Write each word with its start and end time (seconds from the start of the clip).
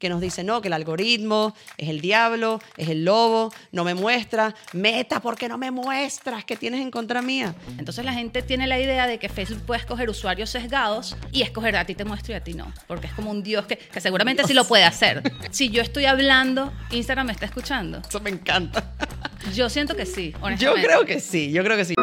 que 0.00 0.08
nos 0.08 0.20
dice, 0.20 0.42
no, 0.42 0.60
que 0.60 0.66
el 0.68 0.72
algoritmo 0.74 1.54
es 1.76 1.88
el 1.88 2.00
diablo, 2.00 2.60
es 2.76 2.88
el 2.88 3.04
lobo, 3.04 3.52
no 3.70 3.84
me 3.84 3.94
muestra. 3.94 4.54
Meta, 4.72 5.20
¿por 5.20 5.36
qué 5.36 5.48
no 5.48 5.58
me 5.58 5.70
muestras? 5.70 6.44
¿Qué 6.44 6.56
tienes 6.56 6.80
en 6.80 6.90
contra 6.90 7.22
mía? 7.22 7.54
Entonces 7.78 8.04
la 8.04 8.12
gente 8.14 8.42
tiene 8.42 8.66
la 8.66 8.80
idea 8.80 9.06
de 9.06 9.18
que 9.18 9.28
Facebook 9.28 9.60
puede 9.66 9.80
escoger 9.80 10.08
usuarios 10.10 10.50
sesgados 10.50 11.16
y 11.30 11.42
escoger 11.42 11.76
a 11.76 11.84
ti 11.84 11.94
te 11.94 12.04
muestro 12.04 12.32
y 12.32 12.36
a 12.36 12.42
ti 12.42 12.54
no, 12.54 12.72
porque 12.88 13.06
es 13.06 13.12
como 13.12 13.30
un 13.30 13.42
dios 13.42 13.66
que, 13.66 13.76
que 13.76 14.00
seguramente 14.00 14.42
sí 14.44 14.54
lo 14.54 14.64
puede 14.64 14.84
hacer. 14.84 15.22
Si 15.50 15.68
yo 15.68 15.82
estoy 15.82 16.06
hablando, 16.06 16.72
Instagram 16.90 17.26
me 17.26 17.32
está 17.32 17.44
escuchando. 17.46 18.00
Eso 18.08 18.20
me 18.20 18.30
encanta. 18.30 18.94
Yo 19.54 19.68
siento 19.68 19.94
que 19.94 20.06
sí, 20.06 20.32
Yo 20.32 20.38
honestamente. 20.46 20.86
creo 20.86 21.04
que 21.04 21.20
sí, 21.20 21.52
yo 21.52 21.62
creo 21.62 21.76
que 21.76 21.84
sí. 21.84 21.94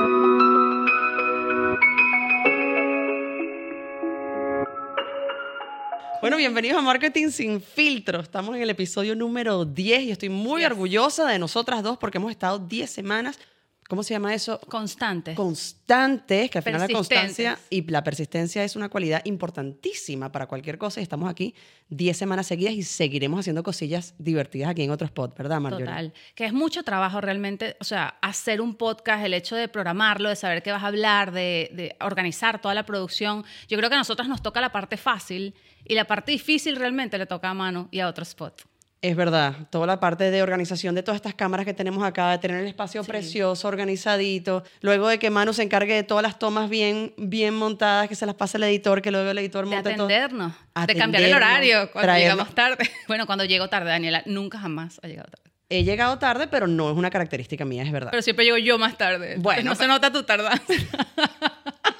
Bueno, 6.27 6.39
bienvenidos 6.39 6.77
a 6.77 6.81
Marketing 6.81 7.29
sin 7.29 7.61
filtro. 7.61 8.19
Estamos 8.19 8.53
en 8.53 8.61
el 8.61 8.69
episodio 8.69 9.15
número 9.15 9.63
10 9.63 10.01
y 10.01 10.11
estoy 10.11 10.27
muy 10.27 10.59
Yes. 10.59 10.71
orgullosa 10.71 11.25
de 11.25 11.39
nosotras 11.39 11.81
dos 11.81 11.97
porque 11.97 12.17
hemos 12.17 12.31
estado 12.31 12.59
10 12.59 12.89
semanas, 12.89 13.39
¿cómo 13.87 14.03
se 14.03 14.13
llama 14.13 14.33
eso? 14.33 14.59
Constante. 14.67 15.35
Constantes, 15.35 16.49
que 16.49 16.57
al 16.57 16.63
final 16.63 16.81
la 16.81 16.87
constancia 16.87 17.59
y 17.69 17.83
la 17.89 18.03
persistencia 18.03 18.63
es 18.63 18.75
una 18.75 18.89
cualidad 18.89 19.21
importantísima 19.25 20.31
para 20.31 20.47
cualquier 20.47 20.77
cosa 20.77 20.99
y 20.99 21.03
estamos 21.03 21.29
aquí 21.29 21.55
10 21.89 22.17
semanas 22.17 22.47
seguidas 22.47 22.73
y 22.73 22.83
seguiremos 22.83 23.39
haciendo 23.39 23.63
cosillas 23.63 24.13
divertidas 24.17 24.69
aquí 24.69 24.83
en 24.83 24.91
otro 24.91 25.05
spot, 25.05 25.37
¿verdad, 25.37 25.59
Marjorie? 25.59 25.85
Total. 25.85 26.13
Que 26.35 26.45
es 26.45 26.53
mucho 26.53 26.83
trabajo 26.83 27.21
realmente, 27.21 27.77
o 27.79 27.83
sea, 27.83 28.17
hacer 28.21 28.61
un 28.61 28.75
podcast, 28.75 29.23
el 29.25 29.33
hecho 29.33 29.55
de 29.55 29.67
programarlo, 29.67 30.29
de 30.29 30.35
saber 30.35 30.63
qué 30.63 30.71
vas 30.71 30.83
a 30.83 30.87
hablar, 30.87 31.31
de, 31.31 31.69
de 31.73 31.95
organizar 32.01 32.61
toda 32.61 32.73
la 32.73 32.85
producción. 32.85 33.43
Yo 33.67 33.77
creo 33.77 33.89
que 33.89 33.95
a 33.95 33.99
nosotras 33.99 34.27
nos 34.27 34.41
toca 34.41 34.61
la 34.61 34.71
parte 34.71 34.97
fácil 34.97 35.53
y 35.85 35.95
la 35.95 36.05
parte 36.05 36.31
difícil 36.31 36.75
realmente 36.75 37.17
le 37.17 37.25
toca 37.25 37.49
a 37.49 37.53
Manu 37.53 37.87
y 37.91 37.99
a 37.99 38.07
otro 38.07 38.23
spot. 38.23 38.63
Es 38.99 39.15
verdad, 39.15 39.53
toda 39.69 39.85
la 39.85 39.99
parte 39.99 40.31
de 40.31 40.41
organización 40.41 40.95
de 40.95 41.03
todas 41.03 41.17
estas 41.17 41.35
cámaras 41.35 41.65
que 41.67 41.73
tenemos 41.75 42.03
acá, 42.03 42.31
de 42.31 42.39
tener 42.39 42.57
el 42.61 42.67
espacio 42.67 43.03
Sí. 43.03 43.09
precioso, 43.09 43.67
organizadito, 43.67 44.63
luego 44.81 45.07
de 45.07 45.19
que 45.19 45.29
Manu 45.29 45.53
se 45.53 45.61
encargue 45.61 45.93
de 45.93 46.01
todas 46.03 46.23
las 46.23 46.39
tomas 46.39 46.67
bien, 46.67 47.13
bien 47.15 47.53
montadas, 47.53 48.09
que 48.09 48.15
se 48.15 48.25
las 48.25 48.33
pase 48.33 48.57
el 48.57 48.63
editor, 48.63 49.03
que 49.03 49.11
luego 49.11 49.29
el 49.29 49.37
editor 49.37 49.65
De 49.65 49.75
monte 49.75 49.93
todo. 49.93 50.05
atendernos, 50.05 50.53
de 50.87 50.95
cambiar 50.95 51.23
el 51.23 51.33
horario 51.35 51.91
cuando 51.91 52.07
traernos. 52.07 52.37
llegamos 52.37 52.55
tarde. 52.55 52.89
Bueno, 53.07 53.27
cuando 53.27 53.45
llego 53.45 53.69
tarde, 53.69 53.89
Daniela, 53.91 54.23
nunca 54.25 54.57
jamás 54.59 54.99
ha 55.03 55.07
llegado 55.07 55.29
tarde. 55.29 55.51
He 55.69 55.83
llegado 55.83 56.17
tarde, 56.17 56.47
pero 56.47 56.65
no 56.65 56.89
es 56.89 56.97
una 56.97 57.09
característica 57.11 57.65
mía, 57.65 57.83
es 57.83 57.91
verdad. 57.91 58.09
Pero 58.09 58.23
siempre 58.23 58.45
llego 58.45 58.57
yo 58.57 58.79
más 58.79 58.97
tarde. 58.97 59.35
Bueno, 59.37 59.63
no 59.69 59.75
se 59.75 59.85
nota 59.85 60.11
tu 60.11 60.23
tardanza. 60.23 60.73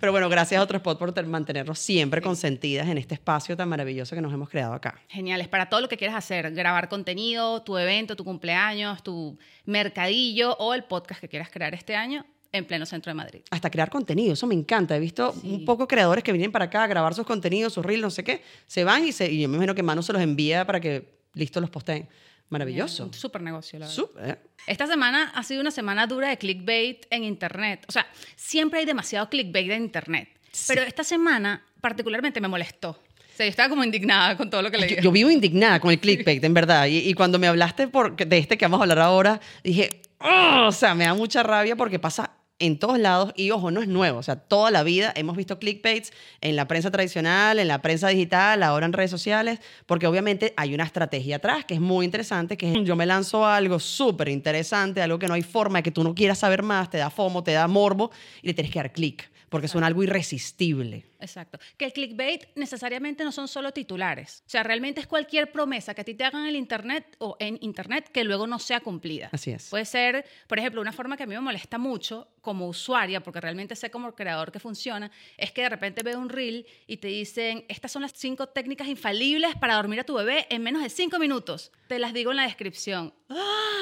Pero 0.00 0.12
bueno, 0.12 0.28
gracias 0.28 0.60
a 0.60 0.62
otro 0.64 0.76
spot 0.76 0.98
por 0.98 1.26
mantenernos 1.26 1.78
siempre 1.78 2.20
consentidas 2.22 2.88
en 2.88 2.98
este 2.98 3.14
espacio 3.14 3.56
tan 3.56 3.68
maravilloso 3.68 4.14
que 4.14 4.22
nos 4.22 4.32
hemos 4.32 4.48
creado 4.48 4.72
acá. 4.74 5.00
Genial, 5.08 5.40
es 5.40 5.48
para 5.48 5.68
todo 5.68 5.80
lo 5.80 5.88
que 5.88 5.96
quieras 5.96 6.16
hacer, 6.16 6.50
grabar 6.52 6.88
contenido, 6.88 7.62
tu 7.62 7.76
evento, 7.78 8.14
tu 8.16 8.24
cumpleaños, 8.24 9.02
tu 9.02 9.38
mercadillo 9.64 10.54
o 10.58 10.74
el 10.74 10.84
podcast 10.84 11.20
que 11.20 11.28
quieras 11.28 11.48
crear 11.50 11.74
este 11.74 11.94
año 11.96 12.24
en 12.52 12.64
pleno 12.66 12.86
centro 12.86 13.10
de 13.10 13.14
Madrid. 13.14 13.40
Hasta 13.50 13.70
crear 13.70 13.90
contenido, 13.90 14.32
eso 14.32 14.46
me 14.46 14.54
encanta. 14.54 14.96
He 14.96 15.00
visto 15.00 15.32
Sí. 15.32 15.52
un 15.52 15.64
poco 15.64 15.86
creadores 15.86 16.24
que 16.24 16.32
vienen 16.32 16.50
para 16.50 16.66
acá 16.66 16.84
a 16.84 16.86
grabar 16.86 17.14
sus 17.14 17.26
contenidos, 17.26 17.72
sus 17.74 17.84
reels, 17.84 18.02
no 18.02 18.10
sé 18.10 18.24
qué, 18.24 18.42
se 18.66 18.84
van 18.84 19.04
y, 19.06 19.12
se, 19.12 19.30
y 19.30 19.42
yo 19.42 19.48
me 19.48 19.56
imagino 19.56 19.74
que 19.74 19.82
Manu 19.82 20.02
se 20.02 20.12
los 20.12 20.22
envía 20.22 20.66
para 20.66 20.80
que 20.80 21.18
listo 21.34 21.60
los 21.60 21.70
posteen. 21.70 22.08
Maravilloso. 22.50 23.10
Súper 23.12 23.42
negocio, 23.42 23.78
la 23.78 23.86
verdad. 23.86 23.94
Súper. 23.96 24.40
Esta 24.66 24.86
semana 24.86 25.32
ha 25.34 25.42
sido 25.42 25.60
una 25.60 25.70
semana 25.70 26.06
dura 26.06 26.28
de 26.28 26.38
clickbait 26.38 27.06
en 27.10 27.24
Internet. 27.24 27.84
O 27.88 27.92
sea, 27.92 28.06
siempre 28.36 28.80
hay 28.80 28.86
demasiado 28.86 29.28
clickbait 29.28 29.70
en 29.70 29.84
Internet. 29.84 30.28
Pero 30.66 30.82
esta 30.82 31.04
semana 31.04 31.62
particularmente 31.80 32.40
me 32.40 32.48
molestó. 32.48 32.90
O 32.90 33.36
sea, 33.38 33.46
yo 33.46 33.50
estaba 33.50 33.68
como 33.68 33.84
indignada 33.84 34.36
con 34.36 34.50
todo 34.50 34.62
lo 34.62 34.70
que 34.70 34.78
leí. 34.78 34.96
Yo, 34.96 35.02
yo 35.02 35.12
vivo 35.12 35.30
indignada 35.30 35.78
con 35.78 35.90
el 35.92 36.00
clickbait, 36.00 36.42
en 36.42 36.54
verdad. 36.54 36.86
Y, 36.86 36.98
y 37.08 37.14
cuando 37.14 37.38
me 37.38 37.46
hablaste 37.46 37.86
por, 37.86 38.16
de 38.16 38.38
este 38.38 38.58
que 38.58 38.64
vamos 38.64 38.80
a 38.80 38.82
hablar 38.82 38.98
ahora, 38.98 39.40
dije, 39.62 40.02
"Oh", 40.18 40.66
o 40.66 40.72
sea, 40.72 40.94
me 40.94 41.04
da 41.04 41.14
mucha 41.14 41.42
rabia 41.44 41.76
porque 41.76 41.98
pasa 42.00 42.32
en 42.58 42.78
todos 42.78 42.98
lados 42.98 43.32
y 43.36 43.50
ojo, 43.50 43.70
no 43.70 43.80
es 43.80 43.88
nuevo. 43.88 44.18
O 44.18 44.22
sea, 44.22 44.36
toda 44.36 44.70
la 44.70 44.82
vida 44.82 45.12
hemos 45.16 45.36
visto 45.36 45.58
clickbaits 45.58 46.12
en 46.40 46.56
la 46.56 46.66
prensa 46.66 46.90
tradicional, 46.90 47.58
en 47.58 47.68
la 47.68 47.80
prensa 47.82 48.08
digital, 48.08 48.62
ahora 48.62 48.86
en 48.86 48.92
redes 48.92 49.10
sociales, 49.10 49.60
porque 49.86 50.06
obviamente 50.06 50.54
hay 50.56 50.74
una 50.74 50.84
estrategia 50.84 51.36
atrás 51.36 51.64
que 51.64 51.74
es 51.74 51.80
muy 51.80 52.04
interesante, 52.04 52.56
que 52.56 52.72
es 52.72 52.84
yo 52.84 52.96
me 52.96 53.06
lanzo 53.06 53.46
algo 53.46 53.78
súper 53.78 54.28
interesante, 54.28 55.02
algo 55.02 55.18
que 55.18 55.28
no 55.28 55.34
hay 55.34 55.42
forma 55.42 55.78
de 55.78 55.82
que 55.84 55.90
tú 55.90 56.02
no 56.02 56.14
quieras 56.14 56.38
saber 56.38 56.62
más, 56.62 56.90
te 56.90 56.98
da 56.98 57.10
fomo, 57.10 57.42
te 57.42 57.52
da 57.52 57.66
morbo 57.68 58.10
y 58.42 58.48
le 58.48 58.54
tienes 58.54 58.72
que 58.72 58.78
dar 58.78 58.92
clic, 58.92 59.30
porque 59.48 59.68
suena 59.68 59.86
algo 59.86 60.02
irresistible. 60.02 61.06
Exacto. 61.20 61.58
Que 61.76 61.86
el 61.86 61.92
clickbait 61.92 62.46
necesariamente 62.54 63.24
no 63.24 63.32
son 63.32 63.48
solo 63.48 63.72
titulares. 63.72 64.42
O 64.46 64.50
sea, 64.50 64.62
realmente 64.62 65.00
es 65.00 65.06
cualquier 65.06 65.50
promesa 65.50 65.94
que 65.94 66.02
a 66.02 66.04
ti 66.04 66.14
te 66.14 66.24
hagan 66.24 66.42
en 66.42 66.48
el 66.48 66.56
internet 66.56 67.16
o 67.18 67.36
en 67.40 67.58
internet 67.60 68.08
que 68.12 68.24
luego 68.24 68.46
no 68.46 68.58
sea 68.58 68.80
cumplida. 68.80 69.28
Así 69.32 69.50
es. 69.50 69.68
Puede 69.68 69.84
ser, 69.84 70.24
por 70.46 70.58
ejemplo, 70.58 70.80
una 70.80 70.92
forma 70.92 71.16
que 71.16 71.24
a 71.24 71.26
mí 71.26 71.34
me 71.34 71.40
molesta 71.40 71.78
mucho 71.78 72.28
como 72.40 72.68
usuaria, 72.68 73.22
porque 73.22 73.40
realmente 73.40 73.76
sé 73.76 73.90
como 73.90 74.14
creador 74.14 74.52
que 74.52 74.60
funciona, 74.60 75.10
es 75.36 75.52
que 75.52 75.62
de 75.62 75.68
repente 75.68 76.02
veo 76.02 76.18
un 76.18 76.28
reel 76.28 76.66
y 76.86 76.98
te 76.98 77.08
dicen, 77.08 77.64
estas 77.68 77.92
son 77.92 78.02
las 78.02 78.12
cinco 78.14 78.48
técnicas 78.48 78.88
infalibles 78.88 79.54
para 79.56 79.74
dormir 79.74 80.00
a 80.00 80.04
tu 80.04 80.14
bebé 80.14 80.46
en 80.50 80.62
menos 80.62 80.82
de 80.82 80.88
cinco 80.88 81.18
minutos. 81.18 81.72
Te 81.88 81.98
las 81.98 82.14
digo 82.14 82.30
en 82.30 82.38
la 82.38 82.44
descripción. 82.44 83.12
¡Ah! 83.28 83.77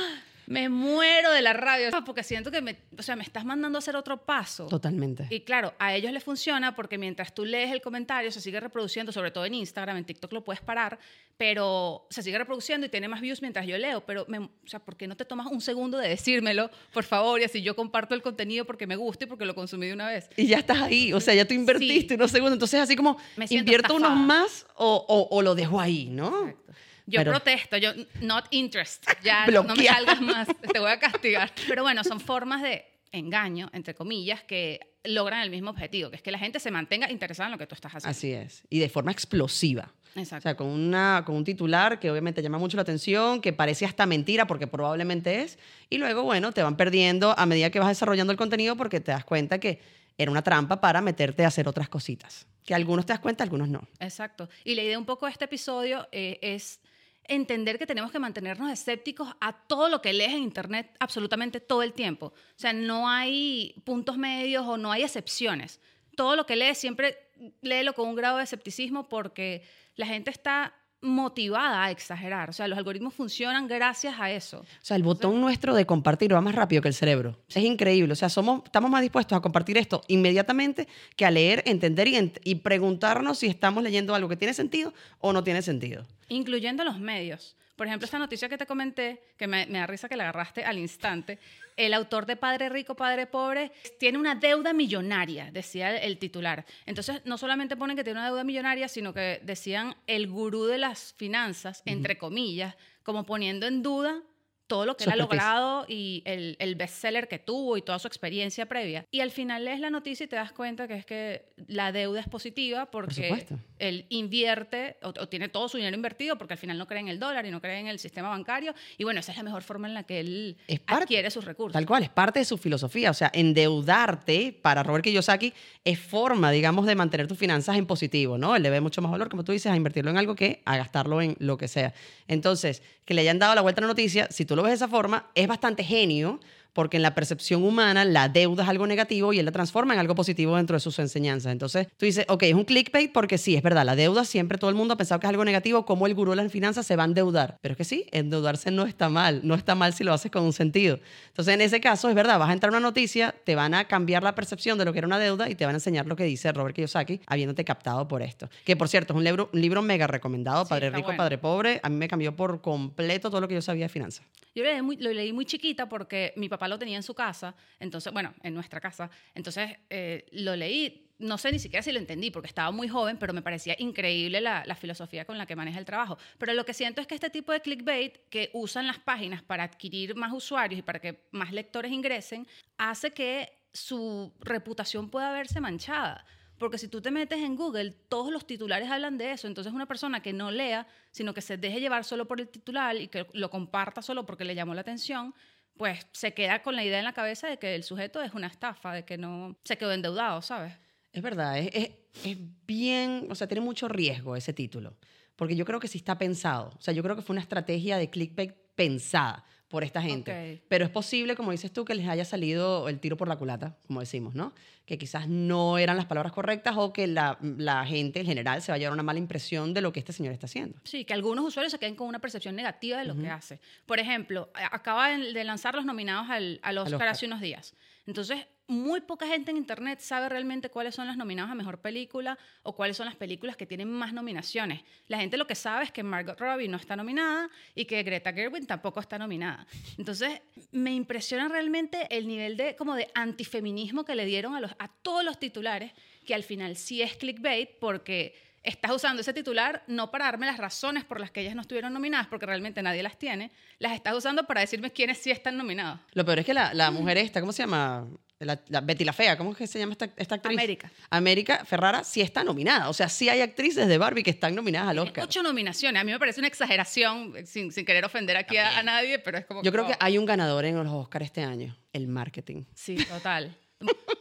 Me 0.47 0.69
muero 0.69 1.33
de 1.33 1.43
la 1.43 1.53
rabia, 1.53 1.91
porque 2.05 2.23
siento 2.23 2.51
que 2.51 2.63
me, 2.63 2.77
o 2.99 3.03
sea, 3.03 3.17
me 3.17 3.23
estás 3.23 3.45
mandando 3.45 3.79
a 3.79 3.81
hacer 3.81 3.97
otro 3.97 4.25
paso. 4.25 4.67
Totalmente. 4.69 5.27
Y 5.31 5.41
claro, 5.41 5.75
a 5.79 5.95
ellos 5.95 6.13
les 6.13 6.23
funciona 6.23 6.75
porque 6.77 6.99
mientras 6.99 7.35
tú 7.35 7.45
lees 7.45 7.73
el 7.73 7.81
comentario 7.81 8.31
se 8.31 8.41
sigue 8.41 8.61
reproduciendo, 8.61 9.11
sobre 9.13 9.31
todo 9.31 9.45
en 9.45 9.55
Instagram, 9.55 9.97
en 9.97 10.05
TikTok 10.05 10.33
lo 10.33 10.45
puedes 10.45 10.61
parar, 10.63 10.99
pero 11.37 12.07
se 12.11 12.23
sigue 12.23 12.39
reproduciendo 12.39 12.87
y 12.87 12.91
tiene 12.91 13.09
más 13.09 13.21
views 13.21 13.43
mientras 13.43 13.67
yo 13.67 13.77
leo. 13.77 14.01
Pero, 14.07 14.25
me- 14.29 14.39
o 14.39 14.51
sea, 14.65 14.81
¿por 14.81 14.97
qué 14.97 15.07
no 15.07 15.17
te 15.17 15.25
tomas 15.25 15.47
un 15.49 15.61
segundo 15.61 15.99
de 15.99 16.09
decírmelo, 16.09 16.71
por 16.93 17.05
favor? 17.05 17.41
Y 17.41 17.45
así 17.45 17.61
yo 17.63 17.77
comparto 17.77 18.15
el 18.15 18.23
contenido 18.23 18.65
porque 18.65 18.87
me 18.87 18.97
gusta 18.97 19.25
y 19.25 19.27
porque 19.27 19.45
lo 19.45 19.55
consumí 19.55 19.87
de 19.89 19.93
una 19.95 20.09
vez. 20.09 20.29
Y 20.37 20.47
ya 20.47 20.59
estás 20.59 20.81
ahí, 20.81 21.13
o 21.13 21.21
sea, 21.21 21.35
ya 21.35 21.45
tú 21.47 21.55
invertiste 21.55 22.09
Sí. 22.11 22.15
unos 22.15 22.31
segundos, 22.31 22.55
entonces 22.55 22.81
así 22.81 22.97
como, 22.97 23.19
Me 23.37 23.47
¿invierto 23.51 23.95
unos 23.97 24.09
estafada. 24.11 24.27
más 24.27 24.67
o, 24.77 25.05
o- 25.09 25.37
o 25.37 25.43
lo 25.43 25.55
dejo 25.55 25.81
ahí, 25.81 26.07
no? 26.07 26.49
Exacto. 26.49 26.73
Yo 27.07 27.21
Pero- 27.21 27.31
protesto, 27.33 27.77
yo 27.77 27.93
not 28.21 28.47
interest, 28.51 29.07
ya 29.23 29.47
no 29.47 29.63
me 29.63 29.85
salgas 29.87 30.21
más, 30.21 30.49
te 30.73 30.79
voy 30.79 30.91
a 30.91 30.99
castigar. 30.99 31.53
Pero 31.69 31.83
bueno, 31.83 32.03
son 32.03 32.19
formas 32.21 32.63
de 32.63 32.85
engaño, 33.13 33.71
entre 33.73 33.95
comillas, 33.95 34.43
que 34.43 34.81
logran 35.05 35.41
el 35.43 35.51
mismo 35.51 35.71
objetivo, 35.71 36.11
que 36.11 36.17
es 36.17 36.23
que 36.23 36.33
la 36.33 36.39
gente 36.39 36.59
se 36.59 36.71
mantenga 36.73 37.11
interesada 37.11 37.47
en 37.47 37.53
lo 37.53 37.59
que 37.59 37.67
tú 37.69 37.77
estás 37.77 37.93
haciendo. 37.95 38.11
Así 38.11 38.33
es, 38.33 38.65
y 38.69 38.81
de 38.81 38.89
forma 38.89 39.13
explosiva. 39.13 39.93
O 40.17 40.19
Exacto. 40.19 40.43
sea, 40.43 40.57
con, 40.57 40.67
una, 40.67 41.23
con 41.25 41.37
un 41.37 41.45
titular 41.45 42.01
que 42.01 42.11
obviamente 42.11 42.43
llama 42.43 42.59
mucho 42.59 42.77
la 42.77 42.83
atención, 42.83 43.41
que 43.41 43.53
parece 43.53 43.85
hasta 43.85 44.05
mentira 44.07 44.47
porque 44.49 44.67
probablemente 44.67 45.43
es, 45.43 45.59
y 45.91 45.99
luego, 45.99 46.25
bueno, 46.25 46.51
te 46.53 46.63
van 46.63 46.77
perdiendo 46.77 47.39
a 47.39 47.47
medida 47.47 47.71
que 47.71 47.79
vas 47.79 47.89
desarrollando 47.89 48.33
el 48.33 48.39
contenido 48.39 48.75
porque 48.77 48.99
te 49.01 49.13
das 49.13 49.25
cuenta 49.25 49.61
que 49.61 49.81
era 50.19 50.31
una 50.31 50.43
trampa 50.43 50.81
para 50.81 51.01
meterte 51.03 51.45
a 51.45 51.49
hacer 51.49 51.69
otras 51.69 51.89
cositas. 51.89 52.47
Que 52.65 52.75
algunos 52.75 53.07
te 53.07 53.13
das 53.13 53.21
cuenta, 53.21 53.45
algunos 53.45 53.69
no. 53.69 53.87
Exacto. 54.01 54.49
Y 54.65 54.75
la 54.75 54.83
idea 54.83 54.99
un 54.99 55.05
poco 55.05 55.27
de 55.27 55.33
este 55.33 55.45
episodio 55.45 56.09
eh, 56.11 56.39
es 56.43 56.81
entender 57.29 57.79
que 57.79 57.87
tenemos 57.87 58.11
que 58.13 58.19
mantenernos 58.19 58.71
escépticos 58.71 59.29
a 59.41 59.53
todo 59.53 59.89
lo 59.89 60.01
que 60.03 60.13
lees 60.13 60.33
en 60.33 60.43
Internet 60.43 60.91
absolutamente 61.01 61.61
todo 61.61 61.83
el 61.83 61.93
tiempo. 61.93 62.27
O 62.27 62.33
sea, 62.59 62.73
no 62.73 63.09
hay 63.09 63.75
puntos 63.85 64.17
medios 64.19 64.67
o 64.67 64.77
no 64.77 64.93
hay 64.93 65.03
excepciones. 65.03 65.81
Todo 66.17 66.37
lo 66.37 66.47
que 66.47 66.57
lees 66.57 66.79
siempre 66.79 67.17
léelo 67.61 67.93
con 67.95 68.09
un 68.09 68.15
grado 68.17 68.39
de 68.39 68.45
escepticismo 68.45 69.09
porque 69.09 69.63
la 69.97 70.07
gente 70.07 70.31
está 70.31 70.73
motivada 71.03 71.85
a 71.85 71.91
exagerar. 71.91 72.49
O 72.51 72.53
sea, 72.53 72.67
los 72.67 72.77
algoritmos 72.79 73.15
funcionan 73.15 73.69
gracias 73.69 74.15
a 74.19 74.31
eso. 74.31 74.61
O 74.61 74.65
sea, 74.85 74.97
el 74.97 75.03
botón 75.03 75.41
nuestro 75.41 75.75
de 75.75 75.85
compartir 75.87 76.33
va 76.35 76.41
más 76.41 76.55
rápido 76.55 76.81
que 76.83 76.89
el 76.89 76.95
cerebro. 76.95 77.39
Es 77.49 77.59
increíble. 77.63 78.13
O 78.13 78.17
sea, 78.17 78.29
somos, 78.31 78.63
estamos 78.65 78.91
más 78.91 79.03
dispuestos 79.03 79.37
a 79.37 79.41
compartir 79.43 79.77
esto 79.79 80.01
inmediatamente 80.09 80.89
que 81.15 81.25
a 81.27 81.31
leer, 81.31 81.63
entender 81.67 82.09
y, 82.09 82.15
ent- 82.15 82.41
y 82.45 82.57
preguntarnos 82.57 83.39
si 83.39 83.47
estamos 83.47 83.85
leyendo 83.85 84.15
algo 84.15 84.29
que 84.29 84.37
tiene 84.37 84.55
sentido 84.55 84.93
o 85.21 85.33
no 85.33 85.45
tiene 85.45 85.63
sentido. 85.63 86.07
Incluyendo 86.29 86.85
los 86.85 86.99
medios. 86.99 87.57
Por 87.77 87.87
ejemplo, 87.87 88.07
esta 88.07 88.19
noticia 88.19 88.49
que 88.49 88.57
te 88.57 88.67
comenté, 88.67 89.23
que 89.37 89.47
me, 89.47 89.67
me 89.67 89.79
da 89.79 89.87
risa 89.87 90.09
que 90.09 90.17
la 90.17 90.25
agarraste 90.25 90.65
al 90.65 90.79
instante, 90.79 91.39
el 91.77 91.93
autor 91.93 92.25
de 92.25 92.37
Padre 92.37 92.71
Rico, 92.71 92.95
Padre 92.95 93.27
Pobre 93.27 93.71
tiene 93.99 94.17
una 94.17 94.35
deuda 94.35 94.73
millonaria, 94.73 95.51
decía 95.51 95.91
el, 95.91 96.03
el 96.03 96.19
titular. 96.19 96.65
Entonces, 96.87 97.21
no 97.27 97.37
solamente 97.37 97.77
ponen 97.77 97.97
que 97.97 98.03
tiene 98.03 98.19
una 98.19 98.29
deuda 98.29 98.45
millonaria, 98.45 98.89
sino 98.89 99.13
que 99.13 99.41
decían 99.43 99.95
el 100.07 100.27
gurú 100.27 100.65
de 100.65 100.79
las 100.79 101.13
finanzas, 101.19 101.83
entre 101.85 102.17
comillas, 102.17 102.77
como 103.03 103.27
poniendo 103.27 103.67
en 103.67 103.83
duda 103.83 104.23
todo 104.67 104.85
lo 104.87 104.97
que 104.97 105.05
él 105.05 105.11
ha 105.13 105.17
logrado 105.17 105.85
y 105.89 106.23
el, 106.25 106.57
el 106.59 106.75
bestseller 106.75 107.29
que 107.29 107.39
tuvo 107.39 107.77
y 107.77 107.83
toda 107.83 107.99
su 107.99 108.09
experiencia 108.09 108.67
previa. 108.67 109.05
Y 109.11 109.21
al 109.21 109.31
final 109.31 109.65
lees 109.65 109.81
la 109.81 109.91
noticia 109.91 110.25
y 110.25 110.27
te 110.29 110.37
das 110.37 110.53
cuenta 110.53 110.89
que 110.89 110.95
es 110.95 111.07
que 111.07 111.45
la 111.69 111.93
deuda 111.93 112.21
es 112.21 112.29
positiva 112.29 112.87
porque 112.91 113.15
supuesto. 113.29 113.59
él 113.79 114.07
invierte 114.09 114.97
o, 115.03 115.09
o 115.09 115.29
tiene 115.29 115.49
todo 115.49 115.69
su 115.69 115.77
dinero 115.77 115.95
invertido 115.97 116.37
porque 116.37 116.55
al 116.55 116.59
final 116.59 116.79
no 116.79 116.87
cree 116.87 117.01
en 117.01 117.09
el 117.09 117.19
dólar 117.21 117.47
y 117.47 117.51
no 117.51 117.61
cree 117.61 117.79
en 117.79 117.87
el 117.87 117.99
sistema 117.99 118.29
bancario. 118.29 118.75
Y 118.99 119.05
bueno, 119.05 119.21
esa 119.21 119.33
es 119.33 119.39
la 119.39 119.45
mejor 119.45 119.63
forma 119.63 119.87
en 119.89 119.95
la 119.95 120.03
que 120.03 120.21
él 120.21 120.57
Es 120.67 120.81
parte- 120.81 121.05
adquiere 121.05 121.31
sus 121.31 121.45
recursos. 121.45 121.73
Tal 121.73 121.87
cual, 121.87 122.03
es 122.03 122.09
parte 122.11 122.41
de 122.41 122.45
su 122.45 122.59
filosofía. 122.59 123.11
O 123.11 123.15
sea, 123.15 123.31
endeudarte 123.33 124.59
para 124.63 124.83
Robert 124.83 125.05
Kiyosaki 125.05 125.53
es 125.85 125.99
forma, 125.99 126.51
digamos, 126.51 126.87
de 126.87 126.95
mantener 126.95 127.27
tus 127.27 127.39
finanzas 127.39 127.77
en 127.77 127.87
positivo, 127.87 128.39
¿no? 128.39 128.57
Él 128.57 128.63
le 128.63 128.71
ve 128.71 128.81
mucho 128.81 129.03
más 129.03 129.11
valor, 129.13 129.29
como 129.29 129.45
tú 129.45 129.53
dices, 129.53 129.71
a 129.71 129.77
invertirlo 129.77 130.11
en 130.11 130.19
algo 130.19 130.35
que 130.35 130.63
a 130.65 130.77
gastarlo 130.77 131.21
en 131.23 131.37
lo 131.39 131.57
que 131.57 131.69
sea. 131.69 131.95
Entonces, 132.27 132.83
que 133.05 133.15
le 133.15 133.21
hayan 133.21 133.39
dado 133.39 133.55
la 133.55 133.61
vuelta 133.61 133.81
a 133.81 133.83
la 133.83 133.89
noticia, 133.89 134.27
si 134.31 134.45
tú 134.45 134.56
lo 134.57 134.63
ves 134.63 134.71
de 134.71 134.77
esa 134.77 134.89
forma, 134.89 135.27
es 135.35 135.47
bastante 135.47 135.85
genio, 135.85 136.41
porque 136.77 136.99
en 136.99 137.03
la 137.03 137.15
percepción 137.15 137.65
humana 137.65 138.05
la 138.05 138.29
deuda 138.29 138.63
es 138.65 138.69
algo 138.69 138.87
negativo 138.87 139.33
y 139.33 139.39
él 139.39 139.47
la 139.47 139.51
transforma 139.51 139.95
en 139.95 140.01
algo 140.01 140.15
positivo 140.15 140.57
dentro 140.57 140.77
de 140.77 140.81
sus 140.81 140.99
enseñanzas. 140.99 141.51
Entonces, 141.51 141.89
tú 141.97 142.05
dices, 142.05 142.27
ok, 142.29 142.43
es 142.43 142.53
un 142.53 142.65
clickbait 142.65 143.11
porque 143.11 143.39
sí, 143.39 143.57
es 143.57 143.63
verdad, 143.63 143.87
la 143.87 143.97
deuda 143.97 144.27
siempre 144.27 144.59
todo 144.59 144.69
el 144.69 144.77
mundo 144.77 144.93
ha 144.93 144.99
pensado 144.99 145.19
que 145.19 145.27
es 145.27 145.31
algo 145.31 145.43
negativo, 145.47 145.87
como 145.87 146.07
el 146.07 146.15
gurú 146.15 146.33
de 146.33 146.37
las 146.37 146.53
finanzas 146.53 146.87
se 146.87 146.95
va 146.95 147.05
a 147.05 147.07
endeudar. 147.07 147.57
Pero 147.63 147.73
es 147.73 147.79
que 147.79 147.85
sí, 147.85 148.05
endeudarse 148.13 148.71
no 148.71 148.85
está 148.85 149.09
mal, 149.09 149.41
no 149.43 149.55
está 149.55 149.75
mal 149.75 149.95
si 149.95 150.05
lo 150.05 150.13
haces 150.13 150.31
con 150.31 150.43
un 150.43 150.53
sentido. 150.53 151.01
Entonces, 151.29 151.55
en 151.55 151.63
ese 151.63 151.81
caso, 151.81 152.11
es 152.11 152.15
verdad, 152.15 152.39
vas 152.39 152.51
a 152.51 152.53
entrar 152.53 152.69
a 152.75 152.77
una 152.77 152.87
noticia, 152.87 153.35
te 153.45 153.55
van 153.55 153.73
a 153.73 153.87
cambiar 153.87 154.23
la 154.23 154.35
percepción 154.35 154.77
de 154.77 154.85
lo 154.85 154.93
que 154.93 154.99
era 154.99 155.07
una 155.07 155.19
deuda 155.19 155.49
y 155.49 155.55
te 155.55 155.65
van 155.65 155.77
a 155.77 155.79
enseñar 155.79 156.05
lo 156.05 156.15
que 156.15 156.25
dice 156.25 156.53
Robert 156.53 156.77
Kiyosaki, 156.77 157.23
habiéndote 157.27 157.65
captado 157.65 158.07
por 158.07 158.21
esto. 158.21 158.51
Que, 158.67 158.77
por 158.77 158.91
cierto, 158.91 159.15
es 159.15 159.17
un 159.17 159.25
libro, 159.25 159.49
un 159.51 159.63
libro 159.63 159.81
mega 159.81 160.07
recomendado, 160.07 160.67
Sí, 160.67 160.69
Padre 160.69 160.91
Rico, 160.91 161.05
bueno. 161.05 161.17
Padre 161.17 161.39
Pobre. 161.39 161.81
A 161.83 161.89
mí 161.89 161.97
me 161.97 162.07
cambió 162.07 162.37
por 162.37 162.61
completo 162.61 163.31
todo 163.31 163.41
lo 163.41 163.49
que 163.49 163.55
yo 163.55 163.63
sabía 163.63 163.87
de 163.87 163.89
finanzas. 163.89 164.27
Yo 164.57 164.65
lo 164.65 164.71
leí, 164.71 164.81
muy, 164.81 164.97
lo 164.97 165.13
leí 165.13 165.33
muy 165.35 165.45
chiquita 165.45 165.87
porque 165.87 166.33
mi 166.37 166.49
papá 166.49 166.66
lo 166.69 166.79
tenía 166.79 166.97
en 166.97 167.03
su 167.03 167.15
casa, 167.15 167.55
entonces, 167.79 168.13
bueno, 168.13 168.35
en 168.43 168.55
nuestra 168.55 168.81
casa. 168.81 169.11
Entonces, 169.35 169.77
eh, 169.91 170.27
lo 170.33 170.57
leí, 170.57 171.11
no 171.19 171.39
sé 171.39 171.51
ni 171.53 171.59
siquiera 171.59 171.83
si 171.83 171.93
lo 171.93 171.99
entendí 171.99 172.31
porque 172.31 172.49
estaba 172.49 172.71
muy 172.71 172.89
joven, 172.89 173.17
pero 173.19 173.33
me 173.33 173.43
parecía 173.43 173.75
increíble 173.79 174.41
la, 174.41 174.65
la 174.67 174.75
filosofía 174.75 175.25
con 175.25 175.39
la 175.39 175.47
que 175.47 175.57
maneja 175.57 175.79
el 175.79 175.85
trabajo. 175.85 176.19
Pero 176.39 176.55
lo 176.55 176.65
que 176.65 176.75
siento 176.75 177.01
es 177.01 177.07
que 177.07 177.15
este 177.15 177.31
tipo 177.31 177.53
de 177.53 177.61
clickbait 177.61 178.29
que 178.29 178.51
usan 178.53 178.87
las 178.87 178.99
páginas 178.99 179.43
para 179.43 179.65
adquirir 179.65 180.15
más 180.15 180.33
usuarios 180.33 180.79
y 180.79 180.83
para 180.83 181.01
que 181.01 181.27
más 181.31 181.53
lectores 181.53 181.93
ingresen, 181.93 182.47
hace 182.77 183.13
que 183.13 183.53
su 183.73 184.33
reputación 184.41 185.11
pueda 185.11 185.33
verse 185.33 185.61
manchada. 185.61 186.25
Porque 186.59 186.79
si 186.79 186.89
tú 186.89 187.03
te 187.03 187.11
metes 187.11 187.39
en 187.39 187.55
Google, 187.55 187.91
todos 188.09 188.33
los 188.33 188.47
titulares 188.47 188.91
hablan 188.91 189.19
de 189.19 189.33
eso. 189.33 189.47
Entonces, 189.47 189.73
una 189.73 189.87
persona 189.87 190.21
que 190.23 190.33
no 190.33 190.51
lea, 190.51 190.87
sino 191.11 191.35
que 191.35 191.43
se 191.43 191.59
deje 191.59 191.81
llevar 191.81 192.05
solo 192.05 192.27
por 192.27 192.41
el 192.41 192.49
titular 192.49 192.97
y 192.97 193.09
que 193.09 193.27
lo 193.35 193.51
comparta 193.51 194.01
solo 194.01 194.25
porque 194.25 194.45
le 194.45 194.55
llamó 194.55 194.75
la 194.75 194.81
atención, 194.81 195.35
pues 195.77 196.07
se 196.13 196.33
queda 196.35 196.63
con 196.63 196.77
la 196.77 196.85
idea 196.85 196.99
en 196.99 197.05
la 197.05 197.13
cabeza 197.13 197.49
de 197.49 197.59
que 197.59 197.75
el 197.75 197.83
sujeto 197.83 198.23
es 198.23 198.35
una 198.35 198.47
estafa, 198.47 198.93
de 198.93 199.05
que 199.05 199.19
no 199.19 199.57
se 199.65 199.77
quedó 199.77 199.93
endeudado, 199.93 200.43
¿sabes? 200.43 200.73
Es 201.13 201.23
verdad, 201.23 201.59
es, 201.59 201.91
es, 202.25 202.39
bien, 202.67 203.27
o 203.31 203.35
sea, 203.35 203.47
tiene 203.47 203.61
mucho 203.61 203.89
riesgo 203.89 204.37
ese 204.37 204.53
título, 204.53 204.97
porque 205.35 205.57
yo 205.57 205.65
creo 205.65 205.81
que 205.81 205.89
sí 205.89 205.99
está 205.99 206.19
pensado, 206.19 206.73
o 206.77 206.81
sea, 206.81 206.93
yo 206.93 207.03
creo 207.03 207.17
que 207.17 207.23
fue 207.23 207.35
una 207.35 207.43
estrategia 207.43 207.97
de 207.97 208.11
clickbait 208.11 208.55
pensada 208.75 209.45
por 209.69 209.83
esta 209.83 210.01
gente, 210.01 210.63
pero 210.69 210.85
es 210.85 210.91
posible, 210.91 211.35
como 211.35 211.51
dices 211.51 211.73
tú, 211.73 211.85
que 211.85 211.95
les 211.95 212.07
haya 212.09 212.25
salido 212.25 212.89
el 212.89 213.01
tiro 213.01 213.17
por 213.17 213.27
la 213.27 213.37
culata, 213.37 213.77
como 213.87 213.99
decimos, 214.01 214.35
¿no? 214.35 214.53
Que 214.85 214.97
quizás 214.97 215.27
no 215.29 215.79
eran 215.79 215.97
las 215.97 216.07
palabras 216.07 216.33
correctas 216.33 216.77
o 216.77 216.93
que 216.93 217.09
la, 217.09 217.37
la 217.41 217.85
gente 217.85 218.21
en 218.21 218.27
general 218.27 218.63
se 218.63 218.71
va 218.71 218.77
a 218.77 218.79
llevar 218.79 218.93
una 218.93 219.03
mala 219.03 219.19
impresión 219.19 219.75
de 219.75 219.81
lo 219.81 219.93
que 219.93 219.99
este 219.99 220.13
señor 220.13 220.33
está 220.33 220.47
haciendo. 220.47 220.79
Sí, 220.85 221.05
que 221.05 221.15
algunos 221.15 221.45
usuarios 221.45 221.73
se 221.73 221.81
queden 221.81 221.97
con 221.97 222.07
una 222.07 222.21
percepción 222.21 222.55
negativa 222.55 222.99
de 222.99 223.05
lo 223.07 223.17
que 223.17 223.29
hace. 223.29 223.59
Por 223.87 223.99
ejemplo, 223.99 224.51
acaba 224.55 225.09
de 225.09 225.33
de 225.33 225.45
lanzar 225.45 225.75
los 225.75 225.85
nominados 225.85 226.31
al, 226.31 226.61
al 226.63 226.79
Oscar, 226.79 226.95
Oscar. 226.95 227.09
hace 227.09 227.27
unos 227.27 227.41
días. 227.41 227.75
Entonces, 228.07 228.47
muy 228.69 229.01
poca 229.01 229.27
gente 229.27 229.51
en 229.51 229.57
Internet 229.57 230.01
sabe 230.01 230.29
realmente 230.29 230.71
cuáles 230.71 230.95
son 230.95 231.07
las 231.07 231.17
nominadas 231.17 231.53
a 231.53 231.55
Mejor 231.55 231.81
Película 231.81 232.39
o 232.63 232.75
cuáles 232.75 232.97
son 232.97 233.07
las 233.07 233.15
películas 233.15 233.57
que 233.57 233.67
tienen 233.67 233.91
más 233.91 234.13
nominaciones. 234.13 234.83
La 235.07 235.19
gente 235.19 235.37
lo 235.37 235.47
que 235.47 235.55
sabe 235.55 235.85
es 235.85 235.93
que 235.93 236.03
Margot 236.03 236.39
Robbie 236.39 236.69
no 236.69 236.77
está 236.77 236.97
nominada 236.97 237.49
y 237.75 237.85
que 237.85 238.03
Greta 238.03 238.33
Gerwig 238.33 238.67
tampoco 238.67 239.01
está 239.01 239.19
nominada. 239.19 239.67
Entonces, 239.99 240.41
me 240.73 240.95
impresiona 240.95 241.49
realmente 241.49 242.07
el 242.11 242.27
nivel 242.27 242.57
de, 242.57 242.75
como 242.77 242.95
de 242.95 243.09
antifeminismo 243.15 244.05
que 244.05 244.15
le 244.15 244.25
dieron 244.25 244.55
a, 244.55 244.77
a 244.79 244.89
todos 244.89 245.25
los 245.25 245.39
titulares, 245.39 245.93
que 246.25 246.35
al 246.35 246.43
final 246.43 246.77
sí 246.77 247.03
es 247.03 247.17
clickbait 247.17 247.79
porque 247.79 248.35
estás 248.67 248.93
usando 248.93 249.23
ese 249.23 249.33
titular 249.33 249.83
no 249.87 250.11
para 250.11 250.27
darme 250.27 250.47
las 250.47 250.59
razones 250.59 251.05
por 251.05 251.21
las 251.21 251.31
que 251.31 251.41
ellas 251.41 251.55
no 251.55 251.63
estuvieron 251.63 251.93
nominadas, 251.93 252.27
porque 252.27 252.45
realmente 252.45 252.83
nadie 252.83 253.03
las 253.03 253.19
tiene, 253.19 253.51
las 253.79 253.93
estás 253.93 254.15
usando 254.15 254.47
para 254.47 254.61
decirme 254.61 254.91
quiénes 254.91 255.19
sí 255.19 255.31
están 255.31 255.57
nominados. 255.57 256.01
Lo 256.13 256.25
peor 256.25 256.41
es 256.41 256.47
que 256.47 256.53
la, 256.53 256.75
la 256.75 256.91
mujer 256.91 257.17
esta, 257.17 257.41
¿cómo 257.41 257.53
se 257.53 257.63
llama? 257.63 258.07
La, 258.39 258.61
la 258.69 258.83
Betty 258.83 259.03
la 259.03 259.15
Fea, 259.15 259.39
¿cómo 259.39 259.53
es 259.53 259.57
que 259.57 259.67
se 259.67 259.79
llama 259.79 259.93
esta, 259.93 260.11
esta 260.15 260.35
actriz? 260.35 260.59
América. 260.59 260.93
América 261.09 261.65
Ferrara 261.65 262.05
sí 262.05 262.21
está 262.21 262.45
nominada. 262.45 262.91
O 262.91 262.93
sea, 262.93 263.09
sí 263.09 263.31
hay 263.31 263.41
actrices 263.41 263.89
de 263.89 263.97
Barbie 263.97 264.23
que 264.23 264.31
están 264.31 264.55
nominadas 264.55 264.91
al 264.91 264.99
Oscar. 264.99 265.25
Ocho 265.25 265.43
nominaciones. 265.43 266.03
A 266.03 266.05
mí 266.05 266.13
me 266.13 266.19
parece 266.19 266.41
una 266.41 266.49
exageración, 266.49 267.33
sin, 267.47 267.73
sin 267.73 267.87
querer 267.87 268.05
ofender 268.05 268.37
aquí 268.37 268.59
a, 268.59 268.79
a 268.79 268.83
nadie, 268.83 269.19
pero 269.21 269.39
es 269.39 269.47
como... 269.47 269.63
Yo 269.63 269.73
creo 269.73 269.87
que 269.87 269.95
hay 269.99 270.19
un 270.19 270.27
ganador 270.27 270.67
en 270.67 270.77
los 270.77 270.93
Oscars 270.93 271.25
este 271.25 271.45
año, 271.45 271.79
el 271.95 272.09
marketing. 272.09 272.65
Sí, 272.75 272.97
total. 273.07 273.57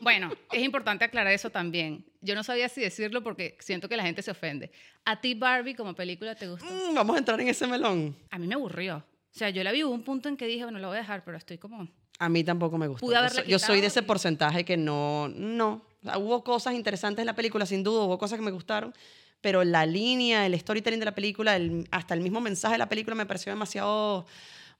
Bueno, 0.01 0.29
es 0.51 0.63
importante 0.63 1.05
aclarar 1.05 1.33
eso 1.33 1.49
también. 1.49 2.05
Yo 2.21 2.35
no 2.35 2.43
sabía 2.43 2.69
si 2.69 2.81
decirlo 2.81 3.23
porque 3.23 3.57
siento 3.59 3.87
que 3.89 3.97
la 3.97 4.03
gente 4.03 4.21
se 4.21 4.31
ofende. 4.31 4.71
¿A 5.05 5.19
ti 5.21 5.33
Barbie 5.33 5.75
como 5.75 5.93
película 5.95 6.35
te 6.35 6.47
gustó? 6.47 6.65
Mm, 6.65 6.93
vamos 6.93 7.15
a 7.15 7.19
entrar 7.19 7.39
en 7.39 7.47
ese 7.47 7.65
melón. 7.67 8.15
A 8.29 8.37
mí 8.37 8.47
me 8.47 8.55
aburrió. 8.55 8.97
O 8.97 9.37
sea, 9.37 9.49
yo 9.49 9.63
la 9.63 9.71
vi, 9.71 9.83
hubo 9.83 9.93
un 9.93 10.03
punto 10.03 10.29
en 10.29 10.37
que 10.37 10.45
dije, 10.47 10.63
bueno, 10.63 10.79
lo 10.79 10.87
voy 10.89 10.97
a 10.97 11.01
dejar, 11.01 11.23
pero 11.23 11.37
estoy 11.37 11.57
como... 11.57 11.87
A 12.19 12.29
mí 12.29 12.43
tampoco 12.43 12.77
me 12.77 12.87
gustó. 12.87 13.05
Pude 13.05 13.15
Yo 13.15 13.43
yo 13.43 13.59
soy 13.59 13.81
de 13.81 13.87
ese 13.87 14.01
porcentaje 14.03 14.63
que 14.63 14.77
no, 14.77 15.27
no. 15.29 15.85
O 16.01 16.05
sea, 16.05 16.17
hubo 16.17 16.43
cosas 16.43 16.73
interesantes 16.73 17.21
en 17.21 17.27
la 17.27 17.35
película, 17.35 17.65
sin 17.65 17.83
duda, 17.83 18.03
hubo 18.03 18.17
cosas 18.17 18.37
que 18.39 18.45
me 18.45 18.51
gustaron, 18.51 18.93
pero 19.41 19.63
la 19.65 19.85
línea, 19.85 20.45
el 20.45 20.57
storytelling 20.57 20.99
de 20.99 21.05
la 21.05 21.15
película, 21.15 21.55
el- 21.57 21.87
hasta 21.91 22.13
el 22.13 22.21
mismo 22.21 22.39
mensaje 22.39 22.75
de 22.75 22.79
la 22.79 22.87
película 22.87 23.15
me 23.15 23.25
pareció 23.25 23.51
demasiado 23.51 24.25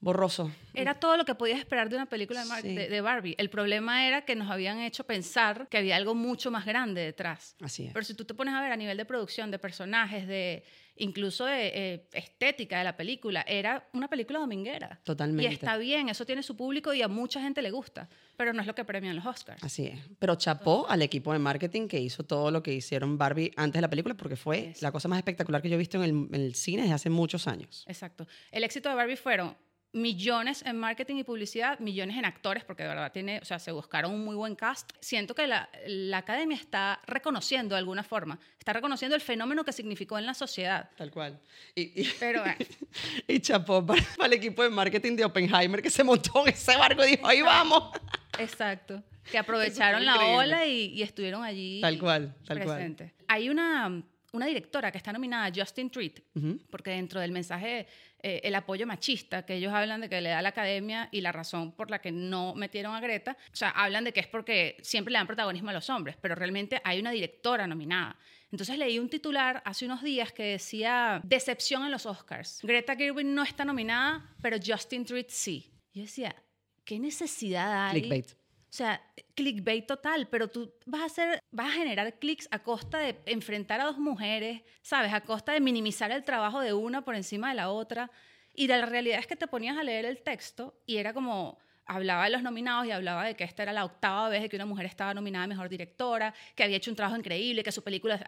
borroso. 0.06 0.52
Era 0.76 0.94
todo 0.94 1.18
lo 1.18 1.26
que 1.26 1.34
podías 1.34 1.58
esperar 1.58 1.90
de 1.90 1.96
una 1.96 2.06
película 2.06 2.42
de, 2.44 2.46
Mar- 2.48 2.62
Sí. 2.62 2.76
de- 2.76 2.88
de 2.90 3.02
Barbie. 3.02 3.34
El 3.40 3.50
problema 3.50 4.08
era 4.08 4.24
que 4.24 4.36
nos 4.36 4.52
habían 4.52 4.80
hecho 4.80 5.04
pensar 5.06 5.68
que 5.68 5.78
había 5.80 5.96
algo 5.96 6.14
mucho 6.14 6.52
más 6.52 6.66
grande 6.66 7.02
detrás. 7.02 7.56
Así 7.62 7.86
es. 7.88 7.94
Pero 7.94 8.06
si 8.06 8.14
tú 8.14 8.24
te 8.24 8.34
pones 8.36 8.54
a 8.54 8.62
ver 8.62 8.72
a 8.72 8.78
nivel 8.78 8.98
de 8.98 9.06
producción, 9.06 9.50
de 9.50 9.58
personajes, 9.58 10.28
de 10.28 10.64
incluso 10.98 11.46
de 11.46 11.72
eh, 11.74 12.08
estética 12.14 12.78
de 12.78 12.84
la 12.86 12.96
película, 12.96 13.44
era 13.48 13.86
una 13.94 14.08
película 14.08 14.40
dominguera. 14.40 15.02
Totalmente. 15.04 15.52
Y 15.52 15.54
está 15.54 15.76
bien, 15.78 16.08
eso 16.08 16.26
tiene 16.26 16.42
su 16.44 16.56
público 16.56 16.94
y 16.94 17.02
a 17.02 17.08
mucha 17.10 17.42
gente 17.42 17.62
le 17.62 17.72
gusta, 17.72 18.08
pero 18.38 18.54
no 18.54 18.62
es 18.62 18.68
lo 18.68 18.76
que 18.76 18.86
premian 18.86 19.16
los 19.16 19.26
Oscars. 19.26 19.62
Así 19.64 19.88
es. 19.88 20.00
Pero 20.20 20.36
chapó 20.36 20.86
al 20.88 21.02
equipo 21.02 21.34
de 21.34 21.40
marketing 21.40 21.88
que 21.90 22.00
hizo 22.00 22.24
todo 22.24 22.50
lo 22.52 22.62
que 22.64 22.74
hicieron 22.74 23.18
Barbie 23.18 23.52
antes 23.58 23.80
de 23.80 23.82
la 23.82 23.90
película 23.90 24.16
porque 24.16 24.36
fue 24.38 24.68
Yes. 24.68 24.82
la 24.84 24.92
cosa 24.94 25.08
más 25.10 25.18
espectacular 25.18 25.62
que 25.62 25.70
yo 25.70 25.76
he 25.76 25.80
visto 25.80 25.98
en 25.98 26.04
el, 26.04 26.10
en 26.34 26.36
el 26.36 26.56
cine 26.56 26.84
desde 26.84 26.94
hace 26.94 27.10
muchos 27.10 27.48
años. 27.48 27.84
Exacto. 27.88 28.26
El 28.52 28.64
éxito 28.64 28.88
de 28.88 28.96
Barbie 28.96 29.18
fueron 29.18 29.58
millones 29.96 30.62
en 30.66 30.78
marketing 30.78 31.16
y 31.16 31.24
publicidad, 31.24 31.80
millones 31.80 32.18
en 32.18 32.26
actores, 32.26 32.66
porque 32.66 32.84
de 32.84 32.90
verdad 32.90 33.12
tiene, 33.14 33.40
o 33.40 33.46
sea, 33.46 33.60
se 33.60 33.72
buscaron 33.72 34.12
un 34.12 34.26
muy 34.26 34.36
buen 34.36 34.54
cast. 34.54 34.92
Siento 35.00 35.34
que 35.34 35.48
la, 35.48 35.70
la 35.88 36.18
academia 36.18 36.58
está 36.58 37.00
reconociendo 37.08 37.76
de 37.76 37.80
alguna 37.80 38.04
forma, 38.04 38.38
está 38.60 38.74
reconociendo 38.74 39.16
el 39.16 39.22
fenómeno 39.22 39.64
que 39.64 39.72
significó 39.72 40.18
en 40.18 40.26
la 40.26 40.34
sociedad. 40.34 40.90
Tal 40.98 41.12
cual. 41.12 41.40
Y, 41.74 42.02
y, 42.02 42.12
Pero 42.20 42.42
bueno, 42.42 42.58
y 43.28 43.40
chapó 43.40 43.86
para, 43.86 44.04
para 44.18 44.28
el 44.28 44.34
equipo 44.34 44.64
de 44.64 44.70
marketing 44.70 45.16
de 45.16 45.24
Oppenheimer 45.24 45.82
que 45.82 45.90
se 45.90 46.04
montó 46.04 46.46
en 46.46 46.54
ese 46.54 46.76
barco 46.76 47.02
y 47.06 47.12
dijo, 47.12 47.26
ahí 47.26 47.42
vamos. 47.42 47.92
exacto. 48.38 49.02
Que 49.32 49.40
aprovecharon 49.40 50.06
la 50.06 50.24
ola 50.24 50.68
y, 50.68 50.94
y 50.94 51.02
estuvieron 51.02 51.44
allí 51.44 51.82
Tal 51.82 51.98
cual, 51.98 52.36
tal 52.46 52.64
cual. 52.64 52.96
Hay 53.28 53.50
una, 53.50 54.04
una 54.34 54.46
directora 54.46 54.92
que 54.92 55.00
está 55.00 55.12
nominada, 55.12 55.52
Justin 55.56 55.90
Treat, 55.90 56.20
porque 56.70 56.92
dentro 56.92 57.20
del 57.20 57.32
mensaje, 57.32 57.88
eh, 58.28 58.42
el 58.44 58.56
apoyo 58.56 58.88
machista 58.88 59.46
que 59.46 59.54
ellos 59.54 59.72
hablan 59.72 60.02
de 60.02 60.10
que 60.10 60.20
le 60.20 60.30
da 60.30 60.42
la 60.42 60.50
academia 60.50 61.10
y 61.12 61.22
la 61.22 61.32
razón 61.32 61.74
por 61.74 61.92
la 61.92 62.00
que 62.00 62.12
no 62.12 62.56
metieron 62.56 62.96
a 62.96 63.00
Greta, 63.00 63.38
o 63.54 63.56
sea, 63.56 63.70
hablan 63.70 64.04
de 64.04 64.14
que 64.14 64.20
es 64.20 64.26
porque 64.26 64.78
siempre 64.82 65.12
le 65.12 65.20
dan 65.20 65.28
protagonismo 65.28 65.70
a 65.70 65.74
los 65.74 65.92
hombres, 65.92 66.18
pero 66.20 66.34
realmente 66.34 66.82
hay 66.84 67.00
una 67.00 67.12
directora 67.12 67.68
nominada. 67.68 68.18
Entonces 68.52 68.80
leí 68.80 68.98
un 68.98 69.10
titular 69.10 69.62
hace 69.64 69.86
unos 69.86 70.02
días 70.02 70.34
que 70.34 70.42
decía 70.42 71.22
decepción 71.24 71.86
en 71.86 71.92
los 71.92 72.08
Oscars. 72.08 72.62
Greta 72.64 72.96
Gerwig 72.96 73.28
no 73.28 73.44
está 73.44 73.64
nominada, 73.64 74.28
pero 74.42 74.58
Justin 74.58 75.06
Treat 75.06 75.30
sí. 75.30 75.72
Yo 75.94 76.02
decía, 76.02 76.36
¿qué 76.84 76.98
necesidad 76.98 77.90
hay? 77.90 78.02
Clickbait. 78.02 78.45
O 78.76 78.78
sea, 78.78 79.02
clickbait 79.36 79.88
total, 79.88 80.28
pero 80.28 80.50
tú 80.50 80.74
vas 80.86 81.02
a 81.02 81.06
hacer, 81.06 81.40
vas 81.50 81.68
a 81.68 81.78
generar 81.78 82.20
clics 82.20 82.50
a 82.52 82.60
costa 82.60 82.98
de 82.98 83.22
enfrentar 83.26 83.80
a 83.80 83.86
dos 83.86 83.98
mujeres, 83.98 84.64
¿sabes? 84.82 85.14
A 85.14 85.22
costa 85.22 85.54
de 85.54 85.62
minimizar 85.62 86.12
el 86.12 86.26
trabajo 86.26 86.60
de 86.60 86.74
una 86.74 87.06
por 87.06 87.16
encima 87.16 87.48
de 87.48 87.56
la 87.56 87.70
otra. 87.70 88.12
Y 88.54 88.68
la 88.68 88.86
realidad 88.86 89.20
es 89.20 89.28
que 89.28 89.38
te 89.38 89.48
ponías 89.48 89.78
a 89.78 89.84
leer 89.84 90.04
el 90.04 90.22
texto 90.22 90.82
y 90.86 90.98
era 90.98 91.14
como, 91.14 91.58
hablaba 91.86 92.26
de 92.26 92.32
los 92.32 92.42
nominados 92.42 92.86
y 92.88 92.92
hablaba 92.92 93.26
de 93.26 93.36
que 93.36 93.44
esta 93.44 93.64
era 93.64 93.74
la 93.74 93.86
octava 93.86 94.30
vez 94.30 94.50
que 94.50 94.56
una 94.56 94.66
mujer 94.66 94.86
estaba 94.86 95.14
nominada 95.14 95.46
a 95.46 95.48
Mejor 95.48 95.70
Directora, 95.70 96.34
que 96.56 96.64
había 96.64 96.78
hecho 96.78 96.90
un 96.90 96.96
trabajo 96.96 97.18
increíble, 97.18 97.64
que 97.64 97.72
su 97.72 97.84
película 97.84 98.20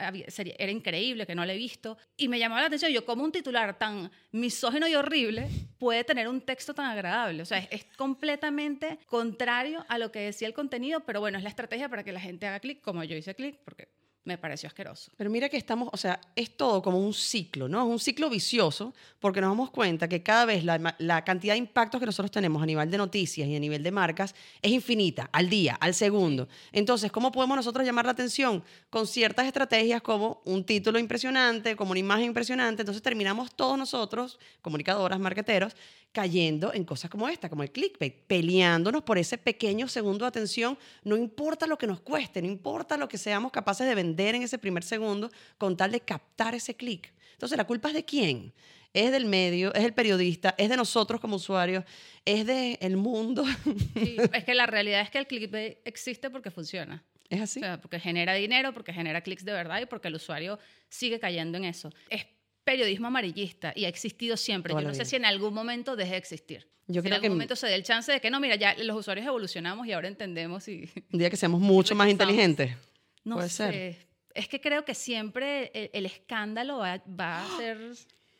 era 0.58 0.72
increíble, 0.72 1.26
que 1.26 1.36
no 1.36 1.46
la 1.46 1.54
he 1.54 1.58
visto. 1.58 1.98
Y 2.16 2.28
me 2.28 2.40
llamaba 2.40 2.62
la 2.62 2.68
atención, 2.68 2.92
yo 2.92 3.06
como 3.06 3.24
un 3.24 3.32
titular 3.32 3.78
tan 3.78 4.12
misógino 4.32 4.88
y 4.88 4.96
horrible 4.96 5.48
puede 5.78 6.04
tener 6.04 6.28
un 6.28 6.42
texto 6.42 6.74
tan 6.74 6.86
agradable. 6.86 7.42
O 7.42 7.46
sea, 7.46 7.60
es, 7.60 7.68
es 7.72 7.86
completamente 7.96 9.00
contrario 9.08 9.86
a 9.90 9.98
lo 9.98 10.12
que 10.12 10.20
decía 10.20 10.48
el 10.48 10.54
contenido, 10.54 11.02
pero 11.02 11.20
bueno, 11.20 11.38
es 11.38 11.44
la 11.44 11.50
estrategia 11.50 11.90
para 11.90 12.04
que 12.04 12.12
la 12.12 12.20
gente 12.20 12.48
haga 12.48 12.60
clic, 12.60 12.82
como 12.82 13.04
yo 13.04 13.16
hice 13.16 13.36
clic, 13.36 13.58
porque 13.64 13.90
me 14.28 14.38
pareció 14.38 14.68
asqueroso. 14.68 15.12
Pero 15.16 15.30
mira 15.30 15.48
que 15.48 15.56
estamos, 15.56 15.90
o 15.92 15.98
sea, 15.98 16.20
es 16.36 16.56
todo 16.56 16.82
como 16.82 17.00
un 17.00 17.14
ciclo, 17.14 17.70
¿no? 17.70 17.80
Es 17.80 17.88
un 17.88 18.00
ciclo 18.00 18.30
vicioso 18.30 18.94
porque 19.20 19.40
nos 19.40 19.50
damos 19.50 19.72
cuenta 19.72 20.10
que 20.10 20.22
cada 20.22 20.46
vez 20.46 20.66
la, 20.66 20.96
la, 21.00 21.24
cantidad 21.24 21.54
de 21.54 21.60
impactos 21.60 22.00
que 22.00 22.06
nosotros 22.06 22.30
tenemos 22.30 22.62
a 22.62 22.66
nivel 22.66 22.92
de 22.92 22.98
noticias 22.98 23.48
y 23.48 23.56
a 23.56 23.60
nivel 23.60 23.82
de 23.82 23.92
marcas 23.92 24.36
es 24.62 24.72
infinita, 24.72 25.30
al 25.32 25.50
día, 25.50 25.76
al 25.80 25.94
segundo. 25.94 26.50
Entonces, 26.74 27.10
¿cómo 27.12 27.32
podemos 27.32 27.56
nosotros 27.56 27.86
llamar 27.86 28.06
la 28.06 28.12
atención? 28.12 28.64
Con 28.90 29.08
ciertas 29.08 29.48
estrategias 29.48 30.02
como 30.02 30.42
un 30.44 30.66
título 30.66 31.00
impresionante, 31.00 31.78
como 31.78 31.92
una 31.92 32.00
imagen 32.02 32.26
impresionante. 32.26 32.82
Entonces 32.82 33.02
terminamos 33.02 33.56
todos 33.56 33.78
nosotros, 33.78 34.40
comunicadoras, 34.62 35.20
marqueteros, 35.20 35.74
cayendo 36.18 36.74
en 36.74 36.84
cosas 36.84 37.12
como 37.12 37.30
esta, 37.30 37.48
como 37.48 37.62
el 37.62 37.72
clickbait, 37.72 38.26
peleándonos 38.26 39.04
por 39.04 39.20
ese 39.20 39.38
pequeño 39.38 39.88
segundo 39.88 40.26
de 40.26 40.30
atención, 40.30 40.76
no 41.04 41.16
importa 41.16 41.68
lo 41.68 41.78
que 41.78 41.86
nos 41.86 42.00
cueste, 42.00 42.42
no 42.42 42.48
importa 42.48 42.98
lo 42.98 43.08
que 43.08 43.20
seamos 43.20 43.52
capaces 43.52 43.88
de 43.88 43.94
vender 43.94 44.17
en 44.20 44.44
ese 44.44 44.58
primer 44.58 44.84
segundo, 44.84 45.30
con 45.58 45.78
tal 45.78 45.92
de 45.92 46.02
captar 46.02 46.56
ese 46.56 46.76
clic. 46.76 47.14
Entonces, 47.34 47.58
¿la 47.58 47.66
culpa 47.66 47.90
es 47.90 47.96
de 47.96 48.06
quién? 48.06 48.54
Es 48.94 49.12
del 49.12 49.26
medio, 49.26 49.74
es 49.76 49.84
del 49.84 49.94
periodista, 49.94 50.56
es 50.58 50.70
de 50.70 50.78
nosotros 50.78 51.22
como 51.22 51.36
usuarios, 51.36 51.84
es 52.26 52.46
del 52.46 52.78
el 52.82 52.98
mundo. 52.98 53.46
Sí, 53.94 54.18
es 54.34 54.44
que 54.44 54.56
la 54.56 54.66
realidad 54.66 55.02
es 55.02 55.12
que 55.12 55.20
el 55.20 55.28
clickbait 55.28 55.78
existe 55.86 56.30
porque 56.30 56.50
funciona. 56.50 57.04
Es 57.30 57.42
así. 57.42 57.60
O 57.60 57.64
sea, 57.64 57.82
porque 57.82 58.00
genera 58.00 58.34
dinero, 58.34 58.74
porque 58.74 58.94
genera 58.94 59.22
clics 59.22 59.46
de 59.46 59.52
verdad 59.52 59.82
y 59.82 59.86
porque 59.86 60.08
el 60.08 60.16
usuario 60.16 60.58
sigue 60.90 61.20
cayendo 61.20 61.58
en 61.58 61.66
eso. 61.66 61.92
Es 62.10 62.26
periodismo 62.64 63.08
amarillista 63.08 63.72
y 63.76 63.86
ha 63.86 63.88
existido 63.88 64.36
siempre. 64.36 64.74
Yo 64.74 64.82
no 64.82 64.94
sé 64.94 65.06
si 65.06 65.16
en 65.16 65.26
algún 65.26 65.54
momento 65.54 65.96
deje 65.96 66.12
de 66.12 66.18
existir. 66.18 66.68
Yo 66.88 67.02
si 67.02 67.08
creo 67.08 67.08
en 67.08 67.14
algún 67.14 67.24
que 67.24 67.30
momento 67.30 67.56
se 67.56 67.68
dé 67.68 67.76
el 67.76 67.84
chance 67.84 68.12
de 68.12 68.22
que 68.22 68.32
no, 68.32 68.40
mira, 68.40 68.56
ya 68.56 68.76
los 68.76 68.98
usuarios 68.98 69.28
evolucionamos 69.28 69.88
y 69.88 69.92
ahora 69.92 70.08
entendemos 70.08 70.68
y... 70.70 70.90
Un 71.12 71.20
día 71.20 71.30
que 71.30 71.36
seamos 71.36 71.60
mucho 71.60 71.96
más 71.96 72.10
inteligentes. 72.10 72.76
No 73.24 73.36
Puede 73.36 73.50
sé. 73.50 73.72
Ser. 73.72 74.07
Es 74.38 74.48
que 74.48 74.62
creo 74.62 74.86
que 74.86 74.94
siempre 74.94 75.72
el, 75.94 76.06
escándalo 76.06 76.78
va, 76.78 76.94
a 76.94 77.58
ser 77.58 77.80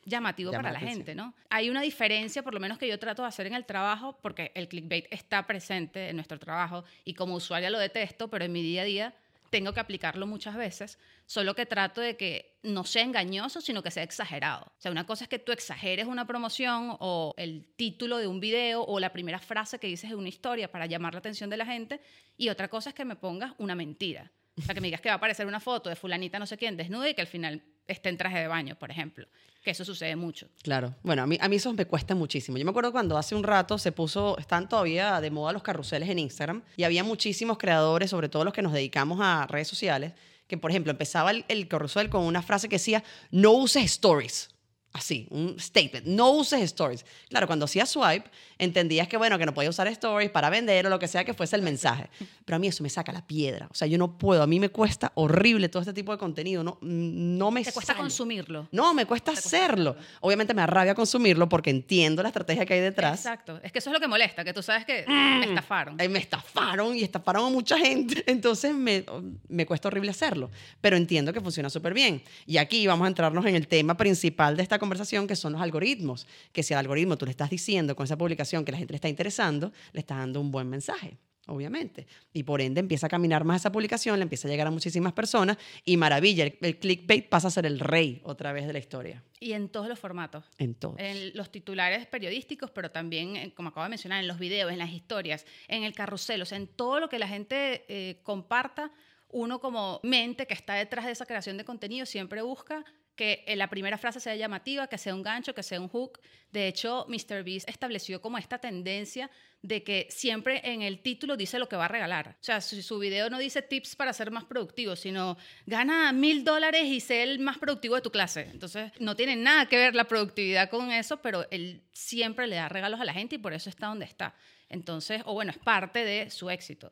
llamativo 0.06 0.52
para 0.52 0.72
la 0.72 0.80
gente, 0.80 1.16
¿no? 1.16 1.34
Hay 1.50 1.70
una 1.70 1.82
diferencia, 1.82 2.44
por 2.44 2.54
lo 2.54 2.60
menos 2.60 2.78
que 2.78 2.88
yo 2.88 3.00
trato 3.00 3.24
de 3.24 3.28
hacer 3.28 3.48
en 3.48 3.56
el 3.56 3.66
trabajo, 3.66 4.18
porque 4.22 4.52
el 4.54 4.68
clickbait 4.68 5.08
está 5.10 5.48
presente 5.48 6.10
en 6.10 6.16
nuestro 6.16 6.38
trabajo 6.38 6.84
y 7.04 7.16
como 7.16 7.34
usuaria 7.34 7.72
lo 7.72 7.80
detesto, 7.80 8.30
pero 8.30 8.46
en 8.46 8.52
mi 8.52 8.62
día 8.62 8.84
a 8.84 8.86
día 8.86 9.16
tengo 9.50 9.74
que 9.74 9.80
aplicarlo 9.80 10.28
muchas 10.28 10.56
veces, 10.56 11.00
solo 11.26 11.56
que 11.56 11.66
trato 11.66 12.00
de 12.02 12.16
que 12.16 12.58
no 12.64 12.84
sea 12.84 13.04
engañoso, 13.04 13.60
sino 13.60 13.82
que 13.82 13.92
sea 13.92 14.04
exagerado. 14.04 14.66
O 14.66 14.82
sea, 14.82 14.92
una 14.92 15.06
cosa 15.06 15.24
es 15.24 15.30
que 15.30 15.40
tú 15.40 15.52
exageres 15.52 16.06
una 16.06 16.28
promoción 16.28 16.96
o 17.00 17.34
el 17.38 17.66
título 17.76 18.18
de 18.18 18.28
un 18.28 18.40
video 18.40 18.84
o 18.84 19.00
la 19.00 19.12
primera 19.14 19.40
frase 19.40 19.80
que 19.80 19.88
dices 19.88 20.10
de 20.10 20.16
una 20.16 20.30
historia 20.30 20.72
para 20.72 20.86
llamar 20.86 21.14
la 21.14 21.20
atención 21.20 21.50
de 21.50 21.58
la 21.58 21.66
gente, 21.66 22.02
y 22.38 22.50
otra 22.50 22.68
cosa 22.68 22.90
es 22.90 22.96
que 22.96 23.06
me 23.06 23.16
pongas 23.16 23.54
una 23.58 23.74
mentira. 23.74 24.32
O 24.58 24.62
sea, 24.62 24.74
que 24.74 24.82
me 24.82 24.88
digas 24.88 25.02
que 25.02 25.10
va 25.10 25.14
a 25.14 25.18
aparecer 25.18 25.46
una 25.46 25.60
foto 25.60 25.90
de 25.90 25.96
fulanita 25.96 26.40
no 26.40 26.48
sé 26.48 26.58
quién 26.58 26.78
desnuda 26.78 27.10
y 27.10 27.14
que 27.14 27.22
al 27.22 27.28
final 27.28 27.64
esté 27.88 28.10
en 28.10 28.18
traje 28.18 28.40
de 28.40 28.48
baño, 28.48 28.76
por 28.76 28.92
ejemplo. 28.92 29.28
Que 29.64 29.72
eso 29.72 29.86
sucede 29.86 30.16
mucho. 30.16 30.48
Claro. 30.64 30.96
Bueno, 31.04 31.24
a 31.24 31.28
mí, 31.28 31.38
a 31.40 31.48
mí 31.48 31.58
eso 31.58 31.72
me 31.74 31.86
cuesta 31.86 32.16
muchísimo. 32.16 32.58
Yo 32.58 32.66
me 32.66 32.72
acuerdo 32.72 32.92
cuando 32.92 33.18
hace 33.18 33.36
un 33.36 33.44
rato 33.44 33.78
se 33.78 33.92
puso, 33.92 34.38
están 34.38 34.68
todavía 34.68 35.20
de 35.22 35.30
moda 35.30 35.54
los 35.54 35.62
carruseles 35.62 36.10
en 36.10 36.20
Instagram 36.20 36.64
y 36.76 36.84
había 36.84 37.04
muchísimos 37.04 37.58
creadores, 37.58 38.10
sobre 38.10 38.30
todo 38.30 38.46
los 38.46 38.54
que 38.54 38.62
nos 38.62 38.74
dedicamos 38.74 39.20
a 39.22 39.46
redes 39.48 39.68
sociales, 39.68 40.14
que 40.48 40.58
por 40.58 40.72
ejemplo 40.72 40.92
empezaba 40.92 41.32
el, 41.32 41.46
el 41.50 41.68
carrusel 41.68 42.10
con 42.10 42.24
una 42.24 42.42
frase 42.42 42.70
que 42.70 42.78
decía, 42.78 43.04
no 43.32 43.52
uses 43.52 43.84
stories 43.84 44.57
así, 44.98 45.28
un 45.30 45.60
statement. 45.60 46.06
No 46.06 46.32
uses 46.32 46.62
stories. 46.62 47.06
Claro, 47.30 47.48
cuando 47.48 47.66
hacía 47.66 47.86
swipe, 47.86 48.30
entendías 48.58 49.08
que, 49.08 49.18
bueno, 49.18 49.38
que 49.38 49.46
no 49.46 49.54
podía 49.54 49.70
usar 49.70 49.88
stories 49.88 50.30
para 50.32 50.50
vender 50.50 50.86
o 50.88 50.90
lo 50.90 51.00
que 51.00 51.08
sea 51.08 51.24
que 51.24 51.34
fuese 51.34 51.56
el 51.56 51.62
mensaje. 51.62 52.10
Pero 52.46 52.56
a 52.56 52.60
mí 52.60 52.68
eso 52.68 52.84
me 52.84 52.90
saca 52.90 53.12
la 53.12 53.26
piedra. 53.26 53.68
O 53.72 53.76
sea, 53.76 53.88
yo 53.88 53.98
no 53.98 54.18
puedo. 54.18 54.44
A 54.44 54.48
mí 54.48 54.60
me 54.60 54.70
cuesta 54.70 55.12
horrible 55.16 55.70
todo 55.70 55.82
este 55.82 55.94
tipo 55.94 56.12
de 56.12 56.18
contenido. 56.18 56.64
No, 56.64 56.78
no 56.82 57.52
me 57.52 57.64
¿Te 57.64 57.72
cuesta 57.72 57.96
consumirlo? 57.96 58.68
No, 58.72 58.94
me 58.94 59.06
cuesta 59.06 59.32
hacerlo. 59.32 59.96
Obviamente 60.22 60.54
me 60.54 60.62
arrabia 60.62 60.96
consumirlo 60.96 61.48
porque 61.48 61.70
entiendo 61.70 62.22
la 62.24 62.30
estrategia 62.30 62.66
que 62.66 62.74
hay 62.74 62.82
detrás. 62.82 63.20
Exacto. 63.20 63.60
Es 63.64 63.72
que 63.72 63.80
eso 63.80 63.90
es 63.90 63.94
lo 63.94 64.00
que 64.00 64.08
molesta, 64.08 64.44
que 64.44 64.54
tú 64.54 64.64
sabes 64.64 64.86
que 64.86 65.06
me 65.08 65.40
mm. 65.40 65.50
estafaron. 65.50 65.96
me 65.96 66.20
estafaron 66.20 66.96
y 66.96 67.04
estafaron 67.04 67.46
a 67.46 67.50
mucha 67.50 67.78
gente. 67.78 68.24
Entonces 68.28 68.74
me, 68.74 69.06
me 69.48 69.66
cuesta 69.66 69.88
horrible 69.88 70.12
hacerlo. 70.12 70.50
Pero 70.82 70.98
entiendo 70.98 71.34
que 71.34 71.42
funciona 71.42 71.70
súper 71.70 71.94
bien. 71.94 72.24
Y 72.46 72.58
aquí 72.58 72.88
vamos 72.88 73.06
a 73.06 73.08
entrarnos 73.08 73.46
en 73.46 73.56
el 73.56 73.68
tema 73.68 73.96
principal 73.98 74.58
de 74.58 74.64
esta 74.64 74.80
conversación, 74.80 74.87
que 75.28 75.36
son 75.36 75.54
los 75.54 75.62
algoritmos. 75.62 76.28
Que 76.52 76.64
si 76.64 76.74
al 76.74 76.80
algoritmo 76.80 77.18
tú 77.18 77.26
le 77.26 77.32
estás 77.32 77.50
diciendo 77.50 77.96
con 77.96 78.06
esa 78.06 78.18
publicación 78.18 78.66
que 78.66 78.72
la 78.72 78.78
gente 78.78 78.94
le 78.94 78.98
está 78.98 79.10
interesando, 79.10 79.72
le 79.94 80.00
estás 80.00 80.18
dando 80.18 80.42
un 80.42 80.52
buen 80.52 80.70
mensaje 80.70 81.18
obviamente. 81.48 82.08
Y 82.34 82.44
por 82.44 82.62
ende 82.62 82.80
empieza 82.80 83.08
a 83.08 83.10
caminar 83.10 83.44
más 83.44 83.62
esa 83.62 83.72
publicación, 83.72 84.20
le 84.20 84.24
empieza 84.24 84.48
a 84.48 84.52
llegar 84.52 84.68
a 84.68 84.72
muchísimas 84.72 85.14
personas 85.14 85.58
y 85.84 85.98
maravilla, 85.98 86.44
el, 86.44 86.78
clickbait 86.78 87.28
pasa 87.28 87.48
a 87.48 87.52
ser 87.52 87.66
el 87.66 87.80
rey 87.80 88.22
otra 88.24 88.52
vez 88.52 88.68
de 88.68 88.74
la 88.74 88.80
historia. 88.80 89.24
Y 89.40 89.54
en 89.54 89.70
todos 89.70 89.88
los 89.88 90.00
formatos. 90.00 90.46
En 90.58 90.76
todos. 90.76 90.96
En 91.00 91.36
los 91.36 91.52
titulares 91.52 92.06
periodísticos, 92.06 92.72
pero 92.72 92.92
también, 92.92 93.36
eh, 93.36 93.54
como 93.54 93.70
acabo 93.70 93.84
de 93.84 93.90
mencionar, 93.90 94.20
en 94.20 94.28
los 94.28 94.40
videos, 94.40 94.72
en 94.72 94.78
las 94.78 94.92
historias, 94.92 95.46
en 95.68 95.84
el 95.84 95.94
carrusel, 95.94 96.42
o 96.42 96.46
sea, 96.46 96.58
en 96.58 96.68
todo 96.68 97.00
lo 97.00 97.10
que 97.10 97.20
la 97.20 97.28
gente 97.28 97.86
eh, 97.88 98.20
comparta, 98.24 98.92
uno 99.30 99.60
como 99.60 100.00
mente 100.04 100.48
que 100.48 100.54
está 100.54 100.76
detrás 100.76 101.06
de 101.06 101.12
esa 101.12 101.26
creación 101.26 101.58
de 101.58 101.66
contenido 101.66 102.06
siempre 102.06 102.42
busca 102.42 102.86
que 103.18 103.44
la 103.58 103.70
primera 103.70 103.98
frase 103.98 104.22
sea 104.22 104.36
llamativa, 104.36 104.88
que 104.88 104.98
sea 104.98 105.14
un 105.14 105.24
gancho, 105.24 105.54
que 105.54 105.64
sea 105.64 105.82
un 105.82 105.90
hook. 105.90 106.22
De 106.52 106.68
hecho, 106.68 107.06
MrBeast 107.10 107.68
estableció 107.68 108.22
como 108.22 108.38
esta 108.38 108.60
tendencia 108.60 109.30
de 109.62 109.84
que 109.84 110.08
siempre 110.10 110.62
en 110.64 110.84
el 110.84 111.02
título 111.02 111.36
dice 111.36 111.60
lo 111.60 111.68
que 111.68 111.76
va 111.76 111.86
a 111.86 111.90
regalar. 111.90 112.38
O 112.40 112.44
sea, 112.44 112.62
si 112.62 112.82
su 112.82 113.00
video 113.00 113.30
no 113.30 113.40
dice 113.40 113.62
tips 113.62 113.98
para 113.98 114.14
ser 114.14 114.32
más 114.32 114.46
productivo, 114.46 114.96
sino 114.96 115.36
gana 115.66 116.14
mil 116.14 116.46
dólares 116.46 116.86
y 116.86 117.02
sé 117.02 117.24
el 117.24 117.40
más 117.40 117.58
productivo 117.58 117.96
de 117.96 118.02
tu 118.02 118.12
clase. 118.12 118.48
Entonces, 118.52 118.92
no 119.00 119.16
tiene 119.16 119.36
nada 119.36 119.68
que 119.68 119.78
ver 119.78 119.96
la 119.96 120.06
productividad 120.06 120.70
con 120.70 120.92
eso, 120.92 121.22
pero 121.22 121.46
él 121.52 121.84
siempre 121.92 122.48
le 122.48 122.56
da 122.56 122.70
regalos 122.70 123.02
a 123.02 123.06
la 123.06 123.14
gente 123.14 123.36
y 123.36 123.40
por 123.40 123.54
eso 123.54 123.70
está 123.70 123.88
donde 123.88 124.06
está. 124.06 124.36
Entonces, 124.70 125.22
o 125.26 125.34
bueno, 125.34 125.52
es 125.52 125.58
parte 125.58 126.04
de 126.04 126.30
su 126.30 126.50
éxito. 126.50 126.92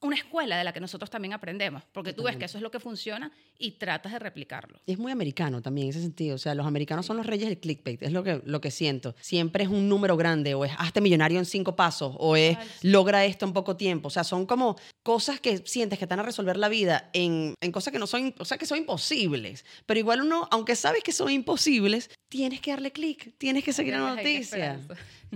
Una 0.00 0.14
escuela 0.14 0.56
de 0.56 0.62
la 0.62 0.72
que 0.72 0.78
nosotros 0.78 1.10
también 1.10 1.32
aprendemos, 1.32 1.82
porque 1.90 2.12
tú 2.12 2.22
ves 2.22 2.36
que 2.36 2.44
eso 2.44 2.56
es 2.56 2.62
lo 2.62 2.70
que 2.70 2.78
funciona 2.78 3.32
y 3.58 3.72
tratas 3.72 4.12
de 4.12 4.20
replicarlo. 4.20 4.80
es 4.86 4.96
muy 4.96 5.10
americano 5.10 5.60
también 5.60 5.86
en 5.86 5.90
ese 5.90 6.00
sentido, 6.00 6.36
o 6.36 6.38
sea, 6.38 6.54
los 6.54 6.68
americanos 6.68 7.04
son 7.04 7.16
los 7.16 7.26
reyes 7.26 7.48
del 7.48 7.58
clickbait, 7.58 8.00
es 8.04 8.12
lo 8.12 8.22
que, 8.22 8.40
lo 8.44 8.60
que 8.60 8.70
siento. 8.70 9.16
Siempre 9.20 9.64
es 9.64 9.70
un 9.70 9.88
número 9.88 10.16
grande, 10.16 10.54
o 10.54 10.64
es 10.64 10.70
hazte 10.78 11.00
millonario 11.00 11.40
en 11.40 11.46
cinco 11.46 11.74
pasos, 11.74 12.14
o 12.20 12.36
es 12.36 12.56
logra 12.82 13.24
esto 13.24 13.44
en 13.44 13.52
poco 13.52 13.76
tiempo, 13.76 14.06
o 14.06 14.10
sea, 14.12 14.22
son 14.22 14.46
como 14.46 14.76
cosas 15.02 15.40
que 15.40 15.66
sientes 15.66 15.98
que 15.98 16.06
van 16.06 16.20
a 16.20 16.22
resolver 16.22 16.56
la 16.58 16.68
vida 16.68 17.10
en, 17.12 17.54
en 17.60 17.72
cosas 17.72 17.92
que 17.92 17.98
no 17.98 18.06
son, 18.06 18.32
o 18.38 18.44
sea, 18.44 18.56
que 18.56 18.66
son 18.66 18.78
imposibles, 18.78 19.64
pero 19.84 19.98
igual 19.98 20.20
uno, 20.20 20.46
aunque 20.52 20.76
sabes 20.76 21.02
que 21.02 21.10
son 21.10 21.28
imposibles, 21.32 22.08
tienes 22.28 22.60
que 22.60 22.70
darle 22.70 22.92
clic, 22.92 23.36
tienes 23.36 23.64
que 23.64 23.72
seguir 23.72 23.94
la 23.94 24.14
noticia. 24.14 24.78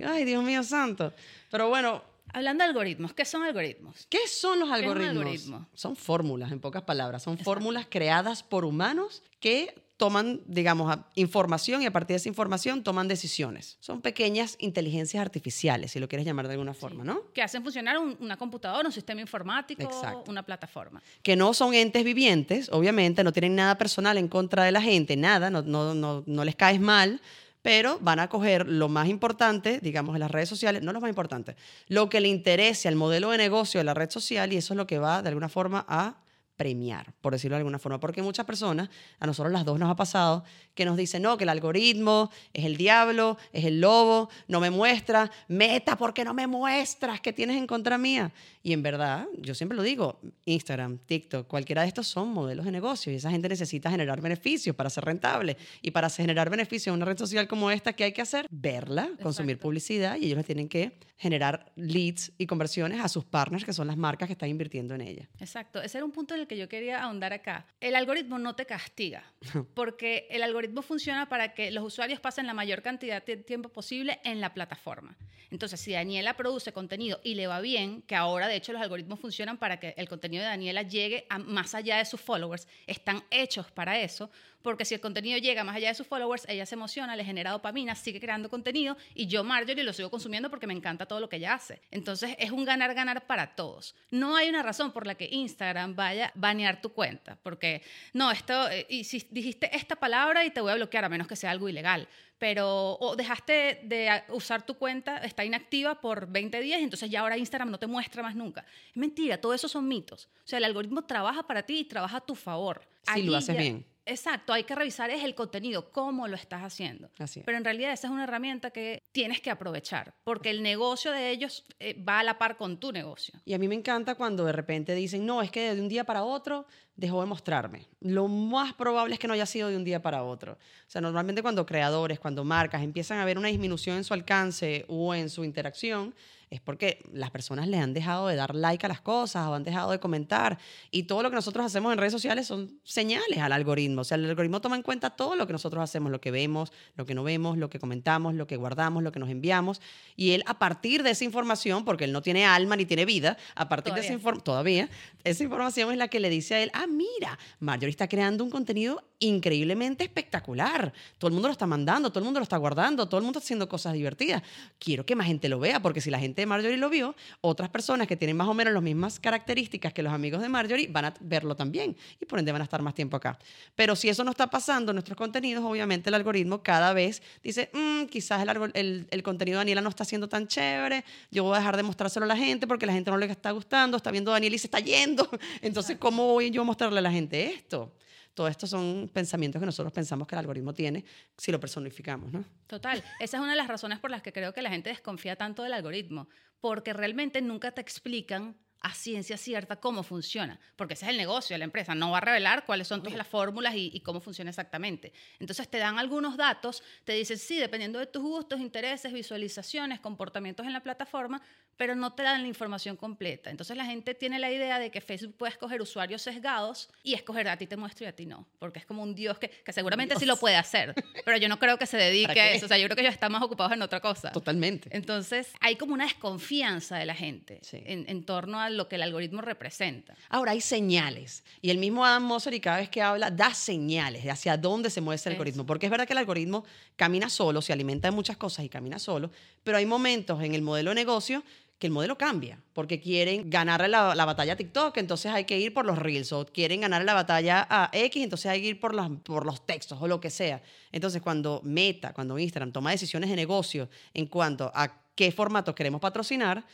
Ay, 0.04 0.24
Dios 0.24 0.42
mío 0.42 0.62
santo. 0.62 1.12
Pero 1.50 1.68
bueno, 1.68 2.02
Hablando 2.34 2.64
de 2.64 2.68
algoritmos, 2.70 3.12
¿qué 3.12 3.26
son 3.26 3.42
algoritmos? 3.42 4.06
¿Qué 4.08 4.26
son 4.26 4.58
los 4.58 4.70
algoritmos? 4.70 5.66
Son 5.74 5.96
fórmulas, 5.96 6.50
en 6.50 6.60
pocas 6.60 6.82
palabras. 6.82 7.22
Son 7.22 7.36
fórmulas 7.36 7.86
creadas 7.90 8.42
por 8.42 8.64
humanos 8.64 9.22
que 9.38 9.74
toman, 9.98 10.40
digamos, 10.46 10.98
información 11.14 11.82
y 11.82 11.86
a 11.86 11.92
partir 11.92 12.14
de 12.14 12.16
esa 12.16 12.28
información 12.28 12.82
toman 12.82 13.06
decisiones. 13.06 13.76
Son 13.80 14.00
pequeñas 14.00 14.56
inteligencias 14.58 15.20
artificiales, 15.20 15.92
si 15.92 16.00
lo 16.00 16.08
quieres 16.08 16.26
llamar 16.26 16.48
de 16.48 16.54
alguna 16.54 16.74
forma, 16.74 17.04
¿no? 17.04 17.30
Que 17.32 17.42
hacen 17.42 17.62
funcionar 17.62 17.98
una 17.98 18.36
computadora, 18.36 18.88
un 18.88 18.92
sistema 18.92 19.20
informático, 19.20 19.88
una 20.26 20.42
plataforma. 20.42 21.02
Que 21.22 21.36
no 21.36 21.54
son 21.54 21.74
entes 21.74 22.02
vivientes, 22.02 22.68
obviamente, 22.72 23.22
no 23.22 23.32
tienen 23.32 23.54
nada 23.54 23.76
personal 23.76 24.16
en 24.16 24.26
contra 24.26 24.64
de 24.64 24.72
la 24.72 24.80
gente, 24.80 25.16
nada, 25.16 25.50
no, 25.50 25.62
no, 25.62 25.94
no, 25.94 26.24
no 26.26 26.44
les 26.44 26.56
caes 26.56 26.80
mal, 26.80 27.20
pero 27.62 27.98
van 28.00 28.18
a 28.18 28.28
coger 28.28 28.68
lo 28.68 28.88
más 28.88 29.08
importante, 29.08 29.78
digamos, 29.80 30.14
en 30.14 30.20
las 30.20 30.30
redes 30.30 30.48
sociales, 30.48 30.82
no 30.82 30.92
lo 30.92 31.00
más 31.00 31.08
importante, 31.08 31.56
lo 31.88 32.08
que 32.08 32.20
le 32.20 32.28
interese 32.28 32.88
al 32.88 32.96
modelo 32.96 33.30
de 33.30 33.38
negocio 33.38 33.78
de 33.80 33.84
la 33.84 33.94
red 33.94 34.10
social 34.10 34.52
y 34.52 34.56
eso 34.56 34.74
es 34.74 34.76
lo 34.76 34.86
que 34.86 34.98
va 34.98 35.22
de 35.22 35.28
alguna 35.28 35.48
forma 35.48 35.84
a 35.88 36.16
premiar, 36.56 37.12
por 37.20 37.32
decirlo 37.32 37.56
de 37.56 37.60
alguna 37.60 37.78
forma, 37.78 37.98
porque 37.98 38.22
muchas 38.22 38.46
personas, 38.46 38.88
a 39.18 39.26
nosotros 39.26 39.52
las 39.52 39.64
dos 39.64 39.78
nos 39.78 39.90
ha 39.90 39.96
pasado, 39.96 40.44
que 40.74 40.84
nos 40.84 40.96
dicen, 40.96 41.22
no, 41.22 41.36
que 41.36 41.44
el 41.44 41.50
algoritmo 41.50 42.30
es 42.52 42.64
el 42.64 42.76
diablo, 42.76 43.36
es 43.52 43.64
el 43.64 43.80
lobo, 43.80 44.28
no 44.48 44.60
me 44.60 44.70
muestra, 44.70 45.30
meta, 45.48 45.96
¿por 45.96 46.14
qué 46.14 46.24
no 46.24 46.34
me 46.34 46.46
muestras 46.46 47.20
que 47.20 47.32
tienes 47.32 47.56
en 47.56 47.66
contra 47.66 47.98
mía? 47.98 48.32
Y 48.62 48.72
en 48.72 48.82
verdad, 48.82 49.26
yo 49.38 49.54
siempre 49.54 49.76
lo 49.76 49.82
digo, 49.82 50.20
Instagram, 50.44 50.98
TikTok, 50.98 51.46
cualquiera 51.46 51.82
de 51.82 51.88
estos 51.88 52.06
son 52.06 52.28
modelos 52.28 52.64
de 52.64 52.70
negocio 52.70 53.12
y 53.12 53.16
esa 53.16 53.30
gente 53.30 53.48
necesita 53.48 53.90
generar 53.90 54.20
beneficios 54.20 54.76
para 54.76 54.90
ser 54.90 55.04
rentable. 55.04 55.56
Y 55.80 55.90
para 55.90 56.08
generar 56.10 56.50
beneficios 56.50 56.88
en 56.88 56.94
una 56.94 57.06
red 57.06 57.18
social 57.18 57.48
como 57.48 57.70
esta, 57.70 57.92
¿qué 57.92 58.04
hay 58.04 58.12
que 58.12 58.22
hacer? 58.22 58.46
Verla, 58.50 59.10
consumir 59.22 59.58
publicidad 59.58 60.16
y 60.16 60.26
ellos 60.26 60.36
les 60.36 60.46
tienen 60.46 60.68
que 60.68 60.98
generar 61.16 61.72
leads 61.76 62.32
y 62.36 62.46
conversiones 62.46 63.00
a 63.00 63.08
sus 63.08 63.24
partners, 63.24 63.64
que 63.64 63.72
son 63.72 63.86
las 63.86 63.96
marcas 63.96 64.26
que 64.26 64.32
están 64.32 64.48
invirtiendo 64.48 64.94
en 64.96 65.02
ella. 65.02 65.28
Exacto, 65.38 65.80
ese 65.80 65.98
era 65.98 66.04
un 66.04 66.10
punto 66.10 66.34
en 66.34 66.40
el 66.42 66.48
que 66.48 66.56
yo 66.56 66.68
quería 66.68 67.02
ahondar 67.02 67.32
acá. 67.32 67.66
El 67.80 67.96
algoritmo 67.96 68.38
no 68.38 68.54
te 68.54 68.66
castiga, 68.66 69.24
porque 69.74 70.26
el 70.30 70.42
algoritmo 70.42 70.82
funciona 70.82 71.28
para 71.28 71.54
que 71.54 71.70
los 71.70 71.84
usuarios 71.84 72.20
pasen 72.20 72.46
la 72.46 72.54
mayor 72.54 72.82
cantidad 72.82 73.24
de 73.24 73.36
tiempo 73.38 73.68
posible 73.68 74.20
en 74.24 74.40
la 74.40 74.52
plataforma. 74.52 75.16
Entonces, 75.50 75.80
si 75.80 75.92
Daniela 75.92 76.34
produce 76.34 76.72
contenido 76.72 77.20
y 77.22 77.34
le 77.34 77.46
va 77.46 77.60
bien, 77.60 78.00
que 78.02 78.16
ahora 78.16 78.48
de 78.48 78.56
hecho 78.56 78.72
los 78.72 78.80
algoritmos 78.80 79.20
funcionan 79.20 79.58
para 79.58 79.78
que 79.78 79.94
el 79.98 80.08
contenido 80.08 80.42
de 80.42 80.48
Daniela 80.48 80.82
llegue 80.82 81.26
a 81.28 81.38
más 81.38 81.74
allá 81.74 81.98
de 81.98 82.06
sus 82.06 82.20
followers, 82.20 82.66
están 82.86 83.22
hechos 83.30 83.70
para 83.70 84.00
eso, 84.00 84.30
porque 84.62 84.84
si 84.84 84.94
el 84.94 85.00
contenido 85.00 85.38
llega 85.38 85.64
más 85.64 85.76
allá 85.76 85.88
de 85.88 85.94
sus 85.94 86.06
followers, 86.06 86.44
ella 86.48 86.66
se 86.66 86.74
emociona, 86.74 87.16
le 87.16 87.24
genera 87.24 87.50
dopamina, 87.50 87.94
sigue 87.94 88.20
creando 88.20 88.48
contenido 88.48 88.96
y 89.14 89.26
yo, 89.26 89.44
Marjorie, 89.44 89.84
lo 89.84 89.92
sigo 89.92 90.10
consumiendo 90.10 90.50
porque 90.50 90.66
me 90.66 90.74
encanta 90.74 91.06
todo 91.06 91.20
lo 91.20 91.28
que 91.28 91.36
ella 91.36 91.54
hace. 91.54 91.80
Entonces 91.90 92.36
es 92.38 92.50
un 92.50 92.64
ganar-ganar 92.64 93.26
para 93.26 93.54
todos. 93.54 93.94
No 94.10 94.36
hay 94.36 94.48
una 94.48 94.62
razón 94.62 94.92
por 94.92 95.06
la 95.06 95.14
que 95.14 95.28
Instagram 95.30 95.94
vaya 95.96 96.26
a 96.26 96.32
banear 96.34 96.80
tu 96.80 96.90
cuenta, 96.90 97.38
porque 97.42 97.82
no, 98.12 98.30
esto, 98.30 98.70
eh, 98.70 98.86
y 98.88 99.04
si 99.04 99.26
dijiste 99.30 99.74
esta 99.76 99.96
palabra 99.96 100.44
y 100.44 100.50
te 100.50 100.60
voy 100.60 100.72
a 100.72 100.76
bloquear, 100.76 101.04
a 101.04 101.08
menos 101.08 101.26
que 101.26 101.36
sea 101.36 101.50
algo 101.50 101.68
ilegal 101.68 102.08
pero 102.42 102.98
o 102.98 103.14
dejaste 103.14 103.82
de 103.84 104.20
usar 104.30 104.66
tu 104.66 104.74
cuenta, 104.74 105.18
está 105.18 105.44
inactiva 105.44 106.00
por 106.00 106.26
20 106.26 106.58
días 106.60 106.80
entonces 106.80 107.08
ya 107.08 107.20
ahora 107.20 107.38
Instagram 107.38 107.70
no 107.70 107.78
te 107.78 107.86
muestra 107.86 108.20
más 108.20 108.34
nunca. 108.34 108.66
Es 108.90 108.96
mentira, 108.96 109.40
todo 109.40 109.54
eso 109.54 109.68
son 109.68 109.86
mitos. 109.86 110.28
O 110.38 110.48
sea, 110.48 110.58
el 110.58 110.64
algoritmo 110.64 111.04
trabaja 111.04 111.46
para 111.46 111.62
ti 111.62 111.78
y 111.78 111.84
trabaja 111.84 112.16
a 112.16 112.20
tu 112.20 112.34
favor. 112.34 112.82
Si 113.14 113.22
lo 113.22 113.36
haces 113.36 113.56
bien. 113.56 113.86
Exacto, 114.04 114.52
hay 114.52 114.64
que 114.64 114.74
revisar 114.74 115.10
es 115.10 115.22
el 115.22 115.34
contenido, 115.34 115.90
cómo 115.92 116.26
lo 116.26 116.34
estás 116.34 116.62
haciendo. 116.62 117.08
Pero 117.44 117.58
en 117.58 117.64
realidad 117.64 117.92
esa 117.92 118.08
es 118.08 118.12
una 118.12 118.24
herramienta 118.24 118.70
que 118.70 119.02
tienes 119.12 119.40
que 119.40 119.50
aprovechar, 119.50 120.14
porque 120.24 120.50
el 120.50 120.62
negocio 120.62 121.12
de 121.12 121.30
ellos 121.30 121.64
eh, 121.78 121.94
va 122.02 122.20
a 122.20 122.22
la 122.22 122.38
par 122.38 122.56
con 122.56 122.78
tu 122.78 122.92
negocio. 122.92 123.34
Y 123.44 123.54
a 123.54 123.58
mí 123.58 123.68
me 123.68 123.74
encanta 123.74 124.14
cuando 124.14 124.44
de 124.44 124.52
repente 124.52 124.94
dicen, 124.94 125.24
no, 125.24 125.42
es 125.42 125.50
que 125.50 125.74
de 125.74 125.80
un 125.80 125.88
día 125.88 126.04
para 126.04 126.24
otro 126.24 126.66
dejó 126.96 127.20
de 127.20 127.26
mostrarme. 127.26 127.88
Lo 128.00 128.28
más 128.28 128.74
probable 128.74 129.14
es 129.14 129.20
que 129.20 129.26
no 129.26 129.34
haya 129.34 129.46
sido 129.46 129.68
de 129.68 129.76
un 129.76 129.84
día 129.84 130.02
para 130.02 130.22
otro. 130.22 130.52
O 130.52 130.90
sea, 130.90 131.00
normalmente 131.00 131.42
cuando 131.42 131.66
creadores, 131.66 132.20
cuando 132.20 132.44
marcas 132.44 132.82
empiezan 132.82 133.18
a 133.18 133.24
ver 133.24 133.38
una 133.38 133.48
disminución 133.48 133.96
en 133.96 134.04
su 134.04 134.14
alcance 134.14 134.84
o 134.88 135.14
en 135.14 135.30
su 135.30 135.44
interacción, 135.44 136.14
es 136.52 136.60
porque 136.60 137.02
las 137.14 137.30
personas 137.30 137.66
le 137.66 137.78
han 137.78 137.94
dejado 137.94 138.28
de 138.28 138.36
dar 138.36 138.54
like 138.54 138.84
a 138.84 138.88
las 138.90 139.00
cosas 139.00 139.46
o 139.46 139.54
han 139.54 139.64
dejado 139.64 139.90
de 139.90 139.98
comentar. 139.98 140.58
Y 140.90 141.04
todo 141.04 141.22
lo 141.22 141.30
que 141.30 141.36
nosotros 141.36 141.64
hacemos 141.64 141.90
en 141.94 141.98
redes 141.98 142.12
sociales 142.12 142.46
son 142.46 142.78
señales 142.84 143.38
al 143.38 143.52
algoritmo. 143.52 144.02
O 144.02 144.04
sea, 144.04 144.16
el 144.18 144.28
algoritmo 144.28 144.60
toma 144.60 144.76
en 144.76 144.82
cuenta 144.82 145.08
todo 145.08 145.34
lo 145.34 145.46
que 145.46 145.54
nosotros 145.54 145.82
hacemos, 145.82 146.12
lo 146.12 146.20
que 146.20 146.30
vemos, 146.30 146.70
lo 146.94 147.06
que 147.06 147.14
no 147.14 147.24
vemos, 147.24 147.56
lo 147.56 147.70
que 147.70 147.78
comentamos, 147.78 148.34
lo 148.34 148.46
que 148.46 148.56
guardamos, 148.56 149.02
lo 149.02 149.12
que 149.12 149.18
nos 149.18 149.30
enviamos. 149.30 149.80
Y 150.14 150.32
él, 150.32 150.44
a 150.44 150.58
partir 150.58 151.02
de 151.02 151.12
esa 151.12 151.24
información, 151.24 151.86
porque 151.86 152.04
él 152.04 152.12
no 152.12 152.20
tiene 152.20 152.44
alma 152.44 152.76
ni 152.76 152.84
tiene 152.84 153.06
vida, 153.06 153.38
a 153.54 153.70
partir 153.70 153.94
de 153.94 154.00
esa 154.00 154.12
información, 154.12 154.44
todavía, 154.44 154.90
esa 155.24 155.42
información 155.44 155.90
es 155.90 155.96
la 155.96 156.08
que 156.08 156.20
le 156.20 156.28
dice 156.28 156.56
a 156.56 156.62
él, 156.62 156.70
ah, 156.74 156.81
mira, 156.86 157.38
Marjorie 157.60 157.90
está 157.90 158.08
creando 158.08 158.44
un 158.44 158.50
contenido 158.50 159.02
increíblemente 159.18 160.04
espectacular. 160.04 160.92
Todo 161.18 161.28
el 161.28 161.34
mundo 161.34 161.48
lo 161.48 161.52
está 161.52 161.66
mandando, 161.66 162.10
todo 162.10 162.20
el 162.20 162.24
mundo 162.24 162.40
lo 162.40 162.44
está 162.44 162.56
guardando, 162.56 163.06
todo 163.08 163.18
el 163.18 163.24
mundo 163.24 163.38
está 163.38 163.46
haciendo 163.46 163.68
cosas 163.68 163.92
divertidas. 163.94 164.42
Quiero 164.78 165.06
que 165.06 165.14
más 165.14 165.26
gente 165.26 165.48
lo 165.48 165.58
vea, 165.60 165.80
porque 165.80 166.00
si 166.00 166.10
la 166.10 166.18
gente 166.18 166.42
de 166.42 166.46
Marjorie 166.46 166.76
lo 166.76 166.90
vio, 166.90 167.14
otras 167.40 167.68
personas 167.70 168.06
que 168.06 168.16
tienen 168.16 168.36
más 168.36 168.48
o 168.48 168.54
menos 168.54 168.74
las 168.74 168.82
mismas 168.82 169.20
características 169.20 169.92
que 169.92 170.02
los 170.02 170.12
amigos 170.12 170.42
de 170.42 170.48
Marjorie 170.48 170.88
van 170.88 171.06
a 171.06 171.14
verlo 171.20 171.54
también 171.54 171.96
y 172.20 172.26
por 172.26 172.38
ende 172.38 172.52
van 172.52 172.62
a 172.62 172.64
estar 172.64 172.82
más 172.82 172.94
tiempo 172.94 173.16
acá. 173.16 173.38
Pero 173.76 173.96
si 173.96 174.08
eso 174.08 174.24
no 174.24 174.32
está 174.32 174.48
pasando 174.48 174.90
en 174.90 174.96
nuestros 174.96 175.16
contenidos, 175.16 175.64
obviamente 175.64 176.10
el 176.10 176.14
algoritmo 176.14 176.62
cada 176.62 176.92
vez 176.92 177.22
dice, 177.42 177.70
mm, 177.72 178.06
quizás 178.06 178.44
el, 178.74 179.06
el, 179.10 179.22
contenido 179.22 179.58
de 179.58 179.60
Daniela 179.60 179.80
no 179.80 179.88
está 179.88 180.04
siendo 180.04 180.28
tan 180.28 180.48
chévere, 180.48 181.04
yo 181.30 181.44
voy 181.44 181.54
a 181.54 181.58
dejar 181.58 181.76
de 181.76 181.82
mostrárselo 181.82 182.24
a 182.24 182.28
la 182.28 182.36
gente 182.36 182.66
porque 182.66 182.86
la 182.86 182.92
gente 182.92 183.10
no 183.10 183.16
le 183.16 183.26
está 183.26 183.50
gustando, 183.52 183.96
está 183.96 184.10
viendo 184.10 184.30
a 184.30 184.34
Daniela 184.34 184.56
y 184.56 184.58
se 184.58 184.66
está 184.66 184.80
yendo. 184.80 185.28
Entonces, 185.62 185.96
¿cómo 185.98 186.26
voy 186.26 186.50
yo 186.50 186.64
mostrarle 186.72 186.98
a 186.98 187.02
la 187.02 187.12
gente 187.12 187.44
esto? 187.44 187.94
Todo 188.34 188.48
esto 188.48 188.66
son 188.66 189.10
pensamientos 189.12 189.60
que 189.60 189.66
nosotros 189.66 189.92
pensamos 189.92 190.26
que 190.26 190.34
el 190.34 190.38
algoritmo 190.38 190.72
tiene 190.72 191.04
si 191.36 191.52
lo 191.52 191.60
personificamos, 191.60 192.32
¿no? 192.32 192.44
Total. 192.66 193.04
Esa 193.20 193.36
es 193.36 193.42
una 193.42 193.50
de 193.50 193.58
las 193.58 193.68
razones 193.68 193.98
por 193.98 194.10
las 194.10 194.22
que 194.22 194.32
creo 194.32 194.54
que 194.54 194.62
la 194.62 194.70
gente 194.70 194.88
desconfía 194.88 195.36
tanto 195.36 195.62
del 195.62 195.74
algoritmo, 195.74 196.28
porque 196.60 196.94
realmente 196.94 197.42
nunca 197.42 197.72
te 197.72 197.82
explican 197.82 198.56
a 198.82 198.94
ciencia 198.94 199.36
cierta 199.36 199.76
cómo 199.76 200.02
funciona, 200.02 200.58
porque 200.76 200.94
ese 200.94 201.04
es 201.04 201.10
el 201.10 201.16
negocio 201.16 201.54
de 201.54 201.58
la 201.58 201.64
empresa, 201.64 201.94
no 201.94 202.10
va 202.10 202.18
a 202.18 202.20
revelar 202.20 202.64
cuáles 202.64 202.88
son 202.88 203.00
todas 203.00 203.16
las 203.16 203.28
fórmulas 203.28 203.74
y, 203.76 204.00
cómo 204.00 204.20
funciona 204.20 204.50
exactamente. 204.50 205.12
Entonces 205.38 205.68
te 205.68 205.78
dan 205.78 205.98
algunos 205.98 206.36
datos, 206.36 206.82
te 207.04 207.12
dicen, 207.12 207.38
sí, 207.38 207.58
dependiendo 207.58 208.00
de 208.00 208.06
tus 208.06 208.22
gustos, 208.22 208.60
intereses, 208.60 209.12
visualizaciones, 209.12 210.00
comportamientos 210.00 210.66
en 210.66 210.72
la 210.72 210.80
plataforma, 210.80 211.40
pero 211.76 211.94
no 211.94 212.12
te 212.12 212.22
dan 212.22 212.42
la 212.42 212.48
información 212.48 212.96
completa. 212.96 213.50
Entonces 213.50 213.76
la 213.76 213.84
gente 213.84 214.14
tiene 214.14 214.38
la 214.38 214.50
idea 214.50 214.78
de 214.78 214.90
que 214.90 215.00
Facebook 215.00 215.34
puede 215.36 215.52
escoger 215.52 215.80
usuarios 215.80 216.22
sesgados 216.22 216.90
y 217.02 217.14
escoger 217.14 217.48
a 217.48 217.56
ti 217.56 217.66
te 217.66 217.76
muestro 217.76 218.04
y 218.04 218.08
a 218.08 218.12
ti 218.14 218.26
no, 218.26 218.46
porque 218.58 218.78
es 218.78 218.86
como 218.86 219.02
un 219.02 219.14
Dios 219.14 219.38
que, 219.38 219.48
que 219.48 219.72
seguramente 219.72 220.16
sí 220.16 220.24
lo 220.24 220.36
puede 220.36 220.56
hacer, 220.56 220.94
pero 221.24 221.36
yo 221.38 221.48
no 221.48 221.58
creo 221.58 221.78
que 221.78 221.86
se 221.86 221.96
dedique 221.96 222.40
a 222.40 222.52
eso, 222.52 222.66
o 222.66 222.68
sea, 222.68 222.78
yo 222.78 222.86
creo 222.86 222.96
que 222.96 223.02
ellos 223.02 223.14
están 223.14 223.32
más 223.32 223.42
ocupados 223.42 223.72
en 223.72 223.82
otra 223.82 224.00
cosa. 224.00 224.32
Totalmente. 224.32 224.88
Entonces 224.92 225.52
hay 225.60 225.76
como 225.76 225.94
una 225.94 226.04
desconfianza 226.04 226.96
de 226.96 227.06
la 227.06 227.14
gente 227.14 227.60
en, 227.72 228.04
en 228.08 228.24
torno 228.24 228.60
a 228.60 228.70
lo 228.70 228.88
que 228.88 228.96
el 228.96 229.02
algoritmo 229.02 229.40
representa. 229.40 230.14
Ahora 230.28 230.52
hay 230.52 230.60
señales 230.60 231.44
y 231.60 231.70
el 231.70 231.78
mismo 231.78 232.04
Adam 232.04 232.24
Mosseri 232.24 232.60
cada 232.60 232.78
vez 232.78 232.88
que 232.88 233.02
habla 233.02 233.30
da 233.30 233.54
señales 233.54 234.24
de 234.24 234.30
hacia 234.30 234.56
dónde 234.56 234.90
se 234.90 235.00
mueve 235.00 235.16
ese 235.16 235.30
algoritmo, 235.30 235.66
porque 235.66 235.86
es 235.86 235.90
verdad 235.90 236.06
que 236.06 236.12
el 236.12 236.18
algoritmo 236.18 236.64
camina 236.96 237.28
solo, 237.28 237.62
se 237.62 237.72
alimenta 237.72 238.08
de 238.08 238.12
muchas 238.14 238.36
cosas 238.36 238.64
y 238.64 238.68
camina 238.68 238.98
solo, 238.98 239.30
pero 239.64 239.78
hay 239.78 239.86
momentos 239.86 240.42
en 240.42 240.54
el 240.54 240.62
modelo 240.62 240.90
de 240.90 240.94
negocio 240.94 241.42
que 241.82 241.88
el 241.88 241.92
modelo 241.92 242.16
cambia, 242.16 242.60
porque 242.74 243.00
quieren 243.00 243.50
ganar 243.50 243.90
la, 243.90 244.24
batalla 244.24 244.52
a 244.52 244.56
TikTok, 244.56 244.96
entonces 244.98 245.32
hay 245.32 245.46
que 245.46 245.58
ir 245.58 245.74
por 245.74 245.84
los 245.84 245.98
reels, 245.98 246.32
o 246.32 246.46
quieren 246.46 246.82
ganar 246.82 247.04
la 247.04 247.12
batalla 247.12 247.66
a 247.68 247.90
X, 247.92 248.22
entonces 248.22 248.46
hay 248.46 248.62
que 248.62 248.68
ir 248.68 248.78
por 248.78 248.94
los, 248.94 249.10
por 249.24 249.44
los 249.44 249.66
textos 249.66 249.98
o 250.00 250.06
lo 250.06 250.20
que 250.20 250.30
sea. 250.30 250.62
Entonces 250.92 251.20
cuando 251.20 251.60
Meta, 251.64 252.12
cuando 252.12 252.38
Instagram 252.38 252.70
toma 252.70 252.92
decisiones 252.92 253.30
de 253.30 253.34
negocio 253.34 253.88
en 254.14 254.26
cuanto 254.26 254.70
a 254.72 254.94
qué 255.16 255.32
formatos 255.32 255.74
queremos 255.74 256.00
patrocinar, 256.00 256.64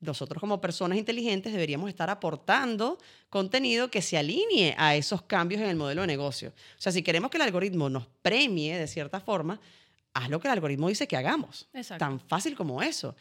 nosotros 0.00 0.40
como 0.40 0.60
personas 0.60 0.98
inteligentes 0.98 1.52
deberíamos 1.52 1.88
estar 1.88 2.10
aportando 2.10 2.98
contenido 3.30 3.88
que 3.88 4.02
se 4.02 4.18
alinee 4.18 4.74
a 4.76 4.96
esos 4.96 5.22
cambios 5.22 5.60
en 5.60 5.68
el 5.68 5.76
modelo 5.76 6.00
de 6.00 6.08
negocio. 6.08 6.48
O 6.48 6.80
sea, 6.80 6.90
si 6.90 7.04
queremos 7.04 7.30
que 7.30 7.36
el 7.36 7.42
algoritmo 7.42 7.88
nos 7.88 8.08
premie 8.20 8.76
de 8.76 8.88
cierta 8.88 9.20
forma, 9.20 9.60
haz 10.12 10.28
lo 10.28 10.40
que 10.40 10.48
el 10.48 10.52
algoritmo 10.54 10.88
dice 10.88 11.06
que 11.06 11.16
hagamos. 11.16 11.68
Tan 11.98 12.18
fácil 12.18 12.56
como 12.56 12.82
eso. 12.82 13.14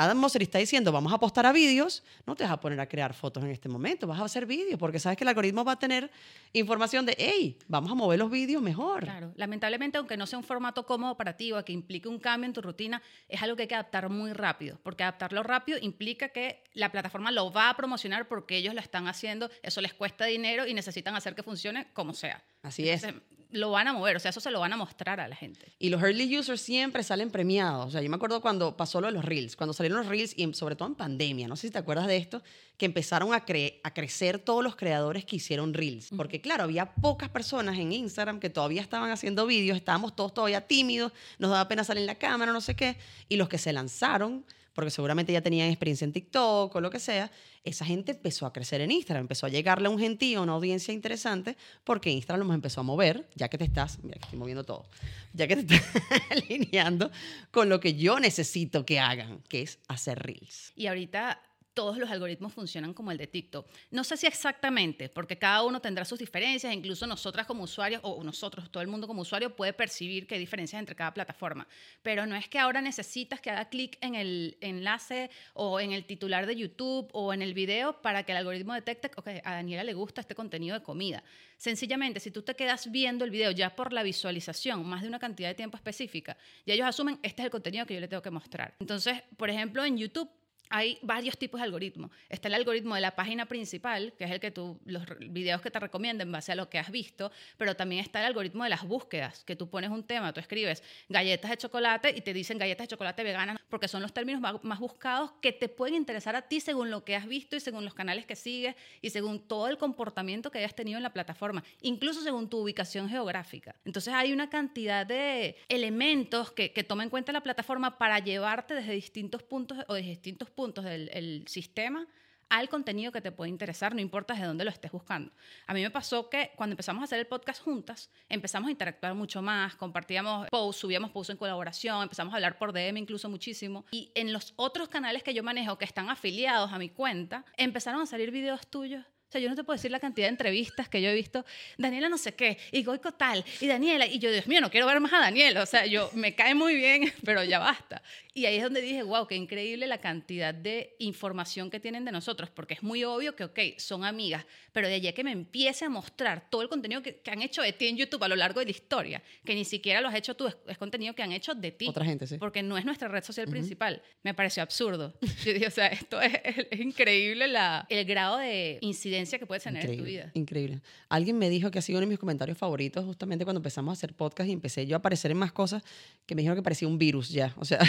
Adam 0.00 0.16
Mosseri 0.16 0.44
está 0.44 0.58
diciendo, 0.58 0.92
vamos 0.92 1.10
a 1.12 1.16
apostar 1.16 1.44
a 1.44 1.50
vídeos, 1.50 2.04
no 2.24 2.36
te 2.36 2.44
vas 2.44 2.52
a 2.52 2.60
poner 2.60 2.78
a 2.78 2.88
crear 2.88 3.12
fotos 3.14 3.42
en 3.42 3.50
este 3.50 3.68
momento, 3.68 4.06
vas 4.06 4.20
a 4.20 4.24
hacer 4.24 4.46
vídeos, 4.46 4.78
porque 4.78 5.00
sabes 5.00 5.18
que 5.18 5.24
el 5.24 5.28
algoritmo 5.28 5.64
va 5.64 5.72
a 5.72 5.78
tener 5.78 6.08
información 6.52 7.04
de, 7.04 7.16
hey, 7.18 7.58
vamos 7.66 7.90
a 7.90 7.96
mover 7.96 8.16
los 8.20 8.30
vídeos 8.30 8.62
mejor. 8.62 9.02
Claro, 9.02 9.32
lamentablemente, 9.34 9.98
aunque 9.98 10.16
no 10.16 10.24
sea 10.28 10.38
un 10.38 10.44
formato 10.44 10.86
cómodo 10.86 11.16
para 11.16 11.36
ti 11.36 11.50
o 11.50 11.64
que 11.64 11.72
implique 11.72 12.08
un 12.08 12.20
cambio 12.20 12.46
en 12.46 12.52
tu 12.52 12.62
rutina, 12.62 13.02
es 13.28 13.42
algo 13.42 13.56
que 13.56 13.62
hay 13.62 13.68
que 13.68 13.74
adaptar 13.74 14.08
muy 14.08 14.32
rápido, 14.32 14.78
porque 14.84 15.02
adaptarlo 15.02 15.42
rápido 15.42 15.78
implica 15.82 16.28
que 16.28 16.62
la 16.74 16.92
plataforma 16.92 17.32
lo 17.32 17.52
va 17.52 17.68
a 17.68 17.76
promocionar 17.76 18.28
porque 18.28 18.56
ellos 18.56 18.74
lo 18.74 18.80
están 18.80 19.08
haciendo, 19.08 19.50
eso 19.64 19.80
les 19.80 19.94
cuesta 19.94 20.26
dinero 20.26 20.64
y 20.64 20.74
necesitan 20.74 21.16
hacer 21.16 21.34
que 21.34 21.42
funcione 21.42 21.88
como 21.92 22.14
sea. 22.14 22.44
Así 22.62 22.88
es 22.88 23.04
lo 23.50 23.70
van 23.70 23.88
a 23.88 23.92
mover, 23.92 24.16
o 24.16 24.20
sea, 24.20 24.30
eso 24.30 24.40
se 24.40 24.50
lo 24.50 24.60
van 24.60 24.72
a 24.72 24.76
mostrar 24.76 25.20
a 25.20 25.28
la 25.28 25.34
gente. 25.34 25.72
Y 25.78 25.88
los 25.88 26.02
early 26.02 26.38
users 26.38 26.60
siempre 26.60 27.02
salen 27.02 27.30
premiados. 27.30 27.86
O 27.86 27.90
sea, 27.90 28.02
yo 28.02 28.10
me 28.10 28.16
acuerdo 28.16 28.40
cuando 28.40 28.76
pasó 28.76 29.00
lo 29.00 29.06
de 29.06 29.14
los 29.14 29.24
reels, 29.24 29.56
cuando 29.56 29.72
salieron 29.72 29.98
los 29.98 30.06
reels 30.06 30.34
y 30.36 30.52
sobre 30.54 30.76
todo 30.76 30.88
en 30.88 30.94
pandemia, 30.94 31.48
no 31.48 31.56
sé 31.56 31.68
si 31.68 31.72
te 31.72 31.78
acuerdas 31.78 32.06
de 32.06 32.18
esto, 32.18 32.42
que 32.76 32.86
empezaron 32.86 33.32
a, 33.32 33.44
a 33.82 33.94
crecer 33.94 34.38
todos 34.38 34.62
los 34.62 34.76
creadores 34.76 35.24
que 35.24 35.36
hicieron 35.36 35.72
reels. 35.72 36.10
Porque 36.16 36.40
claro, 36.40 36.64
había 36.64 36.94
pocas 36.94 37.30
personas 37.30 37.78
en 37.78 37.92
Instagram 37.92 38.38
que 38.38 38.50
todavía 38.50 38.82
estaban 38.82 39.10
haciendo 39.10 39.46
vídeos, 39.46 39.76
estábamos 39.76 40.14
todos 40.14 40.34
todavía 40.34 40.66
tímidos, 40.66 41.12
nos 41.38 41.50
daba 41.50 41.68
pena 41.68 41.84
salir 41.84 42.02
en 42.02 42.06
la 42.06 42.16
cámara, 42.16 42.52
no 42.52 42.60
sé 42.60 42.76
qué, 42.76 42.96
y 43.28 43.36
los 43.36 43.48
que 43.48 43.58
se 43.58 43.72
lanzaron 43.72 44.44
porque 44.78 44.92
seguramente 44.92 45.32
ya 45.32 45.40
tenían 45.42 45.70
experiencia 45.70 46.04
en 46.04 46.12
TikTok 46.12 46.72
o 46.72 46.80
lo 46.80 46.88
que 46.88 47.00
sea, 47.00 47.32
esa 47.64 47.84
gente 47.84 48.12
empezó 48.12 48.46
a 48.46 48.52
crecer 48.52 48.80
en 48.80 48.92
Instagram, 48.92 49.22
empezó 49.22 49.46
a 49.46 49.48
llegarle 49.48 49.88
a 49.88 49.90
un 49.90 49.98
gentío, 49.98 50.40
una 50.40 50.52
audiencia 50.52 50.94
interesante, 50.94 51.56
porque 51.82 52.12
Instagram 52.12 52.46
nos 52.46 52.54
empezó 52.54 52.82
a 52.82 52.84
mover, 52.84 53.28
ya 53.34 53.48
que 53.48 53.58
te 53.58 53.64
estás, 53.64 53.98
mira 54.04 54.20
que 54.20 54.26
estoy 54.26 54.38
moviendo 54.38 54.62
todo, 54.62 54.88
ya 55.32 55.48
que 55.48 55.56
te 55.56 55.74
estás 55.74 55.82
alineando 56.30 57.10
con 57.50 57.68
lo 57.68 57.80
que 57.80 57.94
yo 57.94 58.20
necesito 58.20 58.86
que 58.86 59.00
hagan, 59.00 59.42
que 59.48 59.62
es 59.62 59.80
hacer 59.88 60.20
reels. 60.20 60.72
Y 60.76 60.86
ahorita 60.86 61.42
todos 61.78 61.96
los 61.96 62.10
algoritmos 62.10 62.52
funcionan 62.52 62.92
como 62.92 63.12
el 63.12 63.18
de 63.18 63.28
TikTok. 63.28 63.64
No 63.92 64.02
sé 64.02 64.16
si 64.16 64.26
exactamente, 64.26 65.08
porque 65.08 65.38
cada 65.38 65.62
uno 65.62 65.80
tendrá 65.80 66.04
sus 66.04 66.18
diferencias, 66.18 66.74
incluso 66.74 67.06
nosotras 67.06 67.46
como 67.46 67.62
usuarios, 67.62 68.00
o 68.02 68.24
nosotros, 68.24 68.68
todo 68.68 68.82
el 68.82 68.88
mundo 68.88 69.06
como 69.06 69.22
usuario, 69.22 69.54
puede 69.54 69.72
percibir 69.72 70.26
que 70.26 70.34
hay 70.34 70.40
diferencias 70.40 70.80
entre 70.80 70.96
cada 70.96 71.14
plataforma. 71.14 71.68
Pero 72.02 72.26
no 72.26 72.34
es 72.34 72.48
que 72.48 72.58
ahora 72.58 72.80
necesitas 72.80 73.40
que 73.40 73.50
haga 73.50 73.68
clic 73.68 73.96
en 74.00 74.16
el 74.16 74.58
enlace 74.60 75.30
o 75.54 75.78
en 75.78 75.92
el 75.92 76.04
titular 76.04 76.46
de 76.46 76.56
YouTube 76.56 77.08
o 77.12 77.32
en 77.32 77.42
el 77.42 77.54
video 77.54 78.02
para 78.02 78.24
que 78.24 78.32
el 78.32 78.38
algoritmo 78.38 78.74
detecte, 78.74 79.12
ok, 79.14 79.28
a 79.44 79.52
Daniela 79.52 79.84
le 79.84 79.94
gusta 79.94 80.20
este 80.20 80.34
contenido 80.34 80.76
de 80.76 80.82
comida. 80.82 81.22
Sencillamente, 81.58 82.18
si 82.18 82.32
tú 82.32 82.42
te 82.42 82.56
quedas 82.56 82.90
viendo 82.90 83.24
el 83.24 83.30
video 83.30 83.52
ya 83.52 83.76
por 83.76 83.92
la 83.92 84.02
visualización, 84.02 84.84
más 84.84 85.02
de 85.02 85.08
una 85.08 85.20
cantidad 85.20 85.48
de 85.48 85.54
tiempo 85.54 85.76
específica, 85.76 86.36
ya 86.66 86.74
ellos 86.74 86.88
asumen, 86.88 87.20
este 87.22 87.42
es 87.42 87.44
el 87.44 87.52
contenido 87.52 87.86
que 87.86 87.94
yo 87.94 88.00
le 88.00 88.08
tengo 88.08 88.22
que 88.22 88.32
mostrar. 88.32 88.74
Entonces, 88.80 89.22
por 89.36 89.48
ejemplo, 89.48 89.84
en 89.84 89.96
YouTube 89.96 90.28
hay 90.70 90.98
varios 91.02 91.38
tipos 91.38 91.60
de 91.60 91.64
algoritmos. 91.64 92.10
Está 92.28 92.48
el 92.48 92.54
algoritmo 92.54 92.94
de 92.94 93.00
la 93.00 93.14
página 93.14 93.46
principal, 93.46 94.12
que 94.16 94.24
es 94.24 94.30
el 94.30 94.40
que 94.40 94.50
tú, 94.50 94.78
los 94.84 95.04
videos 95.18 95.60
que 95.62 95.70
te 95.70 95.78
recomiendan 95.78 96.28
en 96.28 96.32
base 96.32 96.52
a 96.52 96.54
lo 96.54 96.68
que 96.68 96.78
has 96.78 96.90
visto, 96.90 97.32
pero 97.56 97.76
también 97.76 98.02
está 98.02 98.20
el 98.20 98.26
algoritmo 98.26 98.64
de 98.64 98.70
las 98.70 98.84
búsquedas, 98.84 99.44
que 99.44 99.56
tú 99.56 99.68
pones 99.68 99.90
un 99.90 100.04
tema, 100.04 100.32
tú 100.32 100.40
escribes 100.40 100.82
galletas 101.08 101.50
de 101.50 101.56
chocolate 101.56 102.14
y 102.16 102.20
te 102.20 102.32
dicen 102.32 102.58
galletas 102.58 102.84
de 102.84 102.88
chocolate 102.88 103.22
veganas, 103.22 103.58
porque 103.68 103.88
son 103.88 104.02
los 104.02 104.12
términos 104.12 104.40
más, 104.40 104.78
buscados 104.78 105.32
que 105.40 105.52
te 105.52 105.68
pueden 105.68 105.94
interesar 105.94 106.36
a 106.36 106.42
ti 106.42 106.60
según 106.60 106.90
lo 106.90 107.04
que 107.04 107.16
has 107.16 107.26
visto 107.26 107.56
y 107.56 107.60
según 107.60 107.84
los 107.84 107.94
canales 107.94 108.26
que 108.26 108.36
sigues 108.36 108.76
y 109.00 109.10
según 109.10 109.40
todo 109.40 109.68
el 109.68 109.78
comportamiento 109.78 110.50
que 110.50 110.58
hayas 110.58 110.74
tenido 110.74 110.98
en 110.98 111.02
la 111.02 111.12
plataforma, 111.12 111.64
incluso 111.82 112.22
según 112.22 112.48
tu 112.48 112.58
ubicación 112.58 113.08
geográfica. 113.08 113.74
Entonces 113.84 114.14
hay 114.14 114.32
una 114.32 114.50
cantidad 114.50 115.04
de 115.04 115.56
elementos 115.68 116.52
que, 116.52 116.72
que 116.72 116.84
toma 116.84 117.02
en 117.02 117.10
cuenta 117.10 117.32
la 117.32 117.42
plataforma 117.42 117.98
para 117.98 118.18
llevarte 118.18 118.74
desde 118.74 118.92
distintos 118.92 119.42
puntos 119.42 119.78
o 119.88 119.94
desde 119.94 120.10
distintos 120.10 120.50
puntos 120.50 120.57
del 120.66 121.44
sistema 121.46 122.06
al 122.48 122.68
contenido 122.68 123.12
que 123.12 123.20
te 123.20 123.30
puede 123.30 123.50
interesar, 123.50 123.94
no 123.94 124.00
importa 124.00 124.34
de 124.34 124.44
dónde 124.44 124.64
lo 124.64 124.70
estés 124.70 124.90
buscando. 124.90 125.32
A 125.66 125.74
mí 125.74 125.82
me 125.82 125.90
pasó 125.90 126.28
que 126.30 126.52
cuando 126.56 126.72
empezamos 126.72 127.02
a 127.02 127.04
hacer 127.04 127.18
el 127.18 127.26
podcast 127.26 127.62
juntas, 127.62 128.10
empezamos 128.28 128.68
a 128.68 128.70
interactuar 128.70 129.14
mucho 129.14 129.42
más, 129.42 129.76
compartíamos 129.76 130.48
posts, 130.48 130.80
subíamos 130.80 131.10
posts 131.10 131.30
en 131.30 131.36
colaboración, 131.36 132.02
empezamos 132.02 132.32
a 132.32 132.36
hablar 132.36 132.58
por 132.58 132.72
DM 132.72 132.96
incluso 132.96 133.28
muchísimo. 133.28 133.84
Y 133.90 134.10
en 134.14 134.32
los 134.32 134.54
otros 134.56 134.88
canales 134.88 135.22
que 135.22 135.34
yo 135.34 135.42
manejo, 135.42 135.78
que 135.78 135.84
están 135.84 136.08
afiliados 136.08 136.72
a 136.72 136.78
mi 136.78 136.88
cuenta, 136.88 137.44
empezaron 137.56 138.00
a 138.00 138.06
salir 138.06 138.30
videos 138.30 138.66
tuyos 138.66 139.04
o 139.28 139.30
sea, 139.30 139.42
yo 139.42 139.50
no 139.50 139.54
te 139.54 139.62
puedo 139.62 139.76
decir 139.76 139.90
la 139.90 140.00
cantidad 140.00 140.26
de 140.26 140.30
entrevistas 140.30 140.88
que 140.88 141.02
yo 141.02 141.10
he 141.10 141.14
visto. 141.14 141.44
Daniela 141.76 142.08
no 142.08 142.16
sé 142.16 142.34
qué, 142.34 142.56
y 142.72 142.82
Goico 142.82 143.12
tal, 143.12 143.44
y 143.60 143.66
Daniela, 143.66 144.06
y 144.06 144.18
yo, 144.18 144.32
Dios 144.32 144.46
mío, 144.46 144.62
no 144.62 144.70
quiero 144.70 144.86
ver 144.86 145.00
más 145.00 145.12
a 145.12 145.18
Daniela. 145.18 145.62
O 145.62 145.66
sea, 145.66 145.84
yo 145.84 146.10
me 146.14 146.34
cae 146.34 146.54
muy 146.54 146.74
bien, 146.74 147.12
pero 147.26 147.44
ya 147.44 147.58
basta. 147.58 148.02
Y 148.32 148.46
ahí 148.46 148.56
es 148.56 148.62
donde 148.62 148.80
dije, 148.80 149.02
wow, 149.02 149.26
qué 149.26 149.34
increíble 149.34 149.86
la 149.86 149.98
cantidad 149.98 150.54
de 150.54 150.96
información 150.98 151.68
que 151.68 151.78
tienen 151.78 152.06
de 152.06 152.12
nosotros, 152.12 152.48
porque 152.48 152.74
es 152.74 152.82
muy 152.82 153.04
obvio 153.04 153.36
que, 153.36 153.44
ok, 153.44 153.58
son 153.76 154.02
amigas, 154.02 154.46
pero 154.72 154.88
de 154.88 154.94
allí 154.94 155.12
que 155.12 155.24
me 155.24 155.32
empiece 155.32 155.84
a 155.84 155.90
mostrar 155.90 156.48
todo 156.48 156.62
el 156.62 156.70
contenido 156.70 157.02
que, 157.02 157.20
han 157.26 157.42
hecho 157.42 157.60
de 157.60 157.74
ti 157.74 157.88
en 157.88 157.98
YouTube 157.98 158.24
a 158.24 158.28
lo 158.28 158.36
largo 158.36 158.60
de 158.60 158.66
la 158.66 158.70
historia, 158.70 159.22
que 159.44 159.54
ni 159.54 159.66
siquiera 159.66 160.00
lo 160.00 160.08
has 160.08 160.14
hecho 160.14 160.34
tú, 160.34 160.46
es, 160.46 160.78
contenido 160.78 161.14
que 161.14 161.22
han 161.22 161.32
hecho 161.32 161.54
de 161.54 161.70
ti. 161.70 161.88
Otra 161.88 162.06
gente, 162.06 162.26
sí. 162.26 162.38
Porque 162.38 162.62
no 162.62 162.78
es 162.78 162.86
nuestra 162.86 163.08
red 163.08 163.22
social 163.22 163.46
principal. 163.46 164.02
Me 164.22 164.32
pareció 164.32 164.62
absurdo. 164.62 165.14
Yo 165.44 165.52
dije, 165.52 165.66
o 165.66 165.70
sea, 165.70 165.88
esto 165.88 166.18
es, 166.20 166.32
es 166.70 166.80
increíble 166.80 167.46
la, 167.48 167.86
el 167.90 168.06
grado 168.06 168.38
de 168.38 168.78
incidencia 168.80 169.17
que 169.26 169.46
puedes 169.46 169.62
tener 169.62 169.84
en 169.88 169.98
tu 169.98 170.04
vida. 170.04 170.30
Increíble. 170.34 170.80
Alguien 171.08 171.38
me 171.38 171.50
dijo 171.50 171.70
que 171.70 171.78
ha 171.78 171.82
sido 171.82 171.98
uno 171.98 172.06
de 172.06 172.10
mis 172.10 172.18
comentarios 172.18 172.56
favoritos 172.56 173.04
justamente 173.04 173.44
cuando 173.44 173.58
empezamos 173.58 173.92
a 173.92 173.94
hacer 173.94 174.14
podcast 174.14 174.48
y 174.48 174.52
empecé 174.52 174.86
yo 174.86 174.96
a 174.96 174.98
aparecer 174.98 175.30
en 175.30 175.38
más 175.38 175.52
cosas 175.52 175.82
que 176.26 176.34
me 176.34 176.42
dijeron 176.42 176.56
que 176.56 176.62
parecía 176.62 176.88
un 176.88 176.98
virus 176.98 177.30
ya. 177.30 177.54
O 177.56 177.64
sea. 177.64 177.80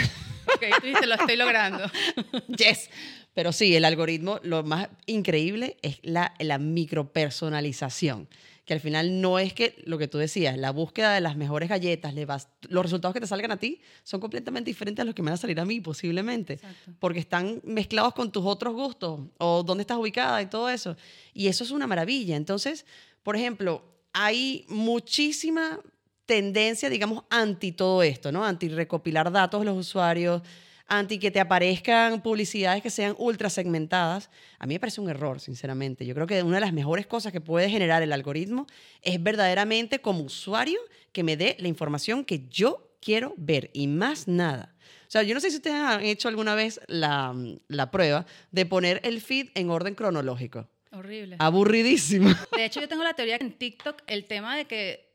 Ok, 0.60 0.66
tú 0.80 0.88
dices, 0.88 1.06
lo 1.06 1.14
estoy 1.14 1.36
logrando. 1.36 1.90
yes. 2.48 2.90
Pero 3.32 3.50
sí, 3.50 3.74
el 3.74 3.86
algoritmo, 3.86 4.40
lo 4.42 4.62
más 4.62 4.88
increíble 5.06 5.78
es 5.80 6.00
la, 6.02 6.34
la 6.38 6.58
micropersonalización 6.58 8.28
que 8.70 8.74
al 8.74 8.80
final 8.80 9.20
no 9.20 9.40
es 9.40 9.52
que 9.52 9.82
lo 9.84 9.98
que 9.98 10.06
tú 10.06 10.16
decías, 10.16 10.56
la 10.56 10.70
búsqueda 10.70 11.12
de 11.12 11.20
las 11.20 11.36
mejores 11.36 11.68
galletas, 11.68 12.14
le 12.14 12.24
vas, 12.24 12.46
los 12.68 12.84
resultados 12.84 13.12
que 13.12 13.20
te 13.20 13.26
salgan 13.26 13.50
a 13.50 13.56
ti 13.56 13.80
son 14.04 14.20
completamente 14.20 14.70
diferentes 14.70 15.02
a 15.02 15.04
los 15.04 15.12
que 15.12 15.22
me 15.22 15.32
van 15.32 15.34
a 15.34 15.38
salir 15.38 15.58
a 15.58 15.64
mí 15.64 15.80
posiblemente, 15.80 16.60
porque 17.00 17.18
están 17.18 17.60
mezclados 17.64 18.14
con 18.14 18.30
tus 18.30 18.46
otros 18.46 18.72
gustos 18.72 19.22
o 19.38 19.64
dónde 19.64 19.82
estás 19.82 19.98
ubicada 19.98 20.40
y 20.40 20.46
todo 20.46 20.68
eso. 20.70 20.96
Y 21.34 21.48
eso 21.48 21.64
es 21.64 21.72
una 21.72 21.88
maravilla. 21.88 22.36
Entonces, 22.36 22.86
por 23.24 23.34
ejemplo, 23.34 23.82
hay 24.12 24.64
muchísima 24.68 25.80
tendencia, 26.24 26.88
digamos, 26.88 27.24
anti 27.28 27.72
todo 27.72 28.04
esto, 28.04 28.30
¿no? 28.30 28.44
Anti 28.44 28.68
recopilar 28.68 29.32
datos 29.32 29.62
de 29.62 29.64
los 29.64 29.76
usuarios, 29.78 30.42
anti 30.90 31.18
que 31.18 31.30
te 31.30 31.40
aparezcan 31.40 32.20
publicidades 32.20 32.82
que 32.82 32.90
sean 32.90 33.14
ultra 33.16 33.48
segmentadas, 33.48 34.28
a 34.58 34.66
mí 34.66 34.74
me 34.74 34.80
parece 34.80 35.00
un 35.00 35.08
error, 35.08 35.40
sinceramente. 35.40 36.04
Yo 36.04 36.14
creo 36.14 36.26
que 36.26 36.42
una 36.42 36.56
de 36.56 36.60
las 36.60 36.72
mejores 36.72 37.06
cosas 37.06 37.32
que 37.32 37.40
puede 37.40 37.70
generar 37.70 38.02
el 38.02 38.12
algoritmo 38.12 38.66
es 39.00 39.22
verdaderamente 39.22 40.00
como 40.00 40.20
usuario 40.20 40.80
que 41.12 41.22
me 41.22 41.36
dé 41.36 41.56
la 41.60 41.68
información 41.68 42.24
que 42.24 42.46
yo 42.48 42.92
quiero 43.00 43.34
ver 43.38 43.70
y 43.72 43.86
más 43.86 44.28
nada. 44.28 44.74
O 45.06 45.10
sea, 45.10 45.22
yo 45.22 45.34
no 45.34 45.40
sé 45.40 45.50
si 45.50 45.56
ustedes 45.56 45.76
han 45.76 46.02
hecho 46.02 46.28
alguna 46.28 46.54
vez 46.54 46.80
la, 46.86 47.34
la 47.68 47.90
prueba 47.90 48.26
de 48.50 48.66
poner 48.66 49.00
el 49.04 49.20
feed 49.20 49.48
en 49.54 49.70
orden 49.70 49.94
cronológico. 49.94 50.68
Horrible. 50.92 51.36
Aburridísimo. 51.38 52.30
De 52.56 52.64
hecho, 52.64 52.80
yo 52.80 52.88
tengo 52.88 53.04
la 53.04 53.14
teoría 53.14 53.38
que 53.38 53.44
en 53.44 53.52
TikTok 53.52 54.02
el 54.06 54.26
tema 54.26 54.56
de 54.56 54.66
que 54.66 55.09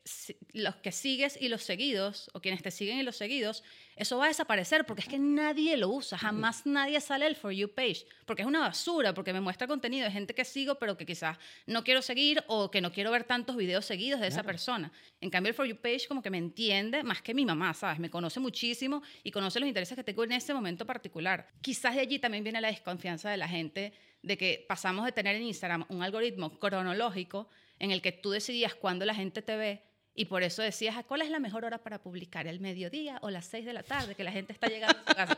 los 0.53 0.75
que 0.77 0.91
sigues 0.91 1.37
y 1.39 1.47
los 1.47 1.63
seguidos, 1.63 2.29
o 2.33 2.39
quienes 2.39 2.61
te 2.61 2.69
siguen 2.69 2.99
y 2.99 3.03
los 3.03 3.15
seguidos, 3.15 3.63
eso 3.95 4.17
va 4.17 4.25
a 4.25 4.27
desaparecer 4.27 4.85
porque 4.85 5.01
es 5.01 5.07
que 5.07 5.17
nadie 5.17 5.77
lo 5.77 5.89
usa, 5.89 6.17
jamás 6.17 6.65
nadie 6.65 7.01
sale 7.01 7.25
el 7.25 7.35
For 7.35 7.51
You 7.51 7.73
page, 7.73 8.05
porque 8.25 8.43
es 8.43 8.47
una 8.47 8.59
basura, 8.59 9.13
porque 9.15 9.33
me 9.33 9.41
muestra 9.41 9.67
contenido 9.67 10.05
de 10.05 10.11
gente 10.11 10.35
que 10.35 10.45
sigo, 10.45 10.75
pero 10.75 10.95
que 10.95 11.05
quizás 11.07 11.37
no 11.65 11.83
quiero 11.83 12.03
seguir 12.03 12.43
o 12.47 12.69
que 12.69 12.81
no 12.81 12.91
quiero 12.91 13.09
ver 13.09 13.23
tantos 13.23 13.55
videos 13.55 13.85
seguidos 13.85 14.19
de 14.19 14.27
esa 14.27 14.43
persona. 14.43 14.91
En 15.21 15.31
cambio, 15.31 15.49
el 15.49 15.55
For 15.55 15.65
You 15.65 15.77
page 15.77 16.07
como 16.07 16.21
que 16.21 16.29
me 16.29 16.37
entiende 16.37 17.03
más 17.03 17.23
que 17.23 17.33
mi 17.33 17.45
mamá, 17.45 17.73
¿sabes? 17.73 17.97
Me 17.97 18.11
conoce 18.11 18.39
muchísimo 18.39 19.01
y 19.23 19.31
conoce 19.31 19.59
los 19.59 19.67
intereses 19.67 19.95
que 19.95 20.03
tengo 20.03 20.23
en 20.23 20.33
ese 20.33 20.53
momento 20.53 20.85
particular. 20.85 21.47
Quizás 21.61 21.95
de 21.95 22.01
allí 22.01 22.19
también 22.19 22.43
viene 22.43 22.61
la 22.61 22.67
desconfianza 22.67 23.31
de 23.31 23.37
la 23.37 23.47
gente 23.47 23.93
de 24.21 24.37
que 24.37 24.65
pasamos 24.67 25.05
de 25.05 25.11
tener 25.11 25.35
en 25.35 25.43
Instagram 25.43 25.85
un 25.89 26.03
algoritmo 26.03 26.59
cronológico 26.59 27.49
en 27.79 27.91
el 27.91 28.01
que 28.01 28.11
tú 28.11 28.31
decidías 28.31 28.75
cuándo 28.75 29.05
la 29.05 29.15
gente 29.15 29.41
te 29.41 29.55
ve 29.55 29.81
y 30.15 30.25
por 30.25 30.43
eso 30.43 30.61
decías, 30.61 30.95
¿cuál 31.05 31.21
es 31.21 31.29
la 31.29 31.39
mejor 31.39 31.65
hora 31.65 31.77
para 31.77 31.99
publicar? 31.99 32.47
¿El 32.47 32.61
mediodía 32.61 33.19
o 33.21 33.29
las 33.29 33.45
seis 33.45 33.65
de 33.65 33.73
la 33.73 33.83
tarde? 33.83 34.15
Que 34.15 34.23
la 34.23 34.31
gente 34.31 34.53
está 34.53 34.67
llegando 34.67 34.97
a 35.05 35.09
su 35.09 35.15
casa. 35.15 35.37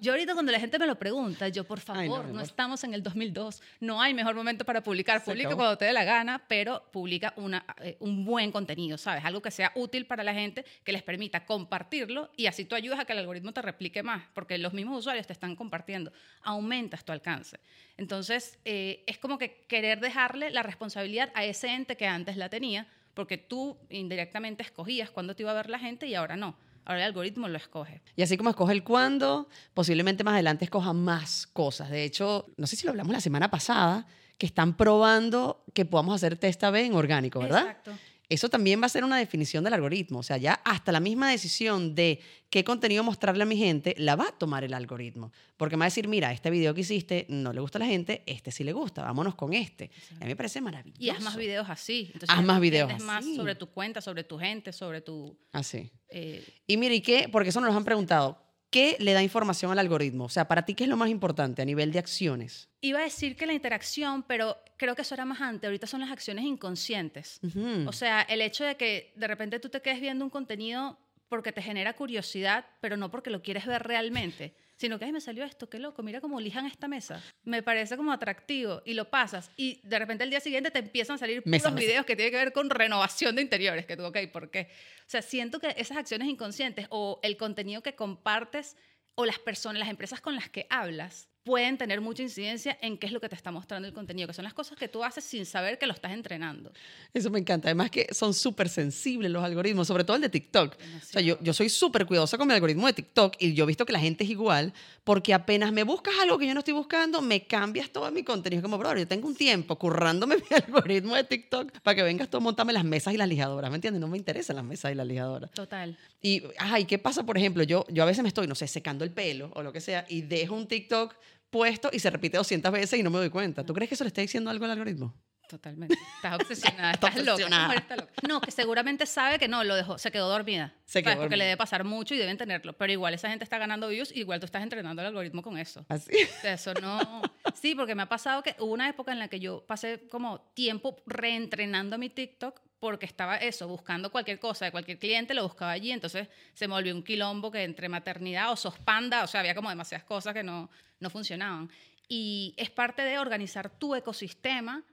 Yo 0.00 0.12
ahorita 0.12 0.32
cuando 0.34 0.50
la 0.50 0.60
gente 0.60 0.78
me 0.78 0.86
lo 0.86 0.96
pregunta, 0.96 1.48
yo 1.48 1.64
por 1.64 1.80
favor, 1.80 2.26
no, 2.26 2.40
estamos 2.40 2.84
en 2.84 2.94
el 2.94 3.02
2002, 3.02 3.62
no 3.80 4.00
hay 4.00 4.14
mejor 4.14 4.34
momento 4.34 4.64
para 4.64 4.82
publicar. 4.82 5.22
Publica 5.22 5.54
cuando 5.54 5.78
te 5.78 5.84
dé 5.84 5.92
la 5.92 6.04
gana, 6.04 6.42
pero 6.48 6.82
publica 6.90 7.32
una, 7.36 7.64
eh, 7.82 7.96
un 8.00 8.24
buen 8.24 8.50
contenido, 8.50 8.98
¿sabes? 8.98 9.24
Algo 9.24 9.40
que 9.42 9.50
sea 9.50 9.72
útil 9.74 10.06
para 10.06 10.24
la 10.24 10.34
gente, 10.34 10.64
que 10.84 10.92
les 10.92 11.02
permita 11.02 11.44
compartirlo 11.44 12.30
y 12.36 12.46
así 12.46 12.64
tú 12.64 12.74
ayudas 12.74 12.98
a 13.00 13.04
que 13.04 13.12
el 13.12 13.18
algoritmo 13.18 13.52
te 13.52 13.62
replique 13.62 14.02
más, 14.02 14.24
porque 14.32 14.58
los 14.58 14.72
mismos 14.72 14.98
usuarios 14.98 15.26
te 15.26 15.32
están 15.32 15.54
compartiendo, 15.54 16.12
aumentas 16.42 17.04
tu 17.04 17.12
alcance. 17.12 17.58
Entonces, 17.96 18.58
eh, 18.64 19.04
es 19.06 19.18
como 19.18 19.38
que 19.38 19.64
querer 19.68 20.00
dejarle 20.00 20.50
la 20.50 20.62
responsabilidad 20.62 21.30
a 21.34 21.44
ese 21.44 21.68
ente 21.68 21.96
que 21.96 22.06
antes 22.06 22.36
la 22.36 22.48
tenía, 22.48 22.86
porque 23.14 23.38
tú 23.38 23.76
indirectamente 23.88 24.62
escogías 24.62 25.10
cuándo 25.10 25.34
te 25.34 25.42
iba 25.42 25.52
a 25.52 25.54
ver 25.54 25.70
la 25.70 25.78
gente 25.78 26.06
y 26.06 26.14
ahora 26.14 26.36
no. 26.36 26.56
Ahora 26.84 27.00
el 27.00 27.06
algoritmo 27.06 27.48
lo 27.48 27.56
escoge. 27.56 28.02
Y 28.14 28.22
así 28.22 28.36
como 28.36 28.50
escoge 28.50 28.74
el 28.74 28.84
cuándo, 28.84 29.48
posiblemente 29.72 30.22
más 30.22 30.34
adelante 30.34 30.66
escoja 30.66 30.92
más 30.92 31.46
cosas. 31.46 31.90
De 31.90 32.04
hecho, 32.04 32.46
no 32.56 32.66
sé 32.66 32.76
si 32.76 32.84
lo 32.84 32.90
hablamos 32.90 33.12
la 33.12 33.20
semana 33.20 33.50
pasada, 33.50 34.06
que 34.36 34.46
están 34.46 34.76
probando 34.76 35.64
que 35.72 35.86
podamos 35.86 36.14
hacer 36.16 36.36
test 36.36 36.62
A-B 36.64 36.84
en 36.84 36.94
orgánico, 36.94 37.38
¿verdad? 37.40 37.68
Exacto 37.68 37.92
eso 38.28 38.48
también 38.48 38.80
va 38.80 38.86
a 38.86 38.88
ser 38.88 39.04
una 39.04 39.18
definición 39.18 39.64
del 39.64 39.74
algoritmo. 39.74 40.20
O 40.20 40.22
sea, 40.22 40.36
ya 40.36 40.54
hasta 40.64 40.92
la 40.92 41.00
misma 41.00 41.30
decisión 41.30 41.94
de 41.94 42.20
qué 42.50 42.64
contenido 42.64 43.04
mostrarle 43.04 43.42
a 43.42 43.46
mi 43.46 43.56
gente 43.56 43.94
la 43.98 44.16
va 44.16 44.28
a 44.28 44.32
tomar 44.32 44.64
el 44.64 44.74
algoritmo. 44.74 45.32
Porque 45.56 45.76
me 45.76 45.80
va 45.80 45.86
a 45.86 45.88
decir, 45.88 46.08
mira, 46.08 46.32
este 46.32 46.50
video 46.50 46.74
que 46.74 46.82
hiciste 46.82 47.26
no 47.28 47.52
le 47.52 47.60
gusta 47.60 47.78
a 47.78 47.80
la 47.80 47.86
gente, 47.86 48.22
este 48.26 48.50
sí 48.50 48.64
le 48.64 48.72
gusta, 48.72 49.02
vámonos 49.02 49.34
con 49.34 49.52
este. 49.52 49.90
A 50.16 50.20
mí 50.20 50.26
me 50.26 50.36
parece 50.36 50.60
maravilloso. 50.60 51.02
Y 51.02 51.10
haz 51.10 51.20
más 51.20 51.36
videos 51.36 51.68
así. 51.68 52.12
haz 52.28 52.44
más 52.44 52.60
videos 52.60 52.90
así. 52.92 53.04
más 53.04 53.24
sobre 53.24 53.54
tu 53.54 53.66
cuenta, 53.68 54.00
sobre 54.00 54.24
tu 54.24 54.38
gente, 54.38 54.72
sobre 54.72 55.00
tu... 55.00 55.36
Así. 55.52 55.90
Eh, 56.08 56.44
y 56.66 56.76
mire, 56.76 56.94
¿y 56.94 57.00
qué? 57.00 57.28
Porque 57.30 57.50
eso 57.50 57.60
nos 57.60 57.70
lo 57.70 57.76
han 57.76 57.84
preguntado. 57.84 58.43
¿Qué 58.74 58.96
le 58.98 59.12
da 59.12 59.22
información 59.22 59.70
al 59.70 59.78
algoritmo? 59.78 60.24
O 60.24 60.28
sea, 60.28 60.48
para 60.48 60.64
ti, 60.64 60.74
¿qué 60.74 60.82
es 60.82 60.90
lo 60.90 60.96
más 60.96 61.08
importante 61.08 61.62
a 61.62 61.64
nivel 61.64 61.92
de 61.92 62.00
acciones? 62.00 62.68
Iba 62.80 62.98
a 62.98 63.02
decir 63.02 63.36
que 63.36 63.46
la 63.46 63.52
interacción, 63.52 64.24
pero 64.24 64.58
creo 64.76 64.96
que 64.96 65.02
eso 65.02 65.14
era 65.14 65.24
más 65.24 65.40
antes. 65.40 65.68
Ahorita 65.68 65.86
son 65.86 66.00
las 66.00 66.10
acciones 66.10 66.44
inconscientes. 66.44 67.38
O 67.86 67.92
sea, 67.92 68.22
el 68.22 68.40
hecho 68.40 68.64
de 68.64 68.76
que 68.76 69.12
de 69.14 69.28
repente 69.28 69.60
tú 69.60 69.68
te 69.68 69.80
quedes 69.80 70.00
viendo 70.00 70.24
un 70.24 70.30
contenido 70.30 70.98
porque 71.28 71.52
te 71.52 71.62
genera 71.62 71.92
curiosidad, 71.92 72.66
pero 72.80 72.96
no 72.96 73.12
porque 73.12 73.30
lo 73.30 73.42
quieres 73.42 73.64
ver 73.64 73.84
realmente 73.84 74.56
sino 74.84 74.98
que 74.98 75.06
Ay, 75.06 75.12
me 75.12 75.20
salió 75.22 75.44
esto, 75.44 75.70
qué 75.70 75.78
loco, 75.78 76.02
mira 76.02 76.20
cómo 76.20 76.38
lijan 76.38 76.66
esta 76.66 76.88
mesa. 76.88 77.24
Me 77.42 77.62
parece 77.62 77.96
como 77.96 78.12
atractivo 78.12 78.82
y 78.84 78.92
lo 78.92 79.08
pasas 79.08 79.50
y 79.56 79.80
de 79.82 79.98
repente 79.98 80.24
el 80.24 80.28
día 80.28 80.40
siguiente 80.40 80.70
te 80.70 80.78
empiezan 80.78 81.14
a 81.14 81.18
salir 81.18 81.42
puros 81.42 81.74
videos 81.74 82.04
que 82.04 82.16
tienen 82.16 82.32
que 82.32 82.36
ver 82.36 82.52
con 82.52 82.68
renovación 82.68 83.34
de 83.34 83.40
interiores, 83.40 83.86
que 83.86 83.96
tú, 83.96 84.04
ok, 84.04 84.18
¿por 84.30 84.50
qué? 84.50 84.68
O 85.00 85.08
sea, 85.10 85.22
siento 85.22 85.58
que 85.58 85.74
esas 85.78 85.96
acciones 85.96 86.28
inconscientes 86.28 86.86
o 86.90 87.18
el 87.22 87.38
contenido 87.38 87.82
que 87.82 87.94
compartes 87.94 88.76
o 89.14 89.24
las 89.24 89.38
personas, 89.38 89.80
las 89.80 89.88
empresas 89.88 90.20
con 90.20 90.34
las 90.34 90.50
que 90.50 90.66
hablas, 90.68 91.30
pueden 91.44 91.76
tener 91.76 92.00
mucha 92.00 92.22
incidencia 92.22 92.76
en 92.80 92.96
qué 92.96 93.06
es 93.06 93.12
lo 93.12 93.20
que 93.20 93.28
te 93.28 93.34
está 93.34 93.50
mostrando 93.50 93.86
el 93.86 93.92
contenido, 93.92 94.26
que 94.26 94.32
son 94.32 94.44
las 94.44 94.54
cosas 94.54 94.78
que 94.78 94.88
tú 94.88 95.04
haces 95.04 95.22
sin 95.22 95.44
saber 95.44 95.78
que 95.78 95.86
lo 95.86 95.92
estás 95.92 96.12
entrenando. 96.12 96.72
Eso 97.12 97.30
me 97.30 97.38
encanta. 97.38 97.68
Además 97.68 97.90
que 97.90 98.08
son 98.12 98.32
súper 98.32 98.68
sensibles 98.70 99.30
los 99.30 99.44
algoritmos, 99.44 99.86
sobre 99.86 100.04
todo 100.04 100.16
el 100.16 100.22
de 100.22 100.30
TikTok. 100.30 100.74
O 100.74 101.04
sea, 101.04 101.20
yo, 101.20 101.38
yo 101.42 101.52
soy 101.52 101.68
súper 101.68 102.06
cuidadosa 102.06 102.38
con 102.38 102.48
mi 102.48 102.54
algoritmo 102.54 102.86
de 102.86 102.94
TikTok 102.94 103.36
y 103.38 103.52
yo 103.52 103.64
he 103.64 103.66
visto 103.66 103.84
que 103.84 103.92
la 103.92 104.00
gente 104.00 104.24
es 104.24 104.30
igual 104.30 104.72
porque 105.04 105.34
apenas 105.34 105.70
me 105.70 105.82
buscas 105.82 106.14
algo 106.22 106.38
que 106.38 106.46
yo 106.46 106.54
no 106.54 106.60
estoy 106.60 106.72
buscando, 106.72 107.20
me 107.20 107.46
cambias 107.46 107.90
todo 107.90 108.10
mi 108.10 108.22
contenido. 108.22 108.62
Como, 108.62 108.78
bro, 108.78 108.96
yo 108.96 109.06
tengo 109.06 109.28
un 109.28 109.36
tiempo 109.36 109.76
currándome 109.76 110.36
mi 110.50 110.56
algoritmo 110.56 111.14
de 111.14 111.24
TikTok 111.24 111.72
para 111.82 111.94
que 111.94 112.02
vengas 112.02 112.30
tú 112.30 112.38
a 112.38 112.40
montarme 112.40 112.72
las 112.72 112.84
mesas 112.84 113.12
y 113.12 113.18
las 113.18 113.28
lijadoras, 113.28 113.70
¿me 113.70 113.76
entiendes? 113.76 114.00
No 114.00 114.08
me 114.08 114.16
interesan 114.16 114.56
las 114.56 114.64
mesas 114.64 114.92
y 114.92 114.94
las 114.94 115.06
lijadoras. 115.06 115.50
Total. 115.50 115.98
Y, 116.22 116.42
ay, 116.56 116.86
¿qué 116.86 116.98
pasa, 116.98 117.22
por 117.22 117.36
ejemplo? 117.36 117.62
Yo, 117.64 117.84
yo 117.90 118.02
a 118.02 118.06
veces 118.06 118.22
me 118.22 118.28
estoy, 118.28 118.46
no 118.46 118.54
sé, 118.54 118.66
secando 118.66 119.04
el 119.04 119.10
pelo 119.10 119.50
o 119.54 119.62
lo 119.62 119.74
que 119.74 119.82
sea 119.82 120.06
y 120.08 120.22
dejo 120.22 120.54
un 120.54 120.66
TikTok 120.66 121.14
puesto 121.54 121.88
y 121.92 122.00
se 122.00 122.10
repite 122.10 122.36
200 122.36 122.72
veces 122.72 122.98
y 122.98 123.04
no 123.04 123.10
me 123.10 123.18
doy 123.18 123.30
cuenta. 123.30 123.64
¿Tú 123.64 123.74
crees 123.74 123.88
que 123.88 123.94
eso 123.94 124.02
le 124.02 124.08
está 124.08 124.20
diciendo 124.20 124.50
algo 124.50 124.64
al 124.64 124.72
algoritmo? 124.72 125.14
Totalmente. 125.48 125.96
Estás 126.16 126.34
obsesionada. 126.34 126.92
estás 126.92 127.16
obsesionada. 127.18 127.68
Loca. 127.68 127.78
Está 127.78 127.96
loca. 127.96 128.12
No, 128.26 128.40
que 128.40 128.50
seguramente 128.50 129.06
sabe 129.06 129.38
que 129.38 129.48
no, 129.48 129.62
lo 129.64 129.74
dejó, 129.74 129.98
se 129.98 130.10
quedó 130.10 130.28
dormida. 130.28 130.74
Se 130.84 131.02
quedó 131.02 131.12
¿Sabes? 131.12 131.24
Porque 131.24 131.36
le 131.36 131.44
debe 131.44 131.56
pasar 131.56 131.84
mucho 131.84 132.14
y 132.14 132.18
deben 132.18 132.36
tenerlo. 132.36 132.72
Pero 132.72 132.92
igual 132.92 133.14
esa 133.14 133.28
gente 133.28 133.44
está 133.44 133.58
ganando 133.58 133.88
views, 133.88 134.10
igual 134.16 134.40
tú 134.40 134.46
estás 134.46 134.62
entrenando 134.62 135.02
el 135.02 135.08
algoritmo 135.08 135.42
con 135.42 135.58
eso. 135.58 135.84
Así. 135.88 136.12
O 136.12 136.40
sea, 136.40 136.54
Eso 136.54 136.74
no. 136.74 137.22
Sí, 137.54 137.74
porque 137.74 137.94
me 137.94 138.02
ha 138.02 138.08
pasado 138.08 138.42
que 138.42 138.56
hubo 138.58 138.72
una 138.72 138.88
época 138.88 139.12
en 139.12 139.18
la 139.18 139.28
que 139.28 139.40
yo 139.40 139.64
pasé 139.66 140.08
como 140.08 140.40
tiempo 140.54 140.96
reentrenando 141.06 141.98
mi 141.98 142.10
TikTok 142.10 142.60
porque 142.80 143.06
estaba 143.06 143.38
eso, 143.38 143.66
buscando 143.66 144.12
cualquier 144.12 144.38
cosa 144.38 144.66
de 144.66 144.70
cualquier 144.70 144.98
cliente, 144.98 145.32
lo 145.32 145.42
buscaba 145.42 145.70
allí, 145.70 145.90
entonces 145.90 146.28
se 146.52 146.68
me 146.68 146.74
volvió 146.74 146.94
un 146.94 147.02
quilombo 147.02 147.50
que 147.50 147.62
entre 147.62 147.88
maternidad 147.88 148.52
o 148.52 148.56
sospanda, 148.56 149.24
o 149.24 149.26
sea, 149.26 149.40
había 149.40 149.54
como 149.54 149.70
demasiadas 149.70 150.04
cosas 150.04 150.34
que 150.34 150.42
no, 150.42 150.68
no 151.00 151.08
funcionaban. 151.08 151.70
Y 152.08 152.54
es 152.58 152.68
parte 152.68 153.00
de 153.00 153.18
organizar 153.18 153.70
tu 153.70 153.94
ecosistema, 153.94 154.84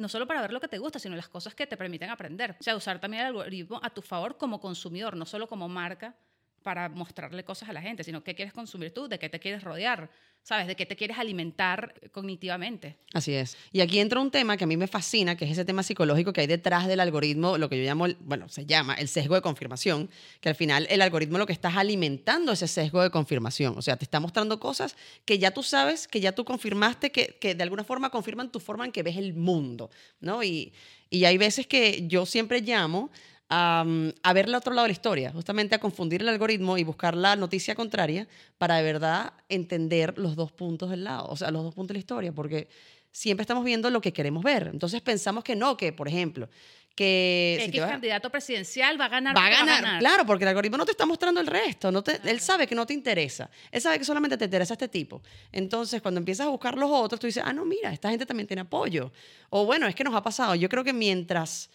no 0.00 0.08
solo 0.08 0.26
para 0.26 0.40
ver 0.40 0.52
lo 0.52 0.60
que 0.60 0.68
te 0.68 0.78
gusta, 0.78 0.98
sino 0.98 1.14
las 1.14 1.28
cosas 1.28 1.54
que 1.54 1.66
te 1.66 1.76
permiten 1.76 2.10
aprender. 2.10 2.56
O 2.58 2.62
sea, 2.62 2.74
usar 2.74 2.98
también 2.98 3.22
el 3.22 3.28
algoritmo 3.28 3.78
a 3.82 3.90
tu 3.90 4.00
favor 4.00 4.38
como 4.38 4.58
consumidor, 4.58 5.14
no 5.16 5.26
solo 5.26 5.46
como 5.46 5.68
marca 5.68 6.16
para 6.62 6.88
mostrarle 6.88 7.44
cosas 7.44 7.68
a 7.68 7.72
la 7.72 7.82
gente, 7.82 8.02
sino 8.02 8.24
qué 8.24 8.34
quieres 8.34 8.52
consumir 8.54 8.92
tú, 8.92 9.08
de 9.08 9.18
qué 9.18 9.28
te 9.28 9.38
quieres 9.38 9.62
rodear, 9.62 10.10
¿sabes? 10.42 10.66
De 10.66 10.74
qué 10.76 10.86
te 10.86 10.96
quieres 10.96 11.18
alimentar 11.18 11.94
cognitivamente. 12.12 12.96
Así 13.12 13.34
es. 13.34 13.56
Y 13.72 13.80
aquí 13.80 14.00
entra 14.00 14.20
un 14.20 14.30
tema 14.30 14.56
que 14.56 14.64
a 14.64 14.66
mí 14.66 14.76
me 14.76 14.86
fascina, 14.86 15.36
que 15.36 15.44
es 15.44 15.52
ese 15.52 15.64
tema 15.64 15.82
psicológico 15.82 16.32
que 16.32 16.40
hay 16.40 16.46
detrás 16.46 16.86
del 16.86 17.00
algoritmo, 17.00 17.58
lo 17.58 17.68
que 17.68 17.78
yo 17.78 17.84
llamo, 17.84 18.06
bueno, 18.20 18.48
se 18.48 18.66
llama 18.66 18.94
el 18.94 19.08
sesgo 19.08 19.34
de 19.34 19.42
confirmación, 19.42 20.10
que 20.40 20.48
al 20.48 20.54
final 20.54 20.86
el 20.90 21.02
algoritmo 21.02 21.38
lo 21.38 21.46
que 21.46 21.52
está 21.52 21.68
es 21.68 21.76
alimentando 21.76 22.52
ese 22.52 22.68
sesgo 22.68 23.02
de 23.02 23.10
confirmación. 23.10 23.76
O 23.76 23.82
sea, 23.82 23.96
te 23.96 24.04
está 24.04 24.20
mostrando 24.20 24.58
cosas 24.58 24.96
que 25.24 25.38
ya 25.38 25.50
tú 25.52 25.62
sabes, 25.62 26.08
que 26.08 26.20
ya 26.20 26.32
tú 26.32 26.44
confirmaste, 26.44 27.12
que, 27.12 27.36
que 27.40 27.54
de 27.54 27.62
alguna 27.62 27.84
forma 27.84 28.10
confirman 28.10 28.50
tu 28.50 28.60
forma 28.60 28.84
en 28.84 28.92
que 28.92 29.02
ves 29.02 29.16
el 29.16 29.34
mundo, 29.34 29.90
¿no? 30.20 30.42
Y, 30.42 30.72
y 31.10 31.24
hay 31.24 31.38
veces 31.38 31.66
que 31.66 32.06
yo 32.06 32.24
siempre 32.24 32.60
llamo 32.60 33.10
a, 33.50 33.84
a 34.22 34.32
ver 34.32 34.46
el 34.46 34.54
otro 34.54 34.72
lado 34.72 34.84
de 34.84 34.90
la 34.90 34.92
historia, 34.92 35.32
justamente 35.32 35.74
a 35.74 35.78
confundir 35.80 36.22
el 36.22 36.28
algoritmo 36.28 36.78
y 36.78 36.84
buscar 36.84 37.16
la 37.16 37.34
noticia 37.36 37.74
contraria 37.74 38.26
para 38.58 38.76
de 38.76 38.82
verdad 38.84 39.32
entender 39.48 40.16
los 40.16 40.36
dos 40.36 40.52
puntos 40.52 40.88
del 40.90 41.04
lado, 41.04 41.26
o 41.28 41.36
sea, 41.36 41.50
los 41.50 41.64
dos 41.64 41.74
puntos 41.74 41.88
de 41.88 41.94
la 41.94 42.00
historia, 42.00 42.32
porque 42.32 42.68
siempre 43.10 43.42
estamos 43.42 43.64
viendo 43.64 43.90
lo 43.90 44.00
que 44.00 44.12
queremos 44.12 44.42
ver. 44.44 44.70
Entonces 44.72 45.00
pensamos 45.00 45.42
que 45.42 45.56
no, 45.56 45.76
que 45.76 45.92
por 45.92 46.06
ejemplo, 46.06 46.48
que... 46.94 47.56
si 47.58 47.64
X 47.64 47.72
te 47.74 47.80
vas- 47.80 47.90
candidato 47.90 48.30
presidencial 48.30 49.00
va 49.00 49.06
a 49.06 49.08
ganar. 49.08 49.36
Va 49.36 49.46
a 49.46 49.50
porque 49.50 49.66
ganar, 49.72 49.98
claro, 49.98 50.26
porque 50.26 50.44
el 50.44 50.48
algoritmo 50.48 50.76
no 50.76 50.84
te 50.84 50.92
está 50.92 51.06
mostrando 51.06 51.40
el 51.40 51.46
resto, 51.48 51.90
no 51.90 52.02
te- 52.04 52.20
él 52.30 52.38
sabe 52.40 52.68
que 52.68 52.74
no 52.76 52.86
te 52.86 52.94
interesa, 52.94 53.50
él 53.72 53.80
sabe 53.80 53.98
que 53.98 54.04
solamente 54.04 54.36
te 54.36 54.44
interesa 54.44 54.74
este 54.74 54.86
tipo. 54.88 55.22
Entonces, 55.50 56.00
cuando 56.02 56.18
empiezas 56.18 56.46
a 56.46 56.50
buscar 56.50 56.76
los 56.78 56.88
otros, 56.90 57.18
tú 57.20 57.26
dices, 57.26 57.42
ah, 57.44 57.52
no, 57.52 57.64
mira, 57.64 57.92
esta 57.92 58.10
gente 58.10 58.26
también 58.26 58.46
tiene 58.46 58.62
apoyo. 58.62 59.12
O 59.48 59.64
bueno, 59.64 59.88
es 59.88 59.94
que 59.96 60.04
nos 60.04 60.14
ha 60.14 60.22
pasado. 60.22 60.54
Yo 60.54 60.68
creo 60.68 60.84
que 60.84 60.92
mientras, 60.92 61.68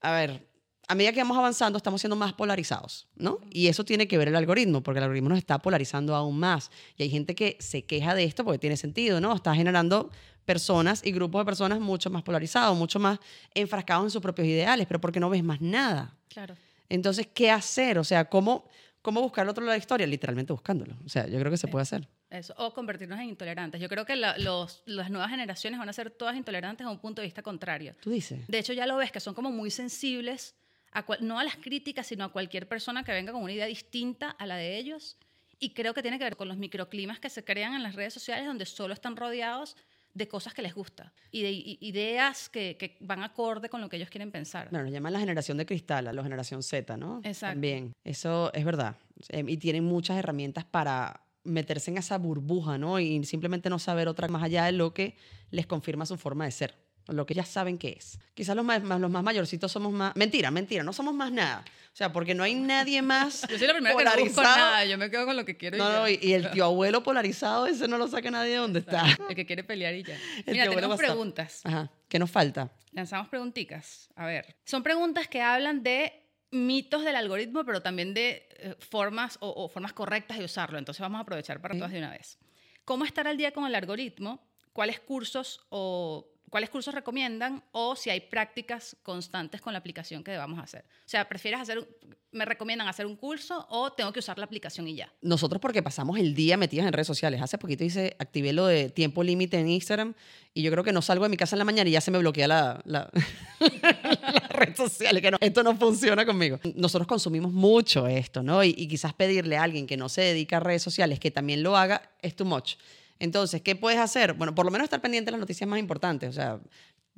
a 0.00 0.12
ver, 0.12 0.46
a 0.88 0.94
medida 0.94 1.12
que 1.12 1.18
vamos 1.20 1.36
avanzando, 1.36 1.76
estamos 1.76 2.00
siendo 2.00 2.16
más 2.16 2.32
polarizados, 2.32 3.08
¿no? 3.16 3.40
Y 3.50 3.66
eso 3.68 3.84
tiene 3.84 4.06
que 4.06 4.18
ver 4.18 4.28
el 4.28 4.36
algoritmo, 4.36 4.82
porque 4.82 4.98
el 4.98 5.04
algoritmo 5.04 5.28
nos 5.30 5.38
está 5.38 5.58
polarizando 5.58 6.14
aún 6.14 6.38
más. 6.38 6.70
Y 6.96 7.02
hay 7.02 7.10
gente 7.10 7.34
que 7.34 7.56
se 7.60 7.84
queja 7.84 8.14
de 8.14 8.24
esto 8.24 8.44
porque 8.44 8.58
tiene 8.58 8.76
sentido, 8.76 9.20
¿no? 9.20 9.34
Está 9.34 9.54
generando 9.54 10.10
personas 10.44 11.04
y 11.04 11.10
grupos 11.12 11.40
de 11.40 11.44
personas 11.44 11.80
mucho 11.80 12.08
más 12.10 12.22
polarizados, 12.22 12.76
mucho 12.76 12.98
más 13.00 13.18
enfrascados 13.54 14.04
en 14.04 14.10
sus 14.10 14.22
propios 14.22 14.46
ideales, 14.46 14.86
pero 14.86 15.00
porque 15.00 15.18
no 15.18 15.28
ves 15.28 15.42
más 15.42 15.60
nada. 15.60 16.16
Claro. 16.28 16.54
Entonces, 16.88 17.26
¿qué 17.34 17.50
hacer? 17.50 17.98
O 17.98 18.04
sea, 18.04 18.26
¿cómo, 18.26 18.68
cómo 19.02 19.20
buscar 19.20 19.44
el 19.44 19.48
otro 19.50 19.62
lado 19.64 19.72
de 19.72 19.78
la 19.78 19.82
historia? 19.82 20.06
Literalmente 20.06 20.52
buscándolo. 20.52 20.94
O 21.04 21.08
sea, 21.08 21.26
yo 21.26 21.38
creo 21.40 21.50
que 21.50 21.56
se 21.58 21.66
puede 21.66 21.82
hacer. 21.82 22.08
Eso, 22.30 22.54
o 22.58 22.72
convertirnos 22.72 23.18
en 23.18 23.26
intolerantes. 23.30 23.80
Yo 23.80 23.88
creo 23.88 24.04
que 24.04 24.14
la- 24.14 24.38
los, 24.38 24.82
las 24.86 25.10
nuevas 25.10 25.30
generaciones 25.30 25.78
van 25.80 25.88
a 25.88 25.92
ser 25.92 26.10
todas 26.10 26.36
intolerantes 26.36 26.86
a 26.86 26.90
un 26.90 26.98
punto 26.98 27.22
de 27.22 27.26
vista 27.26 27.42
contrario. 27.42 27.94
Tú 28.00 28.10
dices. 28.10 28.46
De 28.46 28.58
hecho, 28.60 28.72
ya 28.72 28.86
lo 28.86 28.96
ves, 28.96 29.10
que 29.10 29.18
son 29.20 29.34
como 29.34 29.50
muy 29.50 29.70
sensibles, 29.72 30.54
a 30.92 31.04
cual- 31.04 31.18
no 31.26 31.38
a 31.38 31.44
las 31.44 31.56
críticas, 31.56 32.06
sino 32.06 32.24
a 32.24 32.32
cualquier 32.32 32.68
persona 32.68 33.04
que 33.04 33.12
venga 33.12 33.32
con 33.32 33.42
una 33.42 33.52
idea 33.52 33.66
distinta 33.66 34.30
a 34.30 34.46
la 34.46 34.56
de 34.56 34.78
ellos. 34.78 35.18
Y 35.58 35.70
creo 35.74 35.94
que 35.94 36.02
tiene 36.02 36.18
que 36.18 36.24
ver 36.24 36.36
con 36.36 36.48
los 36.48 36.56
microclimas 36.58 37.18
que 37.18 37.30
se 37.30 37.44
crean 37.44 37.74
en 37.74 37.82
las 37.82 37.94
redes 37.94 38.12
sociales, 38.12 38.46
donde 38.46 38.66
solo 38.66 38.92
están 38.92 39.16
rodeados 39.16 39.76
de 40.12 40.28
cosas 40.28 40.54
que 40.54 40.62
les 40.62 40.74
gusta 40.74 41.12
y 41.30 41.42
de 41.42 41.50
ideas 41.52 42.48
que, 42.48 42.76
que 42.78 42.96
van 43.00 43.22
acorde 43.22 43.68
con 43.68 43.82
lo 43.82 43.88
que 43.90 43.96
ellos 43.96 44.08
quieren 44.08 44.32
pensar. 44.32 44.70
Bueno, 44.70 44.84
nos 44.84 44.92
llaman 44.94 45.12
la 45.12 45.20
generación 45.20 45.58
de 45.58 45.66
cristal, 45.66 46.06
a 46.08 46.12
la 46.12 46.22
generación 46.22 46.62
Z, 46.62 46.96
¿no? 46.96 47.20
Exacto. 47.22 47.52
También. 47.52 47.92
Eso 48.02 48.50
es 48.54 48.64
verdad. 48.64 48.96
Eh, 49.28 49.44
y 49.46 49.56
tienen 49.58 49.84
muchas 49.84 50.16
herramientas 50.18 50.64
para 50.64 51.22
meterse 51.44 51.90
en 51.90 51.98
esa 51.98 52.16
burbuja, 52.18 52.78
¿no? 52.78 52.98
Y 52.98 53.22
simplemente 53.24 53.68
no 53.70 53.78
saber 53.78 54.08
otra 54.08 54.26
más 54.28 54.42
allá 54.42 54.64
de 54.64 54.72
lo 54.72 54.94
que 54.94 55.16
les 55.50 55.66
confirma 55.66 56.06
su 56.06 56.16
forma 56.16 56.44
de 56.46 56.50
ser, 56.50 56.74
lo 57.08 57.24
que 57.26 57.34
ya 57.34 57.44
saben 57.44 57.78
que 57.78 57.90
es. 57.98 58.18
Quizás 58.34 58.56
los 58.56 58.64
más, 58.64 58.82
más- 58.82 59.00
los 59.00 59.10
más 59.10 59.22
mayorcitos 59.22 59.70
somos 59.70 59.92
más... 59.92 60.14
Mentira, 60.16 60.50
mentira, 60.50 60.82
no 60.82 60.92
somos 60.92 61.14
más 61.14 61.30
nada. 61.32 61.64
O 61.92 61.96
sea, 61.96 62.12
porque 62.12 62.34
no 62.34 62.42
hay 62.42 62.54
nadie 62.54 63.00
más 63.00 63.42
Yo 63.48 63.56
soy 63.58 63.66
la 63.68 63.72
primera 63.74 63.96
que 63.96 64.04
no 64.04 64.10
busco 64.10 64.34
polarizado. 64.34 64.56
nada, 64.56 64.84
yo 64.84 64.98
me 64.98 65.10
quedo 65.10 65.24
con 65.26 65.36
lo 65.36 65.44
que 65.44 65.56
quiero 65.56 65.76
y 65.76 65.80
No, 65.80 65.90
no, 65.92 66.08
y, 66.08 66.18
y 66.20 66.32
el 66.34 66.50
tío 66.52 66.64
abuelo 66.64 67.02
polarizado, 67.02 67.66
ese 67.66 67.88
no 67.88 67.96
lo 67.98 68.08
saca 68.08 68.30
nadie 68.30 68.50
de 68.52 68.56
donde 68.56 68.80
está. 68.80 69.04
El 69.28 69.34
que 69.34 69.46
quiere 69.46 69.64
pelear 69.64 69.94
y 69.94 70.02
ya. 70.02 70.16
tío 70.44 70.52
Mira, 70.52 70.68
tenemos 70.68 70.98
preguntas. 70.98 71.60
Ajá. 71.64 71.90
¿Qué 72.08 72.18
nos 72.18 72.30
falta? 72.30 72.70
Lanzamos 72.92 73.28
preguntitas. 73.28 74.08
A 74.16 74.26
ver. 74.26 74.56
Son 74.64 74.82
preguntas 74.82 75.28
que 75.28 75.40
hablan 75.42 75.82
de 75.82 76.12
mitos 76.50 77.04
del 77.04 77.16
algoritmo, 77.16 77.64
pero 77.64 77.82
también 77.82 78.14
de 78.14 78.48
eh, 78.58 78.74
formas 78.78 79.36
o, 79.40 79.48
o 79.48 79.68
formas 79.68 79.92
correctas 79.92 80.38
de 80.38 80.44
usarlo. 80.44 80.78
Entonces 80.78 81.00
vamos 81.00 81.18
a 81.18 81.22
aprovechar 81.22 81.60
para 81.60 81.74
Sí. 81.74 81.78
todas 81.78 81.92
de 81.92 81.98
una 81.98 82.10
vez. 82.10 82.38
¿Cómo 82.84 83.04
estar 83.04 83.26
al 83.26 83.36
día 83.36 83.52
con 83.52 83.66
el 83.66 83.74
algoritmo? 83.74 84.46
¿Cuáles 84.72 85.00
cursos 85.00 85.60
o 85.70 86.28
cuáles 86.50 86.70
cursos 86.70 86.94
recomiendan? 86.94 87.62
O 87.72 87.96
si 87.96 88.10
hay 88.10 88.20
prácticas 88.20 88.96
constantes 89.02 89.60
con 89.60 89.72
la 89.72 89.78
aplicación 89.78 90.22
que 90.22 90.30
debamos 90.30 90.58
hacer. 90.58 90.84
O 91.04 91.08
sea, 91.08 91.28
¿prefieres 91.28 91.60
hacer, 91.60 91.86
me 92.32 92.44
recomiendan 92.44 92.88
hacer 92.88 93.06
un 93.06 93.16
curso 93.16 93.66
o 93.70 93.92
tengo 93.92 94.12
que 94.12 94.20
usar 94.20 94.38
la 94.38 94.44
aplicación 94.44 94.86
y 94.88 94.96
ya? 94.96 95.12
Nosotros 95.22 95.60
porque 95.60 95.82
pasamos 95.82 96.18
el 96.18 96.34
día 96.34 96.56
metidas 96.56 96.86
en 96.86 96.92
redes 96.92 97.06
sociales. 97.06 97.42
Hace 97.42 97.58
poquito 97.58 97.84
hice, 97.84 98.16
activé 98.18 98.52
lo 98.52 98.66
de 98.66 98.90
tiempo 98.90 99.22
límite 99.22 99.58
en 99.58 99.68
Instagram 99.68 100.14
y 100.54 100.62
yo 100.62 100.70
creo 100.70 100.84
que 100.84 100.92
no 100.92 101.02
salgo 101.02 101.24
de 101.24 101.30
mi 101.30 101.36
casa 101.36 101.56
en 101.56 101.58
la 101.58 101.64
mañana 101.64 101.88
y 101.88 101.92
ya 101.92 102.00
se 102.00 102.10
me 102.10 102.18
bloquea 102.18 102.48
la, 102.48 102.80
la, 102.84 103.10
la 103.60 104.48
red 104.50 104.74
social. 104.76 105.20
Que 105.20 105.30
no, 105.30 105.38
esto 105.40 105.62
no 105.62 105.76
funciona 105.76 106.24
conmigo. 106.24 106.60
Nosotros 106.74 107.06
consumimos 107.06 107.52
mucho 107.52 108.06
esto, 108.06 108.42
¿no? 108.42 108.62
Y, 108.62 108.74
y 108.76 108.88
quizás 108.88 109.12
pedirle 109.14 109.56
a 109.56 109.62
alguien 109.62 109.86
que 109.86 109.96
no 109.96 110.08
se 110.08 110.22
dedica 110.22 110.58
a 110.58 110.60
redes 110.60 110.82
sociales 110.82 111.18
que 111.20 111.30
también 111.30 111.62
lo 111.62 111.76
haga 111.76 112.10
es 112.22 112.36
too 112.36 112.44
much. 112.44 112.74
Entonces, 113.18 113.62
¿qué 113.62 113.76
puedes 113.76 113.98
hacer? 113.98 114.34
Bueno, 114.34 114.54
por 114.54 114.64
lo 114.64 114.70
menos 114.70 114.84
estar 114.84 115.00
pendiente 115.00 115.26
de 115.26 115.32
las 115.32 115.40
noticias 115.40 115.68
más 115.68 115.78
importantes. 115.78 116.30
O 116.30 116.32
sea, 116.32 116.60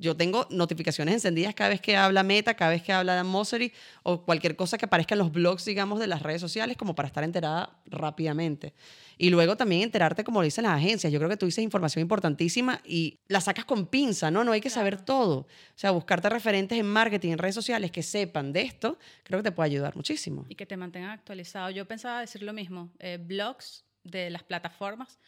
yo 0.01 0.15
tengo 0.15 0.47
notificaciones 0.49 1.13
encendidas 1.13 1.53
cada 1.53 1.71
vez 1.71 1.81
que 1.81 1.97
habla 1.97 2.23
Meta, 2.23 2.53
cada 2.53 2.71
vez 2.71 2.81
que 2.81 2.93
habla 2.93 3.15
Dan 3.15 3.27
Mosseri 3.27 3.73
o 4.03 4.23
cualquier 4.23 4.55
cosa 4.55 4.77
que 4.77 4.85
aparezca 4.85 5.13
en 5.13 5.19
los 5.19 5.31
blogs, 5.31 5.65
digamos, 5.65 5.99
de 5.99 6.07
las 6.07 6.23
redes 6.23 6.39
sociales, 6.39 6.77
como 6.77 6.95
para 6.95 7.07
estar 7.07 7.21
enterada 7.25 7.81
rápidamente. 7.85 8.73
Y 9.17 9.29
luego 9.29 9.57
también 9.57 9.81
enterarte, 9.81 10.23
como 10.23 10.41
dicen 10.41 10.63
las 10.63 10.77
agencias. 10.77 11.11
Yo 11.11 11.19
creo 11.19 11.29
que 11.29 11.35
tú 11.35 11.45
dices 11.45 11.61
información 11.65 12.01
importantísima 12.01 12.79
y 12.85 13.19
la 13.27 13.41
sacas 13.41 13.65
con 13.65 13.87
pinza, 13.87 14.31
¿no? 14.31 14.45
No 14.45 14.53
hay 14.53 14.61
que 14.61 14.69
saber 14.69 15.01
todo. 15.01 15.39
O 15.39 15.47
sea, 15.75 15.91
buscarte 15.91 16.29
referentes 16.29 16.79
en 16.79 16.85
marketing, 16.85 17.33
en 17.33 17.37
redes 17.37 17.55
sociales 17.55 17.91
que 17.91 18.01
sepan 18.01 18.53
de 18.53 18.61
esto, 18.61 18.97
creo 19.23 19.39
que 19.39 19.43
te 19.43 19.51
puede 19.51 19.67
ayudar 19.67 19.97
muchísimo. 19.97 20.45
y 20.47 20.55
que 20.55 20.65
te 20.65 20.77
mantengan 20.77 21.09
actualizado. 21.11 21.71
Yo 21.71 21.85
pensaba 21.85 22.21
decir 22.21 22.41
lo 22.41 22.53
mismo, 22.53 22.89
eh, 22.99 23.17
blogs 23.21 23.83
de 24.05 24.29
las 24.29 24.43
plataformas 24.43 25.19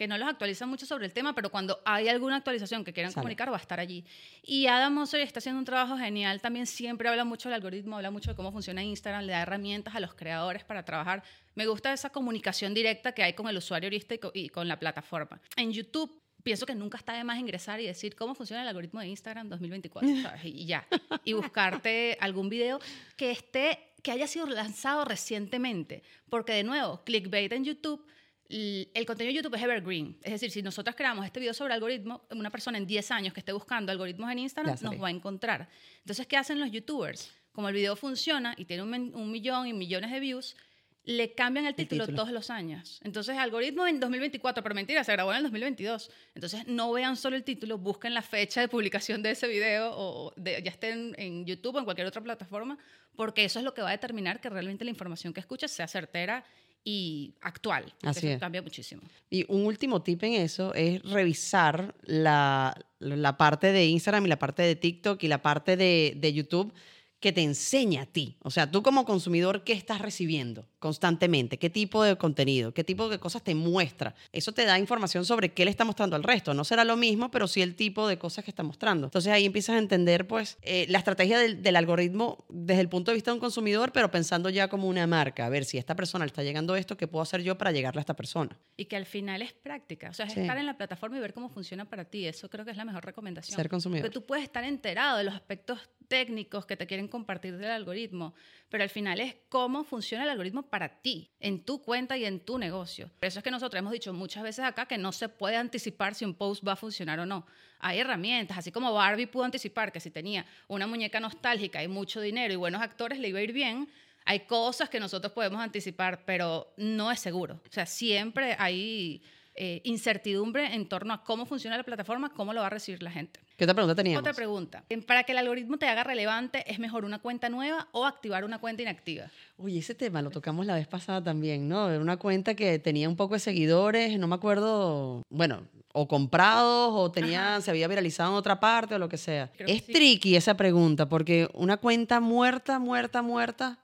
que 0.00 0.08
no 0.08 0.16
los 0.16 0.26
actualizan 0.30 0.66
mucho 0.70 0.86
sobre 0.86 1.04
el 1.04 1.12
tema, 1.12 1.34
pero 1.34 1.50
cuando 1.50 1.78
hay 1.84 2.08
alguna 2.08 2.36
actualización 2.36 2.84
que 2.84 2.92
quieran 2.94 3.12
Sale. 3.12 3.20
comunicar 3.22 3.52
va 3.52 3.56
a 3.58 3.60
estar 3.60 3.78
allí. 3.78 4.02
Y 4.42 4.66
Adam 4.66 4.94
Mosseri 4.94 5.24
está 5.24 5.40
haciendo 5.40 5.58
un 5.58 5.66
trabajo 5.66 5.98
genial, 5.98 6.40
también 6.40 6.66
siempre 6.66 7.06
habla 7.10 7.24
mucho 7.24 7.50
del 7.50 7.56
algoritmo, 7.56 7.96
habla 7.96 8.10
mucho 8.10 8.30
de 8.30 8.34
cómo 8.36 8.50
funciona 8.50 8.82
Instagram, 8.82 9.24
le 9.24 9.32
da 9.32 9.42
herramientas 9.42 9.94
a 9.94 10.00
los 10.00 10.14
creadores 10.14 10.64
para 10.64 10.86
trabajar. 10.86 11.22
Me 11.54 11.66
gusta 11.66 11.92
esa 11.92 12.08
comunicación 12.08 12.72
directa 12.72 13.12
que 13.12 13.22
hay 13.22 13.34
con 13.34 13.46
el 13.46 13.58
usuario 13.58 13.88
ahorita 13.88 14.14
y 14.14 14.18
co- 14.18 14.30
y 14.32 14.48
con 14.48 14.66
la 14.68 14.78
plataforma. 14.78 15.38
En 15.56 15.70
YouTube 15.70 16.10
pienso 16.42 16.64
que 16.64 16.74
nunca 16.74 16.96
está 16.96 17.12
de 17.12 17.22
más 17.22 17.38
ingresar 17.38 17.78
y 17.80 17.86
decir 17.86 18.16
cómo 18.16 18.34
funciona 18.34 18.62
el 18.62 18.68
algoritmo 18.68 19.00
de 19.00 19.08
Instagram 19.08 19.50
2024, 19.50 20.08
¿sabes? 20.22 20.44
Y 20.46 20.64
ya. 20.64 20.86
Y 21.24 21.34
buscarte 21.34 22.16
algún 22.22 22.48
video 22.48 22.80
que 23.18 23.30
esté, 23.32 23.92
que 24.02 24.12
haya 24.12 24.26
sido 24.26 24.46
lanzado 24.46 25.04
recientemente. 25.04 26.02
Porque 26.30 26.52
de 26.54 26.62
nuevo, 26.64 27.02
clickbait 27.04 27.52
en 27.52 27.64
YouTube, 27.66 28.06
el 28.50 29.06
contenido 29.06 29.30
de 29.30 29.36
YouTube 29.36 29.54
es 29.54 29.62
evergreen. 29.62 30.18
Es 30.22 30.32
decir, 30.32 30.50
si 30.50 30.60
nosotros 30.62 30.96
creamos 30.96 31.24
este 31.24 31.38
video 31.38 31.54
sobre 31.54 31.74
algoritmo, 31.74 32.26
una 32.30 32.50
persona 32.50 32.78
en 32.78 32.86
10 32.86 33.10
años 33.12 33.32
que 33.32 33.40
esté 33.40 33.52
buscando 33.52 33.92
algoritmos 33.92 34.30
en 34.32 34.40
Instagram 34.40 34.76
nos 34.82 35.00
va 35.00 35.08
a 35.08 35.10
encontrar. 35.10 35.68
Entonces, 35.98 36.26
¿qué 36.26 36.36
hacen 36.36 36.58
los 36.58 36.70
YouTubers? 36.70 37.32
Como 37.52 37.68
el 37.68 37.74
video 37.74 37.94
funciona 37.94 38.54
y 38.56 38.64
tiene 38.64 38.82
un, 38.82 39.30
millón 39.30 39.66
y 39.68 39.72
millones 39.72 40.10
de 40.10 40.18
views, 40.18 40.56
le 41.04 41.32
cambian 41.32 41.66
el 41.66 41.74
título, 41.74 42.04
título. 42.04 42.22
todos 42.22 42.32
los 42.32 42.50
años. 42.50 43.00
Entonces, 43.04 43.38
algoritmo 43.38 43.86
en 43.86 44.00
2024, 44.00 44.62
pero 44.62 44.74
mentira, 44.74 45.04
se 45.04 45.12
grabó 45.12 45.30
en 45.30 45.38
el 45.38 45.42
2022. 45.44 46.10
Entonces, 46.34 46.66
no 46.66 46.92
vean 46.92 47.16
solo 47.16 47.36
el 47.36 47.44
título, 47.44 47.78
busquen 47.78 48.14
la 48.14 48.22
fecha 48.22 48.60
de 48.60 48.68
publicación 48.68 49.22
de 49.22 49.30
ese 49.30 49.46
video 49.46 49.92
o 49.94 50.32
de- 50.36 50.60
ya 50.62 50.70
esté 50.70 50.90
en, 50.90 51.14
en 51.18 51.46
YouTube 51.46 51.76
o 51.76 51.78
en 51.78 51.84
cualquier 51.84 52.06
otra 52.06 52.22
plataforma, 52.22 52.78
porque 53.16 53.44
eso 53.44 53.60
es 53.60 53.64
lo 53.64 53.74
que 53.74 53.82
va 53.82 53.88
a 53.88 53.92
determinar 53.92 54.40
que 54.40 54.50
realmente 54.50 54.84
la 54.84 54.90
información 54.90 55.32
que 55.32 55.40
escuches 55.40 55.70
sea 55.70 55.88
certera 55.88 56.44
y 56.84 57.34
actual. 57.40 57.92
Así 58.02 58.26
eso 58.26 58.34
es. 58.34 58.40
cambia 58.40 58.62
muchísimo. 58.62 59.02
Y 59.28 59.44
un 59.48 59.66
último 59.66 60.02
tip 60.02 60.22
en 60.24 60.34
eso 60.34 60.74
es 60.74 61.02
revisar 61.02 61.94
la, 62.02 62.74
la 62.98 63.36
parte 63.36 63.72
de 63.72 63.86
Instagram 63.86 64.26
y 64.26 64.28
la 64.28 64.38
parte 64.38 64.62
de 64.62 64.76
TikTok 64.76 65.22
y 65.22 65.28
la 65.28 65.42
parte 65.42 65.76
de, 65.76 66.14
de 66.16 66.32
YouTube 66.32 66.72
que 67.20 67.32
te 67.32 67.42
enseña 67.42 68.02
a 68.02 68.06
ti. 68.06 68.36
O 68.42 68.50
sea, 68.50 68.70
tú 68.70 68.82
como 68.82 69.04
consumidor, 69.04 69.62
¿qué 69.62 69.74
estás 69.74 70.00
recibiendo 70.00 70.66
constantemente? 70.78 71.58
¿Qué 71.58 71.68
tipo 71.68 72.02
de 72.02 72.16
contenido? 72.16 72.72
¿Qué 72.72 72.82
tipo 72.82 73.08
de 73.10 73.18
cosas 73.18 73.42
te 73.42 73.54
muestra? 73.54 74.14
Eso 74.32 74.52
te 74.52 74.64
da 74.64 74.78
información 74.78 75.26
sobre 75.26 75.52
qué 75.52 75.64
le 75.66 75.70
está 75.70 75.84
mostrando 75.84 76.16
al 76.16 76.22
resto. 76.22 76.54
No 76.54 76.64
será 76.64 76.82
lo 76.84 76.96
mismo, 76.96 77.30
pero 77.30 77.46
sí 77.46 77.60
el 77.60 77.76
tipo 77.76 78.08
de 78.08 78.18
cosas 78.18 78.42
que 78.44 78.50
está 78.50 78.62
mostrando. 78.62 79.06
Entonces 79.08 79.30
ahí 79.32 79.44
empiezas 79.44 79.76
a 79.76 79.78
entender, 79.78 80.26
pues, 80.26 80.56
eh, 80.62 80.86
la 80.88 80.98
estrategia 80.98 81.38
del, 81.38 81.62
del 81.62 81.76
algoritmo 81.76 82.44
desde 82.48 82.80
el 82.80 82.88
punto 82.88 83.10
de 83.10 83.16
vista 83.16 83.30
de 83.30 83.34
un 83.34 83.40
consumidor, 83.40 83.92
pero 83.92 84.10
pensando 84.10 84.48
ya 84.48 84.68
como 84.68 84.88
una 84.88 85.06
marca. 85.06 85.44
A 85.44 85.48
ver, 85.50 85.66
si 85.66 85.76
a 85.76 85.80
esta 85.80 85.94
persona 85.94 86.24
le 86.24 86.28
está 86.30 86.42
llegando 86.42 86.74
esto, 86.74 86.96
¿qué 86.96 87.06
puedo 87.06 87.22
hacer 87.22 87.42
yo 87.42 87.58
para 87.58 87.70
llegarle 87.70 88.00
a 88.00 88.02
esta 88.02 88.14
persona? 88.16 88.58
Y 88.78 88.86
que 88.86 88.96
al 88.96 89.04
final 89.06 89.42
es 89.42 89.52
práctica. 89.52 90.08
O 90.08 90.14
sea, 90.14 90.24
es 90.26 90.32
Sí. 90.32 90.40
estar 90.40 90.56
en 90.56 90.64
la 90.64 90.78
plataforma 90.78 91.18
y 91.18 91.20
ver 91.20 91.34
cómo 91.34 91.50
funciona 91.50 91.84
para 91.84 92.06
ti. 92.06 92.24
Eso 92.26 92.48
creo 92.48 92.64
que 92.64 92.70
es 92.70 92.78
la 92.78 92.86
mejor 92.86 93.04
recomendación. 93.04 93.54
Ser 93.56 93.68
consumidor. 93.68 94.06
Porque 94.06 94.14
tú 94.18 94.24
puedes 94.24 94.42
estar 94.44 94.64
enterado 94.64 95.18
de 95.18 95.24
los 95.24 95.34
aspectos 95.34 95.78
técnicos 96.08 96.66
que 96.66 96.76
te 96.76 96.86
quieren 96.86 97.06
compartir 97.10 97.56
del 97.58 97.70
algoritmo, 97.70 98.34
pero 98.68 98.84
al 98.84 98.88
final 98.88 99.20
es 99.20 99.36
cómo 99.48 99.84
funciona 99.84 100.24
el 100.24 100.30
algoritmo 100.30 100.62
para 100.62 101.00
ti, 101.02 101.30
en 101.40 101.64
tu 101.64 101.82
cuenta 101.82 102.16
y 102.16 102.24
en 102.24 102.40
tu 102.40 102.58
negocio. 102.58 103.10
Por 103.18 103.26
eso 103.26 103.40
es 103.40 103.44
que 103.44 103.50
nosotros 103.50 103.78
hemos 103.78 103.92
dicho 103.92 104.12
muchas 104.12 104.42
veces 104.42 104.64
acá 104.64 104.86
que 104.86 104.96
no 104.96 105.12
se 105.12 105.28
puede 105.28 105.56
anticipar 105.56 106.14
si 106.14 106.24
un 106.24 106.34
post 106.34 106.66
va 106.66 106.72
a 106.72 106.76
funcionar 106.76 107.18
o 107.20 107.26
no. 107.26 107.46
Hay 107.80 107.98
herramientas, 107.98 108.56
así 108.56 108.72
como 108.72 108.92
Barbie 108.94 109.26
pudo 109.26 109.44
anticipar 109.44 109.92
que 109.92 110.00
si 110.00 110.10
tenía 110.10 110.46
una 110.68 110.86
muñeca 110.86 111.20
nostálgica 111.20 111.82
y 111.82 111.88
mucho 111.88 112.20
dinero 112.20 112.52
y 112.52 112.56
buenos 112.56 112.80
actores 112.80 113.18
le 113.18 113.28
iba 113.28 113.40
a 113.40 113.42
ir 113.42 113.52
bien. 113.52 113.88
Hay 114.24 114.40
cosas 114.40 114.88
que 114.88 115.00
nosotros 115.00 115.32
podemos 115.32 115.60
anticipar, 115.60 116.24
pero 116.24 116.72
no 116.76 117.10
es 117.10 117.20
seguro. 117.20 117.60
O 117.68 117.72
sea, 117.72 117.86
siempre 117.86 118.54
hay 118.58 119.22
eh, 119.62 119.82
incertidumbre 119.84 120.74
en 120.74 120.88
torno 120.88 121.12
a 121.12 121.22
cómo 121.22 121.44
funciona 121.44 121.76
la 121.76 121.82
plataforma, 121.82 122.32
cómo 122.32 122.54
lo 122.54 122.62
va 122.62 122.68
a 122.68 122.70
recibir 122.70 123.02
la 123.02 123.10
gente. 123.10 123.40
¿Qué 123.58 123.64
otra 123.64 123.74
pregunta 123.74 123.94
teníamos? 123.94 124.20
Otra 124.20 124.32
pregunta. 124.32 124.84
Para 125.06 125.24
que 125.24 125.32
el 125.32 125.38
algoritmo 125.38 125.76
te 125.76 125.86
haga 125.86 126.02
relevante, 126.02 126.64
¿es 126.66 126.78
mejor 126.78 127.04
una 127.04 127.18
cuenta 127.18 127.50
nueva 127.50 127.86
o 127.92 128.06
activar 128.06 128.46
una 128.46 128.58
cuenta 128.58 128.80
inactiva? 128.80 129.30
Oye, 129.58 129.80
ese 129.80 129.94
tema 129.94 130.22
lo 130.22 130.30
tocamos 130.30 130.64
la 130.64 130.76
vez 130.76 130.88
pasada 130.88 131.22
también, 131.22 131.68
¿no? 131.68 131.90
Era 131.90 132.00
una 132.00 132.16
cuenta 132.16 132.54
que 132.54 132.78
tenía 132.78 133.06
un 133.06 133.16
poco 133.16 133.34
de 133.34 133.40
seguidores, 133.40 134.18
no 134.18 134.28
me 134.28 134.34
acuerdo, 134.34 135.20
bueno, 135.28 135.64
o 135.92 136.08
comprados, 136.08 136.94
o 136.94 137.12
tenía, 137.12 137.60
se 137.60 137.70
había 137.70 137.86
viralizado 137.86 138.30
en 138.30 138.36
otra 138.36 138.60
parte, 138.60 138.94
o 138.94 138.98
lo 138.98 139.10
que 139.10 139.18
sea. 139.18 139.52
Creo 139.52 139.66
que 139.66 139.74
es 139.74 139.84
sí. 139.84 139.92
tricky 139.92 140.36
esa 140.36 140.56
pregunta, 140.56 141.06
porque 141.06 141.50
una 141.52 141.76
cuenta 141.76 142.18
muerta, 142.20 142.78
muerta, 142.78 143.20
muerta, 143.20 143.78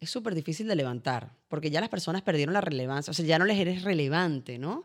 es 0.00 0.10
súper 0.10 0.34
difícil 0.34 0.68
de 0.68 0.76
levantar, 0.76 1.30
porque 1.48 1.70
ya 1.70 1.80
las 1.80 1.88
personas 1.88 2.20
perdieron 2.20 2.52
la 2.52 2.60
relevancia, 2.60 3.10
o 3.10 3.14
sea, 3.14 3.24
ya 3.24 3.38
no 3.38 3.46
les 3.46 3.58
eres 3.58 3.84
relevante, 3.84 4.58
¿no? 4.58 4.84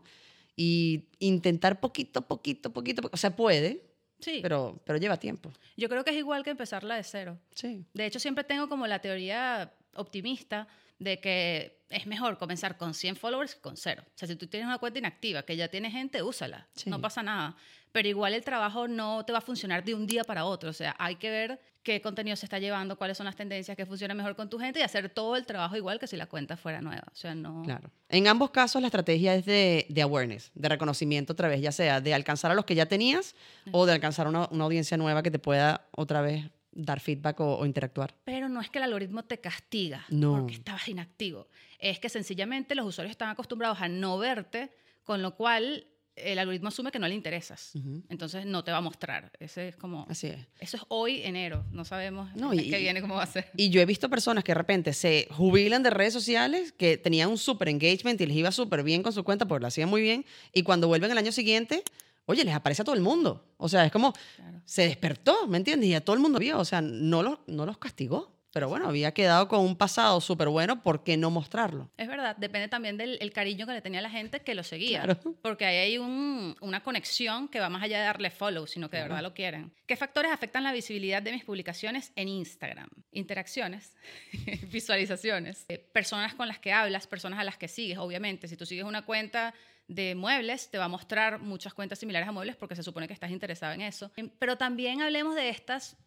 Y 0.62 1.08
intentar 1.20 1.80
poquito, 1.80 2.22
poquito, 2.28 2.74
poquito, 2.74 3.02
po- 3.04 3.10
o 3.14 3.18
sea, 3.18 3.34
puede, 3.34 3.82
Sí, 4.20 4.40
pero, 4.42 4.82
pero 4.86 5.00
lleva 5.00 5.16
tiempo. 5.16 5.54
yo 5.78 5.88
creo 5.88 6.04
que 6.04 6.12
es 6.12 6.18
igual 6.18 6.44
que 6.44 6.50
empezarla 6.50 6.96
de 6.98 7.04
cero. 7.04 7.40
Sí. 7.56 7.86
De 7.94 8.06
hecho, 8.06 8.20
siempre 8.20 8.44
tengo 8.44 8.68
como 8.68 8.86
la 8.86 9.00
teoría 9.00 9.72
optimista 9.96 10.68
de 11.00 11.22
que 11.22 11.80
es 11.90 12.06
mejor 12.08 12.38
comenzar 12.38 12.76
con 12.78 12.94
100 12.94 13.16
followers 13.16 13.56
que 13.56 13.62
con 13.62 13.78
cero. 13.78 14.04
O 14.06 14.12
sea, 14.18 14.28
si 14.28 14.36
tú 14.36 14.48
tienes 14.48 14.68
una 14.68 14.78
cuenta 14.80 15.00
inactiva 15.00 15.44
que 15.44 15.56
ya 15.56 15.70
tiene 15.70 15.90
gente, 15.90 16.22
úsala. 16.22 16.68
Sí. 16.76 16.90
No 16.90 17.00
pasa 17.00 17.24
nada. 17.24 17.56
Pero 17.94 18.10
igual 18.10 18.34
el 18.34 18.44
trabajo 18.44 18.90
no 18.90 19.24
te 19.26 19.32
va 19.32 19.38
a 19.38 19.42
funcionar 19.42 19.86
de 19.86 19.96
un 19.96 20.06
día 20.06 20.26
para 20.26 20.44
otro. 20.44 20.70
O 20.70 20.74
sea, 20.74 20.94
hay 21.00 21.16
que 21.16 21.30
ver 21.30 21.62
qué 21.94 22.02
contenido 22.02 22.36
se 22.36 22.46
está 22.46 22.60
llevando, 22.60 22.98
cuáles 22.98 23.18
son 23.18 23.26
las 23.26 23.36
tendencias 23.36 23.76
que 23.76 23.86
funcionan 23.86 24.16
mejor 24.16 24.36
con 24.36 24.48
tu 24.50 24.60
gente 24.60 24.80
y 24.80 24.84
hacer 24.84 25.10
todo 25.10 25.36
el 25.36 25.46
trabajo 25.48 25.76
igual 25.76 26.00
que 26.00 26.06
si 26.06 26.16
la 26.18 26.28
cuenta 26.28 26.56
fuera 26.56 26.82
nueva. 26.82 27.04
O 27.12 27.16
sea, 27.16 27.34
no... 27.34 27.64
Claro. 27.64 27.90
En 28.10 28.28
ambos 28.28 28.52
casos 28.52 28.80
la 28.82 28.88
estrategia 28.90 29.34
es 29.34 29.46
de, 29.46 29.88
de 29.90 30.02
awareness, 30.04 30.52
de 30.54 30.70
reconocimiento 30.70 31.34
otra 31.34 31.48
vez, 31.48 31.62
ya 31.62 31.72
sea 31.72 32.00
de 32.00 32.14
alcanzar 32.14 32.52
a 32.52 32.54
los 32.54 32.66
que 32.66 32.76
ya 32.76 32.86
tenías 32.86 33.36
o 33.72 33.86
de 33.88 33.94
alcanzar 33.94 34.28
una, 34.28 34.48
una 34.52 34.66
audiencia 34.66 34.98
nueva 34.98 35.24
que 35.24 35.32
te 35.32 35.40
pueda 35.40 35.88
otra 35.92 36.22
vez 36.22 36.46
dar 36.72 37.00
feedback 37.00 37.40
o, 37.40 37.58
o 37.58 37.66
interactuar. 37.66 38.14
Pero 38.24 38.48
no 38.50 38.62
es 38.62 38.70
que 38.70 38.78
el 38.78 38.84
algoritmo 38.84 39.24
te 39.24 39.40
castiga 39.40 40.06
No. 40.10 40.34
porque 40.38 40.54
estabas 40.54 40.88
inactivo. 40.88 41.48
Es 41.80 42.00
que 42.00 42.10
sencillamente 42.10 42.76
los 42.76 42.86
usuarios 42.86 43.12
están 43.12 43.30
acostumbrados 43.30 43.82
a 43.82 43.88
no 43.90 44.18
verte, 44.20 44.70
con 45.04 45.22
lo 45.24 45.36
cual 45.36 45.88
el 46.24 46.40
algoritmo 46.40 46.68
asume 46.70 46.92
que 46.92 47.00
no 47.00 47.08
le 47.08 47.14
interesas. 47.16 47.72
Entonces 48.10 48.46
no 48.46 48.64
te 48.64 48.72
va 48.72 48.78
a 48.78 48.82
mostrar. 48.82 49.32
Ese 49.40 49.70
es 49.70 49.76
como... 49.76 50.06
Así 50.10 50.28
es. 50.28 50.38
Eso 50.60 50.78
es 50.78 50.84
hoy, 50.90 51.22
enero. 51.24 51.66
No 51.72 51.86
sabemos 51.86 52.34
No, 52.36 52.54
y- 52.54 52.70
que 52.70 52.78
viene 52.80 53.02
cómo 53.02 53.16
va 53.16 53.24
a 53.24 53.28
ser. 53.28 53.50
Y 53.56 53.70
yo 53.70 53.82
he 53.82 53.86
visto 53.86 54.10
personas 54.10 54.44
que 54.44 54.52
de 54.52 54.56
repente 54.58 54.94
se 54.94 55.28
jubilan 55.32 55.84
de 55.84 55.90
redes 55.90 56.14
sociales, 56.14 56.72
que 56.72 56.98
tenían 56.98 57.30
un 57.30 57.38
súper 57.38 57.70
engagement 57.70 58.20
y 58.22 58.26
les 58.26 58.38
iba 58.38 58.52
súper 58.52 58.84
bien 58.84 59.04
con 59.04 59.14
su 59.14 59.24
cuenta 59.24 59.48
porque 59.48 59.62
lo 59.62 59.68
hacían 59.68 59.90
muy 59.90 60.02
bien, 60.02 60.26
y 60.54 60.64
cuando 60.64 60.88
vuelven 60.88 61.12
el 61.12 61.18
año 61.18 61.32
siguiente, 61.32 61.84
oye, 62.26 62.44
les 62.44 62.54
aparece 62.54 62.82
a 62.82 62.86
todo 62.86 62.96
el 62.96 63.02
mundo. 63.02 63.44
O 63.58 63.68
sea, 63.70 63.86
es 63.86 63.92
como, 63.92 64.14
Claro. 64.36 64.62
se 64.66 64.84
despertó, 64.84 65.48
¿me 65.48 65.58
entiendes? 65.58 65.90
Y 65.90 65.94
a 65.96 66.02
todo 66.04 66.16
el 66.16 66.22
mundo 66.22 66.40
vio, 66.40 66.60
o 66.60 66.66
sea, 66.66 66.82
no 66.82 67.24
los, 67.24 67.40
no 67.48 67.66
los 67.66 67.78
castigó. 67.78 68.32
Pero 68.52 68.68
bueno, 68.68 68.88
había 68.90 69.14
quedado 69.14 69.48
con 69.48 69.60
un 69.62 69.76
pasado 69.76 70.20
súper 70.22 70.48
bueno, 70.50 70.82
¿por 70.82 71.04
qué 71.04 71.18
no 71.18 71.30
mostrarlo? 71.30 71.92
Es 71.98 72.08
verdad, 72.08 72.36
depende 72.36 72.68
también 72.68 72.98
del 72.98 73.18
el 73.22 73.32
cariño 73.32 73.68
que 73.68 73.74
le 73.74 73.82
tenía 73.82 74.02
la 74.02 74.10
gente 74.10 74.40
que 74.40 74.56
lo 74.56 74.64
seguía. 74.64 75.04
Claro. 75.04 75.36
Porque 75.44 75.66
ahí 75.66 75.78
hay 75.78 75.98
un- 76.00 76.56
una 76.62 76.82
conexión 76.84 77.48
que 77.48 77.60
va 77.60 77.70
más 77.70 77.84
allá 77.84 78.00
de 78.00 78.06
darle 78.06 78.32
follow, 78.32 78.66
sino 78.66 78.90
que 78.90 78.98
de 78.98 79.04
Claro. 79.04 79.14
verdad 79.16 79.30
lo 79.30 79.34
quieren. 79.36 79.72
¿Qué 79.86 79.96
factores 79.96 80.32
afectan 80.32 80.64
la 80.64 80.72
visibilidad 80.74 81.22
de 81.22 81.32
mis 81.32 81.44
publicaciones 81.46 82.12
en 82.16 82.28
Instagram? 82.28 82.90
Interacciones, 83.12 83.96
visualizaciones, 84.72 85.66
eh, 85.70 85.78
personas 85.78 86.34
con 86.34 86.48
las 86.48 86.60
que 86.60 86.72
hablas, 86.74 87.08
personas 87.08 87.40
a 87.40 87.44
las 87.44 87.58
que 87.58 87.68
sigues, 87.68 87.98
obviamente. 87.98 88.48
Si 88.48 88.58
tú 88.58 88.66
sigues 88.66 88.86
una 88.86 89.04
cuenta 89.06 89.54
de 89.88 90.14
muebles, 90.16 90.70
te 90.70 90.78
va 90.78 90.86
a 90.86 90.90
mostrar 90.90 91.40
muchas 91.40 91.74
cuentas 91.74 92.00
similares 92.00 92.30
a 92.30 92.32
muebles 92.32 92.56
porque 92.56 92.76
se 92.76 92.84
supone 92.84 93.08
que 93.08 93.14
estás 93.14 93.32
interesado 93.32 93.74
en 93.74 93.82
eso. 93.82 94.12
Em, 94.18 94.30
Pero 94.40 94.58
también 94.58 95.02
hablemos 95.02 95.36
de 95.36 95.50
estas, 95.50 95.98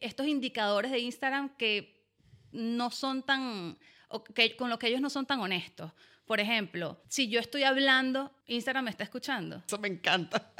estos 0.00 0.26
indicadores 0.26 0.90
de 0.90 0.98
Instagram 0.98 1.56
que 1.56 2.02
no 2.52 2.90
son 2.90 3.22
tan, 3.22 3.78
con 4.58 4.70
lo 4.70 4.78
que 4.78 4.88
ellos 4.88 5.00
no 5.00 5.10
son 5.10 5.26
tan 5.26 5.40
honestos. 5.40 5.92
Por 6.26 6.40
ejemplo, 6.40 7.02
si 7.08 7.28
yo 7.28 7.40
estoy 7.40 7.64
hablando, 7.64 8.32
Instagram 8.52 8.84
me 8.84 8.90
está 8.90 9.04
escuchando. 9.04 9.62
Eso 9.66 9.78
me 9.78 9.88
encanta. 9.88 10.50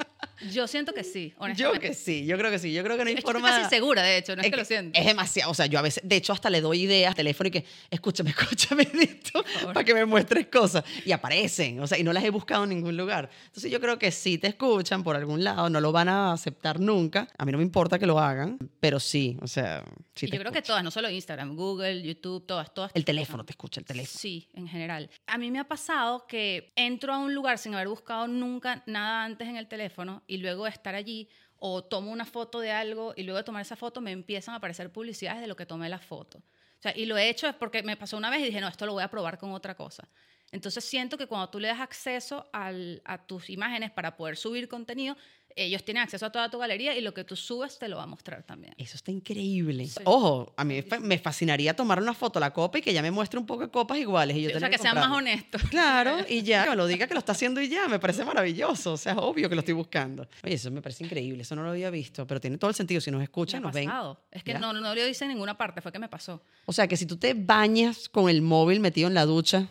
Yo 0.51 0.67
siento 0.67 0.93
que 0.93 1.05
sí, 1.05 1.31
Yo 1.31 1.45
honestamente. 1.45 1.89
que 1.89 1.95
sí, 1.95 2.27
yo 2.27 2.37
creo 2.37 2.51
que 2.51 2.59
sí. 2.59 2.73
Yo 2.73 2.83
creo 2.83 2.97
que 2.97 3.05
no 3.05 3.09
hay 3.09 3.15
Estoy 3.15 3.33
forma... 3.33 3.49
casi 3.49 3.69
segura, 3.71 4.03
de 4.03 4.19
hecho, 4.19 4.35
no 4.35 4.43
es, 4.43 4.51
que, 4.51 4.57
lo 4.57 4.65
siento. 4.65 4.99
Es 4.99 5.07
demasiado, 5.07 5.51
o 5.51 5.55
sea, 5.55 5.67
yo 5.67 5.79
a 5.79 5.83
veces, 5.83 6.03
de 6.07 6.17
hecho, 6.17 6.33
hasta 6.33 6.51
le 6.51 6.61
doy 6.61 6.83
ideas 6.83 7.15
teléfono 7.15 7.49
y 7.49 7.51
que, 7.51 7.65
escúchame, 7.91 8.31
escúchame, 8.31 8.87
favor. 9.23 9.75
para 9.75 9.85
que 9.85 9.95
me 9.95 10.05
muestres 10.05 10.47
cosas. 10.49 10.85
Y 11.05 11.13
aparecen, 11.13 11.81
o 11.81 11.87
sea, 11.87 11.99
y 11.99 12.03
no 12.03 12.13
las 12.13 12.25
he 12.25 12.31
buscado 12.31 12.65
en 12.65 12.71
ningún 12.71 12.97
lugar. 12.97 13.31
Entonces 13.47 13.71
yo 13.71 13.81
creo 13.81 13.99
que 13.99 14.11
sí 14.11 14.39
te 14.39 14.49
escuchan 14.49 15.03
por 15.03 15.17
algún 15.17 15.45
lado, 15.45 15.71
no 15.71 15.81
lo 15.81 15.93
van 15.93 16.09
a 16.09 16.33
aceptar 16.33 16.81
nunca. 16.81 17.29
A 17.39 17.45
mí 17.45 17.53
no 17.53 17.59
me 17.59 17.65
importa 17.65 17.99
que 17.99 18.07
lo 18.07 18.19
hagan, 18.19 18.59
pero 18.81 18.99
sí, 18.99 19.39
o 19.43 19.47
sea, 19.47 19.85
sí 20.15 20.27
y 20.27 20.31
te 20.31 20.37
yo 20.37 20.41
creo 20.41 20.53
que 20.53 20.59
escuchan. 20.59 20.75
todas, 20.75 20.85
no 20.85 20.91
solo 20.91 21.09
Instagram, 21.11 21.55
Google, 21.55 22.03
YouTube, 22.03 22.45
todas, 22.47 22.73
todas. 22.75 22.91
El 22.95 23.05
teléfono 23.05 23.45
te 23.45 23.53
escucha, 23.53 23.81
el 23.81 23.87
teléfono. 23.87 24.19
Sí, 24.19 24.49
en 24.55 24.67
general. 24.67 25.11
A 25.27 25.39
mí 25.39 25.51
me 25.51 25.61
ha 25.61 25.69
pasado 25.69 26.27
que 26.27 26.73
entro 26.75 27.13
a 27.13 27.19
un 27.19 27.35
lugar 27.35 27.59
sin 27.59 27.75
haber 27.75 27.82
buscado 27.89 28.29
nunca 28.29 28.83
nada 28.87 29.25
antes 29.25 29.49
en 29.49 29.57
el 29.57 29.69
teléfono 29.69 30.23
y 30.27 30.39
luego 30.39 30.67
estar 30.67 30.95
allí 30.95 31.29
o 31.57 31.85
tomo 31.85 32.11
una 32.11 32.25
foto 32.25 32.61
de 32.61 32.73
algo 32.73 33.15
y 33.17 33.23
luego 33.23 33.39
de 33.39 33.45
tomar 33.45 33.63
esa 33.63 33.77
foto 33.77 34.01
me 34.01 34.11
empiezan 34.11 34.55
a 34.55 34.59
aparecer 34.59 34.91
publicidades 34.91 35.41
de 35.41 35.47
lo 35.47 35.57
que 35.57 35.67
tomé 35.67 35.89
la 35.89 35.99
foto. 35.99 36.39
O 36.39 36.83
sea, 36.83 36.97
y 36.97 37.07
lo 37.07 37.17
he 37.17 37.29
hecho 37.29 37.47
es 37.47 37.55
porque 37.55 37.85
me 37.85 37.97
pasó 37.97 38.17
una 38.17 38.31
vez 38.31 38.41
y 38.41 38.47
dije, 38.47 38.61
no, 38.61 38.67
esto 38.67 38.87
lo 38.87 38.95
voy 38.95 39.05
a 39.05 39.09
probar 39.09 39.39
con 39.39 39.53
otra 39.53 39.77
cosa. 39.77 40.09
Entonces 40.53 40.85
siento 40.85 41.17
que 41.19 41.27
cuando 41.27 41.49
tú 41.49 41.59
le 41.59 41.69
das 41.69 41.81
acceso 41.81 42.47
al- 42.53 43.03
a 43.05 43.27
tus 43.27 43.51
imágenes 43.51 43.91
para 43.91 44.17
poder 44.17 44.37
subir 44.37 44.69
contenido, 44.69 45.17
ellos 45.55 45.85
tienen 45.85 46.03
acceso 46.03 46.25
a 46.25 46.33
toda 46.33 46.49
tu 46.49 46.59
galería 46.59 46.97
y 46.97 47.03
lo 47.03 47.13
que 47.13 47.25
tú 47.25 47.37
subes 47.37 47.79
te 47.79 47.87
lo 47.87 47.99
va 47.99 48.05
a 48.05 48.07
mostrar 48.07 48.43
también. 48.43 48.73
Eso 48.79 48.97
está 48.97 49.11
increíble. 49.11 49.87
Sí. 49.87 50.01
Ojo, 50.05 50.55
a 50.57 50.65
mí 50.65 50.77
me 50.77 50.83
fa- 50.83 50.99
me 50.99 51.19
fascinaría 51.19 51.75
tomar 51.77 52.01
una 52.01 52.15
foto 52.15 52.41
la 52.41 52.55
copa 52.55 52.79
y 52.79 52.81
que 52.83 52.91
ya 52.95 53.03
me 53.03 53.11
muestre 53.11 53.39
un 53.39 53.45
poco 53.45 53.63
de 53.63 53.69
copas 53.71 53.99
iguales. 53.99 54.35
Y 54.39 54.43
yo 54.43 54.49
Sí, 54.51 54.57
o 54.57 54.61
sea, 54.61 54.71
que 54.71 54.79
sean 54.79 54.95
más 54.95 55.11
honestos. 55.11 55.61
Claro, 55.71 56.19
y 56.27 56.43
ya, 56.43 56.65
que 56.65 56.71
me 56.71 56.77
lo 56.77 56.87
diga 56.87 57.07
que 57.07 57.13
lo 57.13 57.19
está 57.19 57.33
haciendo 57.33 57.61
y 57.61 57.69
ya, 57.69 57.87
me 57.87 57.99
parece 57.99 58.25
maravilloso, 58.25 58.95
o 58.95 58.97
sea, 58.97 59.13
es 59.13 59.19
obvio 59.21 59.49
que 59.51 59.55
lo 59.55 59.61
estoy 59.61 59.75
buscando. 59.75 60.27
Oye, 60.43 60.55
eso 60.55 60.71
me 60.71 60.81
parece 60.81 61.05
increíble, 61.05 61.43
eso 61.43 61.55
no 61.55 61.63
lo 61.65 61.71
había 61.71 61.91
visto, 61.91 62.27
pero 62.27 62.41
tiene 62.41 62.57
todo 62.57 62.71
el 62.71 62.75
sentido, 62.77 63.03
si 63.03 63.11
nos 63.11 63.23
escuchan, 63.23 63.59
ha 63.63 63.67
nos 63.67 63.75
ven. 63.75 63.87
pasado. 63.89 64.21
Es 64.31 64.43
que 64.43 64.53
Ya. 64.53 64.59
no, 64.59 64.73
no 64.73 64.95
lo 64.95 65.07
hice 65.07 65.25
en 65.27 65.33
ninguna 65.33 65.59
parte, 65.59 65.83
fue 65.83 65.93
que 65.93 65.99
me 65.99 66.09
pasó. 66.09 66.43
O 66.65 66.73
sea, 66.73 66.87
que 66.89 66.97
si 66.97 67.05
tú 67.05 67.19
te 67.19 67.35
bañas 67.35 68.09
con 68.09 68.31
el 68.31 68.41
móvil 68.41 68.81
metido 68.81 69.07
en 69.09 69.13
la 69.15 69.27
ducha, 69.27 69.69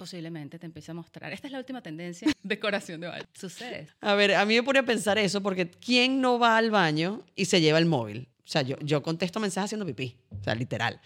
Posiblemente 0.00 0.58
te 0.58 0.64
empiece 0.64 0.92
a 0.92 0.94
mostrar. 0.94 1.30
Esta 1.30 1.46
es 1.46 1.52
la 1.52 1.58
última 1.58 1.82
tendencia. 1.82 2.26
Decoración 2.42 3.02
de 3.02 3.08
baño. 3.08 3.26
Sucede. 3.34 3.86
A 4.00 4.14
ver, 4.14 4.34
a 4.34 4.46
mí 4.46 4.54
me 4.54 4.62
pone 4.62 4.78
a 4.78 4.82
pensar 4.82 5.18
eso 5.18 5.42
porque 5.42 5.70
¿quién 5.70 6.22
no 6.22 6.38
va 6.38 6.56
al 6.56 6.70
baño 6.70 7.22
y 7.36 7.44
se 7.44 7.60
lleva 7.60 7.78
el 7.78 7.84
móvil? 7.84 8.26
O 8.38 8.48
sea, 8.48 8.62
yo, 8.62 8.78
yo 8.80 9.02
contesto 9.02 9.40
mensajes 9.40 9.66
haciendo 9.66 9.84
pipí, 9.84 10.16
o 10.30 10.42
sea, 10.42 10.54
literal. 10.54 11.02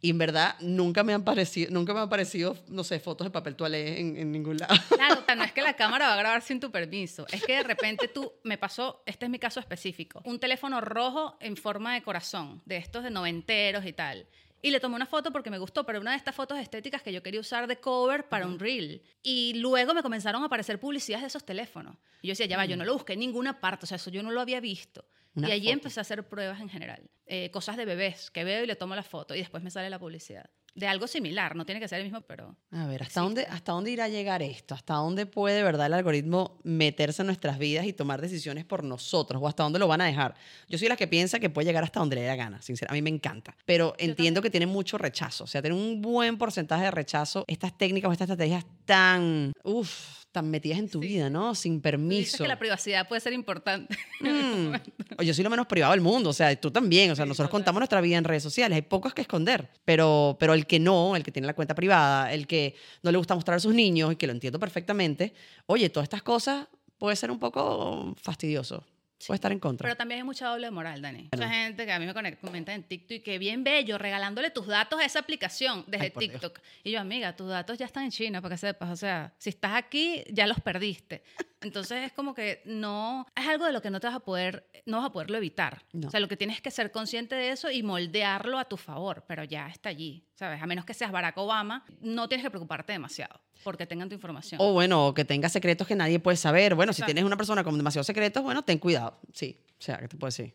Y 0.00 0.08
en 0.08 0.16
verdad 0.16 0.56
nunca 0.60 1.04
me 1.04 1.12
han 1.12 1.22
parecido, 1.22 1.70
nunca 1.70 1.92
me 1.92 2.00
han 2.00 2.08
parecido, 2.08 2.56
no 2.68 2.82
sé, 2.82 2.98
fotos 2.98 3.26
de 3.26 3.30
papel 3.30 3.56
toalé 3.56 4.00
en, 4.00 4.16
en 4.16 4.32
ningún 4.32 4.56
lado. 4.56 4.74
Claro, 4.88 5.22
no 5.36 5.44
es 5.44 5.52
que 5.52 5.60
la 5.60 5.76
cámara 5.76 6.08
va 6.08 6.14
a 6.14 6.16
grabar 6.16 6.40
sin 6.40 6.60
tu 6.60 6.70
permiso. 6.70 7.26
Es 7.30 7.44
que 7.44 7.56
de 7.56 7.62
repente 7.62 8.08
tú, 8.08 8.32
me 8.42 8.56
pasó, 8.56 9.02
este 9.04 9.26
es 9.26 9.30
mi 9.30 9.38
caso 9.38 9.60
específico, 9.60 10.22
un 10.24 10.40
teléfono 10.40 10.80
rojo 10.80 11.36
en 11.40 11.58
forma 11.58 11.92
de 11.92 12.00
corazón, 12.00 12.62
de 12.64 12.78
estos 12.78 13.04
de 13.04 13.10
noventeros 13.10 13.84
y 13.84 13.92
tal. 13.92 14.26
Y 14.62 14.70
le 14.70 14.80
tomé 14.80 14.96
una 14.96 15.06
foto 15.06 15.30
porque 15.32 15.50
me 15.50 15.58
gustó, 15.58 15.84
pero 15.84 16.00
una 16.00 16.10
de 16.10 16.18
estas 16.18 16.34
fotos 16.34 16.58
estéticas 16.58 17.02
que 17.02 17.12
yo 17.12 17.22
quería 17.22 17.40
usar 17.40 17.66
de 17.66 17.76
cover 17.78 18.28
para 18.28 18.46
un 18.46 18.58
reel. 18.58 19.02
Y 19.22 19.54
luego 19.54 19.94
me 19.94 20.02
comenzaron 20.02 20.42
a 20.42 20.46
aparecer 20.46 20.78
publicidades 20.78 21.22
de 21.22 21.28
esos 21.28 21.44
teléfonos. 21.44 21.96
Y 22.20 22.28
yo 22.28 22.32
decía, 22.32 22.46
ya 22.46 22.56
va, 22.56 22.66
yo 22.66 22.76
no 22.76 22.84
lo 22.84 22.92
busqué 22.92 23.14
en 23.14 23.20
ninguna 23.20 23.60
parte, 23.60 23.84
o 23.84 23.86
sea, 23.86 23.96
eso 23.96 24.10
yo 24.10 24.22
no 24.22 24.30
lo 24.30 24.40
había 24.40 24.60
visto. 24.60 25.06
Una 25.34 25.48
y 25.48 25.52
allí 25.52 25.66
foto. 25.66 25.72
empecé 25.74 26.00
a 26.00 26.02
hacer 26.02 26.28
pruebas 26.28 26.60
en 26.60 26.68
general. 26.68 27.10
Eh, 27.26 27.50
cosas 27.50 27.76
de 27.76 27.84
bebés 27.84 28.30
que 28.30 28.44
veo 28.44 28.64
y 28.64 28.66
le 28.66 28.76
tomo 28.76 28.94
la 28.94 29.02
foto 29.02 29.34
y 29.34 29.38
después 29.38 29.62
me 29.62 29.70
sale 29.70 29.88
la 29.88 29.98
publicidad. 29.98 30.50
De 30.74 30.86
algo 30.86 31.06
similar, 31.06 31.56
no 31.56 31.66
tiene 31.66 31.80
que 31.80 31.88
ser 31.88 31.98
el 31.98 32.04
mismo, 32.04 32.20
pero... 32.20 32.56
A 32.70 32.86
ver, 32.86 33.02
¿hasta 33.02 33.20
dónde, 33.20 33.46
¿hasta 33.46 33.72
dónde 33.72 33.90
irá 33.90 34.04
a 34.04 34.08
llegar 34.08 34.42
esto? 34.42 34.74
¿Hasta 34.74 34.94
dónde 34.94 35.26
puede, 35.26 35.62
verdad, 35.62 35.86
el 35.86 35.94
algoritmo 35.94 36.58
meterse 36.62 37.22
en 37.22 37.26
nuestras 37.26 37.58
vidas 37.58 37.86
y 37.86 37.92
tomar 37.92 38.20
decisiones 38.20 38.64
por 38.64 38.84
nosotros? 38.84 39.42
¿O 39.42 39.48
hasta 39.48 39.62
dónde 39.62 39.78
lo 39.78 39.88
van 39.88 40.00
a 40.00 40.04
dejar? 40.06 40.34
Yo 40.68 40.78
soy 40.78 40.88
la 40.88 40.96
que 40.96 41.08
piensa 41.08 41.40
que 41.40 41.50
puede 41.50 41.66
llegar 41.66 41.84
hasta 41.84 42.00
donde 42.00 42.16
le 42.16 42.22
dé 42.22 42.28
la 42.28 42.36
gana, 42.36 42.62
sinceramente. 42.62 42.92
A 42.92 42.96
mí 42.98 43.02
me 43.02 43.14
encanta. 43.14 43.56
Pero 43.64 43.94
entiendo 43.98 44.42
que 44.42 44.50
tiene 44.50 44.66
mucho 44.66 44.96
rechazo. 44.96 45.44
O 45.44 45.46
sea, 45.46 45.60
tiene 45.60 45.76
un 45.76 46.00
buen 46.00 46.38
porcentaje 46.38 46.84
de 46.84 46.90
rechazo 46.90 47.44
estas 47.48 47.76
técnicas 47.76 48.08
o 48.08 48.12
estas 48.12 48.30
estrategias 48.30 48.64
tan, 48.84 49.52
uff, 49.64 50.24
tan 50.32 50.50
metidas 50.50 50.78
en 50.78 50.88
tu 50.88 51.00
Sí. 51.02 51.08
vida, 51.08 51.28
¿no? 51.30 51.54
Sin 51.54 51.72
Tú 51.72 51.76
Dices 51.78 51.82
permiso. 51.82 52.44
que 52.44 52.48
la 52.48 52.58
privacidad 52.58 53.08
puede 53.08 53.20
ser 53.20 53.32
importante. 53.32 53.96
Mm. 54.20 54.74
O 55.18 55.22
Yo 55.22 55.32
soy 55.34 55.42
lo 55.44 55.50
menos 55.50 55.66
privado 55.66 55.92
del 55.92 56.00
mundo, 56.02 56.30
o 56.30 56.32
sea, 56.32 56.54
tú 56.60 56.70
también. 56.70 57.10
O 57.10 57.16
sea, 57.16 57.24
Sí, 57.24 57.28
nosotros 57.28 57.48
total. 57.48 57.58
contamos 57.60 57.80
nuestra 57.80 58.00
vida 58.00 58.16
en 58.18 58.24
redes 58.24 58.42
sociales, 58.42 58.76
hay 58.76 58.82
pocos 58.82 59.12
que 59.14 59.22
esconder, 59.22 59.68
pero, 59.84 60.36
pero 60.38 60.54
el 60.54 60.66
que 60.66 60.78
no, 60.78 61.16
el 61.16 61.22
que 61.22 61.32
tiene 61.32 61.46
la 61.46 61.54
cuenta 61.54 61.74
privada, 61.74 62.32
el 62.32 62.46
que 62.46 62.74
no 63.02 63.10
le 63.10 63.18
gusta 63.18 63.34
mostrar 63.34 63.56
a 63.56 63.60
sus 63.60 63.74
niños 63.74 64.12
y 64.12 64.16
que 64.16 64.26
lo 64.26 64.32
entiendo 64.32 64.58
perfectamente, 64.58 65.32
oye, 65.66 65.88
todas 65.90 66.04
estas 66.04 66.22
cosas 66.22 66.66
puede 66.98 67.16
ser 67.16 67.30
un 67.30 67.38
poco 67.38 68.14
fastidioso, 68.22 68.84
puede 69.26 69.36
estar 69.36 69.52
en 69.52 69.58
contra. 69.60 69.86
Pero 69.86 69.96
también 69.96 70.20
hay 70.20 70.24
mucha 70.24 70.48
doble 70.48 70.70
moral, 70.70 71.02
Dani. 71.02 71.28
Bueno. 71.30 71.46
Mucha 71.46 71.48
gente 71.62 71.86
que 71.86 71.92
a 71.92 71.98
mí 71.98 72.06
me 72.06 72.14
conect- 72.14 72.38
comenta 72.40 72.72
en 72.74 72.82
TikTok 72.84 73.10
y 73.12 73.20
que 73.20 73.38
bien 73.38 73.62
bello, 73.64 73.98
regalándole 73.98 74.50
tus 74.50 74.66
datos 74.66 74.98
a 75.00 75.04
esa 75.04 75.18
aplicación 75.18 75.84
desde 75.86 76.04
Ay, 76.06 76.10
por 76.10 76.20
Dios. 76.22 76.32
TikTok. 76.40 76.60
Y 76.84 76.90
yo, 76.92 77.00
amiga, 77.00 77.34
tus 77.36 77.48
datos 77.48 77.78
ya 77.78 77.86
están 77.86 78.04
en 78.04 78.10
China, 78.10 78.40
para 78.40 78.54
que 78.54 78.58
sepas. 78.58 78.90
O 78.90 78.96
sea, 78.96 79.32
si 79.38 79.50
estás 79.50 79.72
aquí, 79.74 80.22
ya 80.30 80.46
los 80.46 80.60
perdiste. 80.60 81.22
Entonces 81.62 82.06
es 82.06 82.12
como 82.12 82.34
que 82.34 82.62
no, 82.64 83.26
es 83.36 83.46
algo 83.46 83.66
de 83.66 83.72
lo 83.72 83.82
que 83.82 83.90
no 83.90 84.00
te 84.00 84.06
vas 84.06 84.16
a 84.16 84.20
poder, 84.20 84.66
no 84.86 84.98
vas 84.98 85.06
a 85.06 85.12
poderlo 85.12 85.36
evitar. 85.36 85.84
No. 85.92 86.08
O 86.08 86.10
sea, 86.10 86.20
lo 86.20 86.28
que 86.28 86.36
tienes 86.36 86.60
que 86.60 86.70
ser 86.70 86.90
consciente 86.90 87.34
de 87.34 87.50
eso 87.50 87.70
y 87.70 87.82
moldearlo 87.82 88.58
a 88.58 88.64
tu 88.64 88.76
favor, 88.76 89.24
pero 89.26 89.44
ya 89.44 89.68
está 89.68 89.90
allí, 89.90 90.24
¿sabes? 90.34 90.62
A 90.62 90.66
menos 90.66 90.84
que 90.84 90.94
seas 90.94 91.12
Barack 91.12 91.36
Obama, 91.36 91.84
no 92.00 92.28
tienes 92.28 92.44
que 92.44 92.50
preocuparte 92.50 92.92
demasiado 92.92 93.40
porque 93.62 93.86
tengan 93.86 94.08
tu 94.08 94.14
información. 94.14 94.60
O 94.62 94.72
bueno, 94.72 95.08
o 95.08 95.14
que 95.14 95.24
tenga 95.24 95.48
secretos 95.48 95.86
que 95.86 95.94
nadie 95.94 96.18
puede 96.18 96.36
saber. 96.36 96.74
Bueno, 96.74 96.92
si 96.92 96.98
Exacto. 97.02 97.08
tienes 97.08 97.24
una 97.24 97.36
persona 97.36 97.62
con 97.62 97.76
demasiados 97.76 98.06
secretos, 98.06 98.42
bueno, 98.42 98.64
ten 98.64 98.78
cuidado. 98.78 99.18
Sí, 99.32 99.58
o 99.78 99.82
sea, 99.82 99.98
¿qué 99.98 100.08
te 100.08 100.16
puedo 100.16 100.28
decir? 100.28 100.54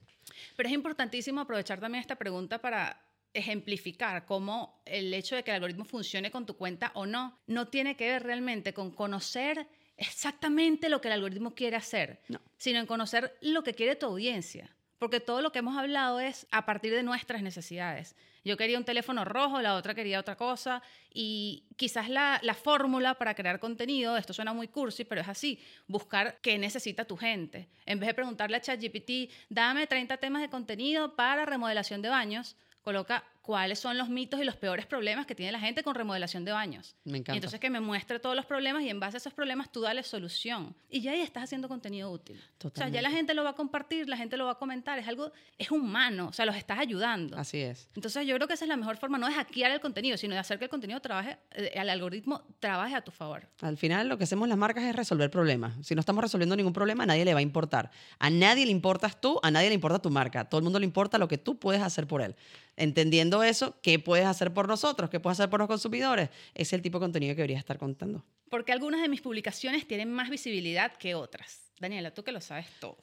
Pero 0.56 0.70
es 0.70 0.74
importantísimo 0.74 1.42
aprovechar 1.42 1.80
también 1.80 2.02
esta 2.02 2.16
pregunta 2.16 2.60
para 2.60 3.02
ejemplificar 3.34 4.26
cómo 4.26 4.82
el 4.86 5.14
hecho 5.14 5.36
de 5.36 5.44
que 5.44 5.52
el 5.52 5.56
algoritmo 5.56 5.84
funcione 5.84 6.32
con 6.32 6.46
tu 6.46 6.56
cuenta 6.56 6.92
o 6.96 7.06
no, 7.06 7.38
no 7.48 7.68
tiene 7.68 7.98
que 7.98 8.08
ver 8.08 8.24
realmente 8.24 8.74
con 8.74 8.92
conocer 8.92 9.68
exactamente 9.98 10.90
lo 10.90 11.02
que 11.02 11.08
el 11.08 11.14
algoritmo 11.14 11.54
quiere 11.56 11.76
hacer, 11.78 12.22
No. 12.28 12.40
sino 12.58 12.80
en 12.80 12.86
conocer 12.86 13.38
lo 13.42 13.64
que 13.64 13.74
quiere 13.74 13.96
tu 13.96 14.06
audiencia. 14.08 14.70
Porque 14.98 15.20
todo 15.20 15.42
lo 15.42 15.52
que 15.52 15.60
hemos 15.60 15.78
hablado 15.78 16.22
es 16.22 16.48
a 16.52 16.66
partir 16.66 16.94
de 16.94 17.04
nuestras 17.04 17.42
necesidades. 17.42 18.16
Yo 18.46 18.56
quería 18.58 18.78
un 18.78 18.86
teléfono 18.86 19.26
rojo, 19.26 19.62
la 19.62 19.76
otra 19.76 19.94
quería 19.94 20.20
otra 20.20 20.38
cosa, 20.38 20.82
y 21.14 21.66
quizás 21.76 22.10
la, 22.10 22.40
la 22.44 22.54
fórmula 22.54 23.16
para 23.16 23.34
crear 23.36 23.60
contenido, 23.60 24.16
esto 24.16 24.34
suena 24.34 24.54
muy 24.54 24.68
cursi, 24.70 25.04
pero 25.04 25.20
es 25.22 25.28
así, 25.28 25.60
buscar 25.88 26.38
qué 26.42 26.58
necesita 26.58 27.06
tu 27.06 27.18
gente. 27.18 27.68
En 27.86 28.00
vez 28.00 28.08
de 28.08 28.14
preguntarle 28.14 28.56
a 28.58 28.62
ChatGPT, 28.62 29.32
dame 29.50 29.86
30 29.88 30.16
temas 30.18 30.42
de 30.42 30.50
contenido 30.50 31.16
para 31.16 31.46
remodelación 31.46 32.02
de 32.02 32.10
baños, 32.10 32.56
coloca 32.82 33.26
cuáles 33.46 33.78
son 33.78 33.98
los 33.98 34.10
mitos 34.10 34.42
y 34.42 34.44
los 34.44 34.56
peores 34.56 34.88
problemas 34.88 35.28
que 35.28 35.36
tiene 35.36 35.52
la 35.52 35.60
gente 35.60 35.84
con 35.84 35.94
remodelación 35.94 36.44
de 36.46 36.52
baños. 36.52 36.96
Me 37.04 37.20
encanta. 37.20 37.34
Y 37.34 37.38
entonces 37.38 37.60
que 37.60 37.70
me 37.70 37.80
muestre 37.80 38.20
todos 38.20 38.36
los 38.36 38.46
problemas 38.46 38.82
y 38.84 38.90
en 38.90 39.00
base 39.00 39.18
a 39.18 39.20
esos 39.20 39.34
problemas 39.34 39.72
tú 39.72 39.82
dale 39.82 40.02
solución. 40.02 40.76
Y 40.90 41.02
ya 41.02 41.12
ahí 41.12 41.22
estás 41.22 41.44
haciendo 41.44 41.68
contenido 41.68 42.10
útil. 42.12 42.38
O 42.38 42.40
sea, 42.40 42.58
Totalmente. 42.58 42.96
ya 42.96 43.02
la 43.04 43.12
gente 43.12 43.34
lo 43.36 43.44
va 43.44 43.52
a 43.52 43.54
compartir, 43.54 44.10
la 44.10 44.18
gente 44.18 44.36
lo 44.36 44.46
va 44.46 44.54
a 44.54 44.56
comentar, 44.56 44.98
es 44.98 45.08
algo, 45.08 45.32
es 45.60 45.70
humano, 45.70 46.30
o 46.30 46.34
sea, 46.34 46.46
los 46.46 46.56
estás 46.56 46.80
ayudando. 46.80 47.38
Así 47.38 47.60
es. 47.60 47.88
Entonces 47.96 48.26
yo 48.26 48.36
creo 48.36 48.48
que 48.48 48.56
esa 48.56 48.66
es 48.66 48.70
la 48.70 48.78
mejor 48.78 48.98
forma, 48.98 49.20
no 49.20 49.28
de 49.28 49.34
hackear 49.34 49.70
el 49.72 49.80
contenido, 49.80 50.18
sino 50.18 50.34
de 50.34 50.40
hacer 50.40 50.58
que 50.58 50.66
el 50.66 50.72
contenido 50.72 51.00
trabaje, 51.00 51.38
eh, 51.52 51.72
el 51.76 51.90
algoritmo 51.90 52.44
trabaje 52.60 52.96
a 52.96 53.02
tu 53.02 53.12
favor. 53.12 53.48
Al 53.62 53.78
final 53.78 54.10
lo 54.10 54.18
que 54.18 54.24
hacemos 54.24 54.50
las 54.50 54.58
marcas 54.58 54.84
es 54.86 54.96
resolver 54.96 55.30
problemas. 55.30 55.74
Si 55.86 55.94
no 55.94 56.00
estamos 56.00 56.24
resolviendo 56.24 56.56
ningún 56.56 56.74
problema, 56.74 57.04
a 57.04 57.08
nadie 57.08 57.26
le 57.26 57.34
va 57.34 57.40
a 57.40 57.44
importar. 57.44 57.92
A 58.18 58.32
nadie 58.32 58.66
le 58.66 58.72
importas 58.72 59.22
tú, 59.22 59.40
a 59.44 59.52
nadie 59.52 59.70
le 59.70 59.76
importa 59.76 60.00
tu 60.00 60.10
marca. 60.10 60.46
Todo 60.46 60.58
el 60.58 60.64
mundo 60.64 60.80
le 60.80 60.86
importa 60.86 61.20
lo 61.20 61.28
que 61.28 61.38
tú 61.38 61.60
puedes 61.60 61.84
hacer 61.84 62.08
por 62.08 62.22
él. 62.22 62.36
Entendiendo 62.78 63.35
eso, 63.44 63.76
¿qué 63.82 64.00
puedes 64.00 64.26
hacer 64.26 64.54
por 64.54 64.68
nosotros? 64.68 65.10
¿Qué 65.10 65.20
puedes 65.20 65.40
hacer 65.40 65.50
por 65.50 65.60
los 65.60 65.68
consumidores? 65.68 66.30
Ese 66.54 66.62
es 66.62 66.74
el 66.74 66.82
tipo 66.82 67.00
de 67.00 67.04
contenido 67.06 67.32
que 67.34 67.38
deberías 67.42 67.60
estar 67.60 67.78
contando. 67.78 68.24
Porque 68.50 68.72
algunas 68.72 69.02
de 69.02 69.10
mis 69.10 69.22
publicaciones 69.22 69.88
tienen 69.88 70.12
más 70.12 70.30
visibilidad 70.30 70.96
que 70.96 71.16
otras. 71.16 71.62
Daniela, 71.80 72.14
tú 72.14 72.24
que 72.24 72.32
lo 72.32 72.40
sabes 72.40 72.68
todo. 72.80 72.98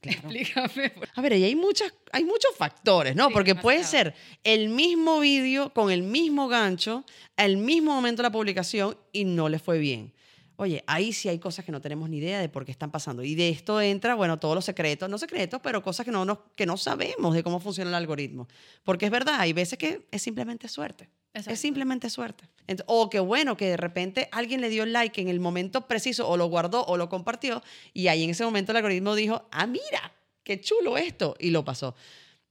Claro. 0.00 0.18
Explícame. 0.30 0.92
A 1.14 1.20
ver, 1.20 1.34
y 1.34 1.44
hay, 1.44 1.54
muchas, 1.54 1.92
hay 2.10 2.24
muchos 2.24 2.54
factores, 2.56 3.14
¿no? 3.14 3.28
Sí, 3.28 3.32
Porque 3.32 3.54
puede 3.54 3.78
demasiado. 3.78 4.10
ser 4.10 4.14
el 4.44 4.70
mismo 4.70 5.20
vídeo 5.20 5.72
con 5.72 5.90
el 5.90 6.02
mismo 6.02 6.48
gancho, 6.48 7.04
al 7.36 7.58
mismo 7.58 7.94
momento 7.94 8.22
de 8.22 8.28
la 8.28 8.32
publicación 8.32 8.96
y 9.12 9.24
no 9.24 9.48
le 9.48 9.58
fue 9.60 9.78
bien. 9.78 10.12
Oye, 10.60 10.82
ahí 10.88 11.12
sí 11.12 11.28
hay 11.28 11.38
cosas 11.38 11.64
que 11.64 11.70
no 11.70 11.80
tenemos 11.80 12.10
ni 12.10 12.16
idea 12.18 12.40
de 12.40 12.48
por 12.48 12.64
qué 12.64 12.72
están 12.72 12.90
pasando. 12.90 13.22
Y 13.22 13.36
de 13.36 13.48
esto 13.48 13.80
entra, 13.80 14.16
bueno, 14.16 14.40
todos 14.40 14.56
los 14.56 14.64
secretos, 14.64 15.08
no 15.08 15.16
secretos, 15.16 15.60
pero 15.62 15.84
cosas 15.84 16.04
que 16.04 16.10
no, 16.10 16.24
nos- 16.24 16.38
que 16.56 16.66
no 16.66 16.76
sabemos 16.76 17.32
de 17.32 17.44
cómo 17.44 17.60
funciona 17.60 17.90
el 17.90 17.94
algoritmo. 17.94 18.48
Porque 18.82 19.04
es 19.04 19.12
verdad, 19.12 19.36
hay 19.38 19.52
veces 19.52 19.78
que 19.78 20.08
es 20.10 20.20
simplemente 20.20 20.66
suerte. 20.66 21.08
Exacto. 21.32 21.52
Es 21.52 21.60
simplemente 21.60 22.10
suerte. 22.10 22.48
O 22.86 23.08
que 23.08 23.20
bueno, 23.20 23.56
que 23.56 23.66
de 23.66 23.76
repente 23.76 24.28
alguien 24.32 24.60
le 24.60 24.68
dio 24.68 24.84
like 24.84 25.20
en 25.20 25.28
el 25.28 25.38
momento 25.38 25.86
preciso, 25.86 26.28
o 26.28 26.36
lo 26.36 26.46
guardó, 26.46 26.84
o 26.86 26.96
lo 26.96 27.08
compartió, 27.08 27.62
y 27.94 28.08
ahí 28.08 28.24
en 28.24 28.30
ese 28.30 28.44
momento 28.44 28.72
el 28.72 28.78
algoritmo 28.78 29.14
dijo, 29.14 29.46
ah, 29.52 29.66
mira, 29.68 30.12
qué 30.42 30.60
chulo 30.60 30.98
esto, 30.98 31.36
y 31.38 31.50
lo 31.50 31.64
pasó. 31.64 31.94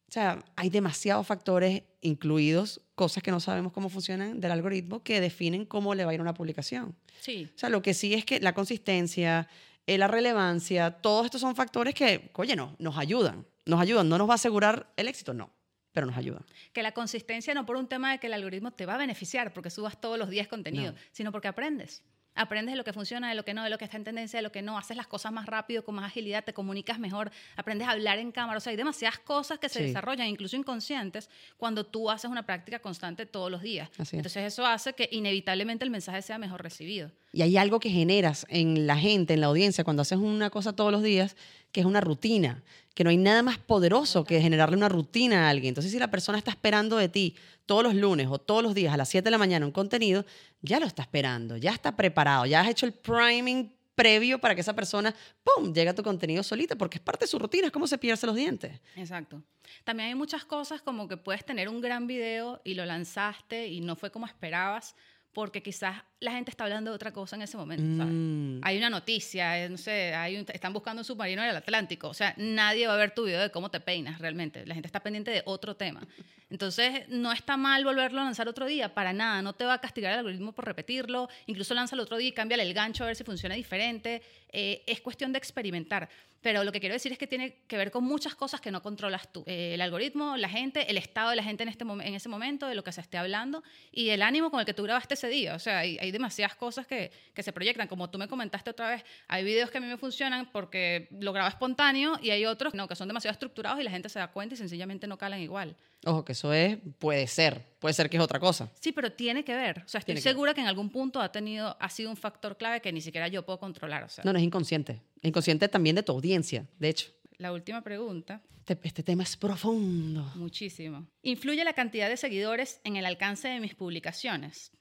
O 0.09 0.11
sea, 0.11 0.43
hay 0.55 0.69
demasiados 0.69 1.27
factores 1.27 1.83
incluidos, 2.01 2.81
cosas 2.95 3.21
que 3.21 3.31
no 3.31 3.39
sabemos 3.39 3.73
cómo 3.73 3.89
funcionan 3.89 4.39
del 4.39 4.51
algoritmo, 4.51 5.03
que 5.03 5.19
definen 5.19 5.65
cómo 5.65 5.93
le 5.95 6.05
va 6.05 6.11
a 6.11 6.13
ir 6.13 6.21
una 6.21 6.33
publicación. 6.33 6.95
Sí. 7.19 7.49
O 7.53 7.57
sea, 7.59 7.69
lo 7.69 7.81
que 7.81 7.93
sí 7.93 8.13
es 8.13 8.23
que 8.23 8.39
la 8.39 8.53
consistencia, 8.53 9.47
eh, 9.85 9.97
la 9.97 10.07
relevancia, 10.07 10.91
todos 10.91 11.25
estos 11.25 11.41
son 11.41 11.55
factores 11.55 11.93
que, 11.93 12.31
oye, 12.35 12.55
no, 12.55 12.75
nos 12.79 12.97
ayudan. 12.97 13.45
Nos 13.65 13.81
ayudan. 13.81 14.07
No 14.07 14.17
nos 14.17 14.29
va 14.29 14.33
a 14.33 14.35
asegurar 14.35 14.91
el 14.95 15.09
éxito, 15.09 15.33
no, 15.33 15.51
pero 15.91 16.07
nos 16.07 16.15
ayudan. 16.15 16.45
Que 16.71 16.83
la 16.83 16.93
consistencia 16.93 17.53
no 17.53 17.65
por 17.65 17.75
un 17.75 17.87
tema 17.87 18.11
de 18.13 18.19
que 18.19 18.27
el 18.27 18.33
algoritmo 18.33 18.71
te 18.71 18.85
va 18.85 18.95
a 18.95 18.97
beneficiar 18.97 19.51
porque 19.53 19.69
subas 19.69 19.99
todos 19.99 20.17
los 20.17 20.29
días 20.29 20.47
contenido, 20.47 20.93
No. 20.93 20.97
sino 21.11 21.31
porque 21.33 21.49
aprendes. 21.49 22.01
Aprendes 22.37 22.73
de 22.73 22.77
lo 22.77 22.83
que 22.83 22.93
funciona, 22.93 23.29
de 23.29 23.35
lo 23.35 23.43
que 23.43 23.53
no, 23.53 23.63
de 23.63 23.69
lo 23.69 23.77
que 23.77 23.85
está 23.85 23.97
en 23.97 24.03
tendencia, 24.03 24.37
de 24.37 24.43
lo 24.43 24.51
que 24.51 24.61
no. 24.61 24.77
Haces 24.77 24.95
las 24.95 25.07
cosas 25.07 25.31
más 25.31 25.45
rápido, 25.47 25.83
con 25.83 25.95
más 25.95 26.05
agilidad, 26.05 26.43
te 26.45 26.53
comunicas 26.53 26.99
mejor, 26.99 27.31
aprendes 27.55 27.87
a 27.87 27.91
hablar 27.91 28.19
en 28.19 28.31
cámara. 28.31 28.57
O 28.57 28.61
sea, 28.61 28.71
hay 28.71 28.77
demasiadas 28.77 29.19
cosas 29.19 29.59
que 29.59 29.67
se 29.69 29.79
Sí. 29.79 29.85
desarrollan, 29.85 30.27
incluso 30.27 30.55
inconscientes, 30.55 31.29
cuando 31.57 31.85
tú 31.85 32.09
haces 32.09 32.29
una 32.29 32.45
práctica 32.45 32.79
constante 32.79 33.25
todos 33.25 33.51
los 33.51 33.61
días. 33.61 33.89
Así. 33.97 34.15
Entonces 34.17 34.43
eso 34.45 34.65
hace 34.65 34.93
que 34.93 35.09
inevitablemente 35.11 35.83
el 35.83 35.89
mensaje 35.91 36.21
sea 36.21 36.37
mejor 36.37 36.61
recibido. 36.63 37.11
Y 37.33 37.41
hay 37.41 37.57
algo 37.57 37.79
que 37.79 37.89
generas 37.89 38.45
en 38.49 38.87
la 38.87 38.97
gente, 38.97 39.33
en 39.33 39.41
la 39.41 39.47
audiencia, 39.47 39.83
cuando 39.83 40.01
haces 40.03 40.17
una 40.17 40.49
cosa 40.49 40.73
todos 40.73 40.91
los 40.91 41.03
días, 41.03 41.35
que 41.71 41.81
es 41.81 41.85
una 41.85 42.01
rutina, 42.01 42.63
que 42.97 43.03
no 43.03 43.11
hay 43.11 43.17
nada 43.17 43.43
más 43.43 43.59
poderoso 43.59 44.23
que 44.23 44.41
generarle 44.41 44.75
una 44.75 44.89
rutina 44.89 45.45
a 45.45 45.49
alguien. 45.51 45.69
Entonces, 45.69 45.91
si 45.91 45.99
la 45.99 46.09
persona 46.09 46.39
está 46.39 46.49
esperando 46.49 46.97
de 46.97 47.07
ti 47.07 47.35
todos 47.67 47.83
los 47.83 47.93
lunes 47.93 48.25
o 48.27 48.39
todos 48.39 48.63
los 48.63 48.73
días 48.73 48.91
a 48.91 48.97
las 48.97 49.07
7 49.07 49.23
de 49.23 49.29
la 49.29 49.37
mañana 49.37 49.67
un 49.67 49.71
contenido, 49.71 50.25
ya 50.63 50.79
lo 50.79 50.87
está 50.87 51.03
esperando, 51.03 51.57
ya 51.57 51.69
está 51.69 51.95
preparado, 51.95 52.47
ya 52.47 52.61
has 52.61 52.69
hecho 52.69 52.87
el 52.87 52.93
priming 52.93 53.71
previo 53.93 54.39
para 54.39 54.55
que 54.55 54.61
esa 54.61 54.75
persona, 54.75 55.13
¡pum!, 55.43 55.71
llegue 55.75 55.89
a 55.89 55.93
tu 55.93 56.01
contenido 56.01 56.41
solita, 56.41 56.75
porque 56.75 56.97
es 56.97 57.03
parte 57.03 57.25
de 57.25 57.29
su 57.29 57.37
rutina, 57.37 57.67
es 57.67 57.71
como 57.71 57.85
cepillarse 57.85 58.25
los 58.25 58.35
dientes. 58.35 58.81
Exacto. 58.95 59.43
También 59.83 60.09
hay 60.09 60.15
muchas 60.15 60.43
cosas 60.43 60.81
como 60.81 61.07
que 61.07 61.17
puedes 61.17 61.45
tener 61.45 61.69
un 61.69 61.81
gran 61.81 62.07
video 62.07 62.61
y 62.63 62.73
lo 62.73 62.83
lanzaste 62.83 63.67
y 63.67 63.79
no 63.79 63.95
fue 63.95 64.09
como 64.09 64.25
esperabas 64.25 64.95
porque 65.37 65.61
quizás 65.61 65.95
la 66.19 66.31
gente 66.31 66.49
está 66.49 66.63
hablando 66.63 66.89
de 66.89 66.95
otra 66.95 67.13
cosa 67.13 67.35
en 67.35 67.43
ese 67.43 67.57
momento. 67.57 67.85
¿sabes? 68.03 68.11
Mm. 68.11 68.59
Hay 68.63 68.75
una 68.79 68.89
noticia, 68.89 69.63
eh, 69.63 69.69
no 69.69 69.77
sé, 69.77 70.15
hay 70.15 70.35
un- 70.35 70.47
están 70.51 70.73
buscando 70.73 71.01
un 71.01 71.05
submarino 71.05 71.43
en 71.43 71.49
el 71.49 71.55
Atlántico. 71.55 72.09
O 72.09 72.13
sea, 72.15 72.33
nadie 72.37 72.87
va 72.87 72.95
a 72.95 72.97
ver 72.97 73.11
tu 73.13 73.23
video 73.25 73.39
de 73.39 73.51
cómo 73.51 73.69
te 73.69 73.79
peinas 73.79 74.17
realmente. 74.17 74.65
La 74.65 74.73
gente 74.73 74.87
está 74.87 75.01
pendiente 75.01 75.29
de 75.29 75.43
otro 75.45 75.75
tema. 75.75 76.01
Entonces, 76.49 77.07
no 77.09 77.31
está 77.31 77.55
mal 77.55 77.83
volverlo 77.83 78.21
a 78.21 78.23
lanzar 78.23 78.47
otro 78.47 78.65
día, 78.65 78.95
para 78.95 79.13
nada. 79.13 79.43
No 79.43 79.53
te 79.53 79.63
va 79.65 79.73
a 79.73 79.77
castigar 79.79 80.11
el 80.13 80.17
algoritmo 80.17 80.53
por 80.53 80.65
repetirlo. 80.65 81.29
Incluso 81.45 81.75
lánzalo 81.75 82.01
otro 82.01 82.17
día 82.17 82.29
y 82.29 82.31
cámbiale 82.31 82.63
el 82.63 82.73
gancho 82.73 83.03
a 83.03 83.07
ver 83.07 83.15
si 83.15 83.23
funciona 83.23 83.53
diferente. 83.53 84.23
Eh, 84.51 84.81
es 84.87 85.01
cuestión 85.01 85.31
de 85.33 85.37
experimentar. 85.37 86.09
Pero 86.41 86.63
lo 86.63 86.71
que 86.71 86.79
quiero 86.79 86.93
decir 86.93 87.11
es 87.11 87.17
que 87.17 87.27
tiene 87.27 87.57
que 87.67 87.77
ver 87.77 87.91
con 87.91 88.03
muchas 88.03 88.35
cosas 88.35 88.61
que 88.61 88.71
no 88.71 88.81
controlas 88.81 89.31
tú. 89.31 89.43
Eh, 89.47 89.73
el 89.73 89.81
algoritmo, 89.81 90.37
la 90.37 90.49
gente, 90.49 90.89
el 90.89 90.97
estado 90.97 91.31
de 91.31 91.35
la 91.35 91.43
gente 91.43 91.63
en, 91.63 91.69
este 91.69 91.83
en 91.83 92.13
ese 92.13 92.29
momento, 92.29 92.67
de 92.67 92.75
lo 92.75 92.83
que 92.83 92.91
se 92.91 93.01
esté 93.01 93.17
hablando 93.17 93.63
y 93.91 94.09
el 94.09 94.21
ánimo 94.21 94.51
con 94.51 94.59
el 94.59 94.65
que 94.65 94.73
tú 94.73 94.83
grabaste 94.83 95.15
ese 95.15 95.27
día. 95.27 95.55
O 95.55 95.59
sea, 95.59 95.79
hay, 95.79 95.97
hay 95.99 96.11
demasiadas 96.11 96.55
cosas 96.55 96.87
que, 96.87 97.11
que 97.33 97.43
se 97.43 97.51
proyectan. 97.53 97.87
Como 97.87 98.09
tú 98.09 98.17
me 98.17 98.27
comentaste 98.27 98.69
otra 98.69 98.89
vez, 98.89 99.03
hay 99.27 99.43
videos 99.43 99.71
que 99.71 99.77
a 99.77 99.81
mí 99.81 99.87
me 99.87 99.97
funcionan 99.97 100.49
porque 100.51 101.07
lo 101.11 101.33
grabo 101.33 101.49
espontáneo 101.49 102.19
y 102.21 102.29
hay 102.29 102.45
otros 102.45 102.73
no, 102.73 102.87
que 102.87 102.95
son 102.95 103.07
demasiado 103.07 103.33
estructurados 103.33 103.79
y 103.79 103.83
la 103.83 103.91
gente 103.91 104.09
se 104.09 104.19
da 104.19 104.27
cuenta 104.31 104.55
y 104.55 104.57
sencillamente 104.57 105.07
no 105.07 105.17
calan 105.17 105.39
igual. 105.41 105.75
Ojo, 106.05 106.23
que 106.23 106.33
eso 106.33 106.53
es, 106.53 106.77
puede 106.99 107.25
ser, 107.27 107.59
puede 107.79 107.93
ser 107.93 108.09
que 108.09 108.17
es 108.17 108.23
otra 108.23 108.39
cosa. 108.39 108.69
Sí, 108.79 108.91
pero 108.91 109.11
tiene 109.11 109.43
que 109.43 109.55
ver. 109.55 109.79
O 109.79 109.87
sea, 109.87 109.99
estoy 109.99 110.13
Tiene 110.13 110.21
que 110.21 110.29
segura 110.29 110.53
que 110.53 110.61
en 110.61 110.67
algún 110.67 110.89
punto 110.89 111.19
ha 111.19 111.31
tenido, 111.31 111.75
ha 111.79 111.89
sido 111.89 112.09
un 112.09 112.17
factor 112.17 112.55
clave 112.55 112.81
que 112.81 112.93
ni 112.93 113.01
siquiera 113.01 113.27
yo 113.27 113.43
puedo 113.43 113.59
controlar. 113.59 114.03
O 114.03 114.09
sea, 114.09 114.23
No, 114.23 114.31
no 114.31 114.37
es 114.39 114.45
inconsciente. 114.45 115.01
Inconsciente 115.21 115.67
también 115.67 115.95
de 115.95 116.03
tu 116.03 116.11
audiencia, 116.11 116.67
de 116.79 116.89
hecho. 116.89 117.11
la 117.37 117.51
última 117.53 117.81
pregunta. 117.81 118.41
Este, 118.59 118.77
este 118.83 119.03
tema 119.03 119.23
es 119.23 119.37
profundo. 119.37 120.29
Muchísimo. 120.35 121.07
¿Influye 121.21 121.63
la 121.63 121.73
cantidad 121.73 122.09
de 122.09 122.17
seguidores 122.17 122.81
en 122.83 122.97
el 122.97 123.05
alcance 123.05 123.47
de 123.47 123.59
mis 123.59 123.75
publicaciones? 123.75 124.71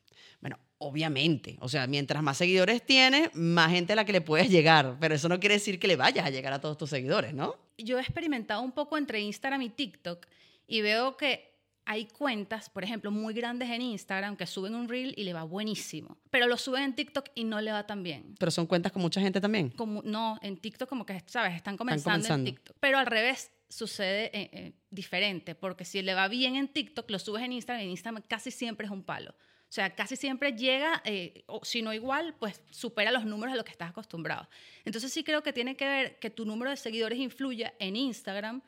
Bueno, 0.41 0.59
obviamente. 0.78 1.57
O 1.61 1.68
sea, 1.68 1.87
mientras 1.87 2.22
más 2.22 2.37
seguidores 2.37 2.84
tienes, 2.84 3.34
más 3.34 3.70
gente 3.70 3.93
a 3.93 3.97
la 3.97 4.05
que 4.05 4.12
le 4.12 4.20
puedes 4.20 4.51
llegar. 4.51 4.97
Pero 5.01 5.14
eso 5.14 5.28
no 5.28 5.39
quiere 5.39 5.55
decir 5.55 5.78
que 5.78 5.87
le 5.87 5.97
vayas 5.97 6.26
a 6.26 6.30
llegar 6.30 6.53
a 6.53 6.61
todos 6.61 6.76
tus 6.76 6.91
seguidores, 6.91 7.32
¿no? 7.32 7.57
Yo 7.78 7.99
he 7.99 8.01
experimentado 8.01 8.62
un 8.62 8.72
poco 8.72 8.99
entre 8.99 9.20
Instagram 9.20 9.62
y 9.62 9.70
TikTok 9.70 10.26
y 10.66 10.80
veo 10.80 11.16
que 11.16 11.55
hay 11.87 12.07
cuentas, 12.07 12.68
por 12.68 12.82
ejemplo, 12.82 13.11
muy 13.11 13.32
grandes 13.32 13.70
en 13.70 13.80
Instagram 13.80 14.37
que 14.37 14.47
suben 14.47 14.74
un 14.74 14.89
reel 14.89 15.14
y 15.16 15.22
le 15.22 15.32
va 15.32 15.45
buenísimo, 15.45 16.18
pero 16.30 16.49
lo 16.49 16.57
suben 16.57 16.82
en 16.82 16.95
TikTok 16.95 17.30
y 17.34 17.45
no 17.45 17.61
le 17.61 17.70
va 17.72 17.87
tan 17.87 18.03
bien. 18.03 18.34
Pero 18.39 18.51
son 18.51 18.66
cuentas 18.66 18.93
con 18.93 19.03
mucha 19.03 19.20
gente 19.20 19.41
también. 19.41 19.70
Como, 19.70 20.03
no, 20.03 20.39
en 20.43 20.57
TikTok 20.59 20.89
como 20.89 21.07
que, 21.07 21.22
¿sabes? 21.26 21.55
Están 21.55 21.76
comenzando, 21.76 22.16
comenzando. 22.16 22.49
en 22.49 22.55
TikTok. 22.55 22.76
Pero 22.80 22.99
al 22.99 23.07
revés 23.07 23.53
sucede 23.68 24.26
eh, 24.37 24.51
eh, 24.53 24.72
diferente, 24.91 25.55
porque 25.55 25.84
si 25.84 26.03
le 26.03 26.14
va 26.14 26.26
bien 26.28 26.57
en 26.57 26.68
TikTok, 26.68 27.09
lo 27.11 27.18
subes 27.20 27.43
en 27.45 27.53
Instagram 27.53 27.82
y 27.82 27.84
en 27.84 27.91
Instagram 27.91 28.22
casi 28.28 28.51
siempre 28.51 28.87
es 28.87 28.93
un 28.93 29.05
palo. 29.05 29.30
O 29.30 29.72
sea, 29.76 29.95
casi 29.95 30.16
siempre 30.16 30.53
llega, 30.53 31.03
eh, 31.05 31.45
o 31.47 31.64
si 31.64 31.82
no 31.82 31.93
igual, 31.93 32.34
pues 32.39 32.62
supera 32.70 33.11
los 33.11 33.24
números 33.24 33.53
a 33.53 33.57
los 33.57 33.64
que 33.64 33.72
estás 33.72 33.91
acostumbrado. 33.91 34.49
Entonces 34.84 35.12
sí 35.12 35.24
creo 35.24 35.43
que 35.43 35.53
tiene 35.53 35.76
que 35.76 35.84
ver 35.84 36.18
que 36.18 36.30
tu 36.30 36.45
número 36.45 36.70
de 36.70 36.76
seguidores 36.76 37.18
influya 37.18 37.74
en 37.78 37.97
Instagram, 37.97 38.62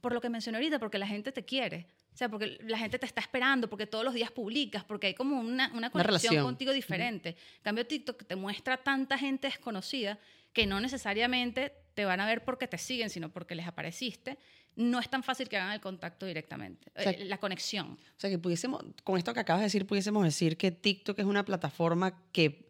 por 0.00 0.12
lo 0.12 0.20
que 0.20 0.28
mencioné 0.28 0.58
ahorita, 0.58 0.78
porque 0.78 0.98
la 0.98 1.06
gente 1.06 1.32
te 1.32 1.44
quiere. 1.44 1.88
O 2.14 2.16
sea, 2.16 2.28
porque 2.28 2.58
la 2.62 2.78
gente 2.78 2.96
te 2.96 3.06
está 3.06 3.20
esperando, 3.20 3.68
porque 3.68 3.88
todos 3.88 4.04
los 4.04 4.14
días 4.14 4.30
publicas, 4.30 4.84
porque 4.84 5.08
hay 5.08 5.14
como 5.14 5.40
una, 5.40 5.72
una 5.74 5.90
conexión 5.90 6.04
relación. 6.04 6.44
contigo 6.44 6.72
diferente. 6.72 7.30
En 7.30 7.62
cambio, 7.62 7.84
TikTok 7.84 8.24
te 8.24 8.36
muestra 8.36 8.76
tanta 8.76 9.18
gente 9.18 9.48
desconocida 9.48 10.20
que 10.52 10.64
no 10.64 10.80
necesariamente 10.80 11.72
te 11.94 12.04
van 12.04 12.20
a 12.20 12.26
ver 12.26 12.44
porque 12.44 12.68
te 12.68 12.78
siguen, 12.78 13.10
sino 13.10 13.30
porque 13.30 13.56
les 13.56 13.66
apareciste. 13.66 14.38
No 14.76 15.00
es 15.00 15.08
tan 15.08 15.24
fácil 15.24 15.48
que 15.48 15.56
hagan 15.56 15.72
el 15.72 15.80
contacto 15.80 16.24
directamente, 16.24 16.92
O 16.96 17.02
sea, 17.02 17.10
eh, 17.10 17.24
la 17.24 17.38
conexión. 17.38 17.92
O 17.92 18.20
sea, 18.20 18.30
que 18.30 18.38
pudiésemos, 18.38 18.84
con 19.02 19.18
esto 19.18 19.34
que 19.34 19.40
acabas 19.40 19.60
de 19.60 19.66
decir, 19.66 19.84
pudiésemos 19.84 20.22
decir 20.22 20.56
que 20.56 20.70
TikTok 20.70 21.18
es 21.18 21.24
una 21.24 21.44
plataforma 21.44 22.22
que 22.30 22.68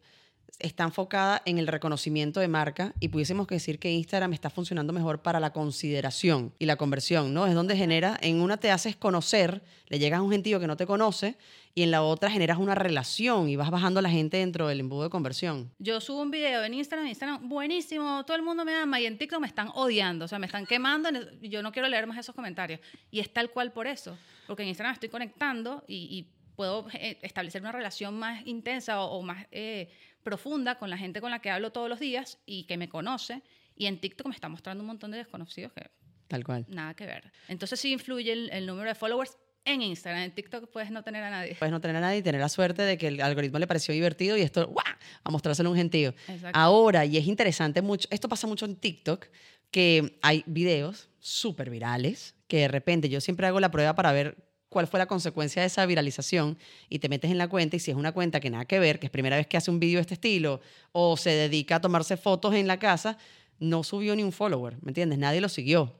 está 0.59 0.83
enfocada 0.83 1.41
en 1.45 1.57
el 1.57 1.67
reconocimiento 1.67 2.39
de 2.39 2.47
marca 2.47 2.93
y 2.99 3.09
pudiésemos 3.09 3.47
decir 3.47 3.79
que 3.79 3.91
Instagram 3.91 4.33
está 4.33 4.49
funcionando 4.49 4.93
mejor 4.93 5.21
para 5.21 5.39
la 5.39 5.51
consideración 5.51 6.53
y 6.59 6.65
la 6.65 6.75
conversión, 6.75 7.33
¿no? 7.33 7.47
Es 7.47 7.53
donde 7.53 7.75
genera, 7.75 8.17
en 8.21 8.41
una 8.41 8.57
te 8.57 8.71
haces 8.71 8.95
conocer, 8.95 9.61
le 9.87 9.99
llegas 9.99 10.19
a 10.19 10.21
un 10.21 10.31
gentío 10.31 10.59
que 10.59 10.67
no 10.67 10.77
te 10.77 10.85
conoce 10.85 11.37
y 11.73 11.83
en 11.83 11.91
la 11.91 12.01
otra 12.01 12.31
generas 12.31 12.57
una 12.57 12.73
relación 12.73 13.49
y 13.49 13.57
vas 13.57 13.69
bajando 13.69 13.99
a 13.99 14.03
la 14.03 14.09
gente 14.09 14.37
dentro 14.37 14.67
del 14.67 14.79
embudo 14.79 15.03
de 15.03 15.09
conversión. 15.09 15.71
Yo 15.77 15.99
subo 15.99 16.21
un 16.21 16.31
video 16.31 16.63
en 16.63 16.73
Instagram, 16.73 17.07
Instagram, 17.07 17.49
buenísimo, 17.49 18.23
todo 18.25 18.37
el 18.37 18.43
mundo 18.43 18.63
me 18.63 18.73
ama, 18.73 18.99
y 18.99 19.05
en 19.05 19.17
TikTok 19.17 19.41
me 19.41 19.47
están 19.47 19.69
odiando, 19.75 20.25
o 20.25 20.27
sea, 20.27 20.39
me 20.39 20.45
están 20.45 20.65
quemando, 20.65 21.09
yo 21.41 21.61
no 21.61 21.71
quiero 21.71 21.89
leer 21.89 22.07
más 22.07 22.17
esos 22.17 22.33
comentarios. 22.33 22.79
Y 23.11 23.19
es 23.19 23.31
tal 23.31 23.49
cual 23.49 23.73
por 23.73 23.87
eso, 23.87 24.17
porque 24.47 24.63
en 24.63 24.69
Instagram 24.69 24.93
estoy 24.93 25.09
conectando 25.09 25.83
y, 25.87 25.95
y 25.95 26.27
puedo 26.55 26.87
eh, 26.93 27.17
establecer 27.21 27.61
una 27.61 27.71
relación 27.71 28.17
más 28.17 28.45
intensa 28.45 29.01
o, 29.01 29.17
o 29.17 29.21
más 29.21 29.45
eh, 29.51 29.89
profunda 30.23 30.77
con 30.79 30.89
la 30.89 30.97
gente 30.97 31.21
con 31.21 31.31
la 31.31 31.39
que 31.39 31.49
hablo 31.49 31.71
todos 31.71 31.89
los 31.89 31.99
días 31.99 32.39
y 32.45 32.63
que 32.63 32.77
me 32.77 32.89
conoce, 32.89 33.41
y 33.75 33.85
en 33.87 33.99
TikTok 33.99 34.27
me 34.27 34.33
está 34.33 34.49
mostrando 34.49 34.81
un 34.81 34.87
montón 34.87 35.11
de 35.11 35.17
desconocidos 35.17 35.73
que 35.73 35.89
Tal 36.27 36.43
cual. 36.43 36.65
nada 36.69 36.93
que 36.95 37.05
ver. 37.05 37.31
Entonces 37.47 37.79
sí 37.79 37.91
influye 37.91 38.31
el, 38.31 38.49
el 38.51 38.65
número 38.65 38.89
de 38.89 38.95
followers 38.95 39.37
en 39.67 39.81
Instagram, 39.81 40.21
en 40.23 40.31
TikTok 40.31 40.69
puedes 40.71 40.91
no 40.91 41.03
tener 41.03 41.23
a 41.23 41.29
nadie. 41.31 41.55
Puedes 41.55 41.71
no 41.71 41.81
tener 41.81 41.95
a 41.97 41.99
nadie 41.99 42.19
y 42.19 42.21
tener 42.21 42.39
la 42.39 42.49
suerte 42.49 42.83
de 42.83 42.97
que 42.99 43.07
el 43.07 43.19
algoritmo 43.19 43.57
le 43.57 43.65
pareció 43.65 43.93
divertido 43.95 44.37
y 44.37 44.41
esto, 44.41 44.67
¡guau! 44.67 44.85
a 45.23 45.31
mostrárselo 45.31 45.69
a 45.69 45.71
un 45.71 45.77
gentío. 45.77 46.09
Exacto. 46.27 46.51
Ahora, 46.53 47.03
y 47.05 47.17
es 47.17 47.25
interesante 47.25 47.81
mucho, 47.81 48.07
esto 48.11 48.29
pasa 48.29 48.45
mucho 48.45 48.65
en 48.65 48.75
TikTok, 48.75 49.25
que 49.71 50.19
hay 50.21 50.43
videos 50.45 51.09
súper 51.19 51.71
virales, 51.71 52.35
que 52.47 52.57
de 52.59 52.67
repente 52.67 53.09
yo 53.09 53.19
siempre 53.21 53.47
hago 53.47 53.59
la 53.59 53.71
prueba 53.71 53.95
para 53.95 54.11
ver 54.11 54.37
cuál 54.75 54.87
fue 54.87 54.99
la 54.99 55.05
consecuencia 55.05 55.61
de 55.61 55.67
esa 55.67 55.85
viralización 55.85 56.57
y 56.89 56.99
te 56.99 57.07
metes 57.07 57.31
en 57.31 57.37
la 57.37 57.47
cuenta 57.47 57.77
y 57.77 57.79
si 57.79 57.91
es 57.91 57.95
una 57.95 58.11
cuenta 58.11 58.41
que 58.41 58.49
nada 58.49 58.65
que 58.65 58.77
ver, 58.77 58.99
que 58.99 59.05
es 59.05 59.09
primera 59.09 59.37
vez 59.37 59.47
que 59.47 59.55
hace 59.55 59.71
un 59.71 59.79
video 59.79 59.99
de 59.99 60.01
este 60.01 60.15
estilo 60.15 60.59
o 60.91 61.15
se 61.15 61.29
dedica 61.29 61.77
a 61.77 61.79
tomarse 61.79 62.17
fotos 62.17 62.53
en 62.55 62.67
la 62.67 62.77
casa, 62.77 63.17
no 63.57 63.85
subió 63.85 64.13
ni 64.17 64.23
un 64.23 64.33
follower, 64.33 64.75
¿me 64.81 64.89
entiendes? 64.89 65.17
Nadie 65.17 65.39
lo 65.39 65.47
siguió. 65.47 65.93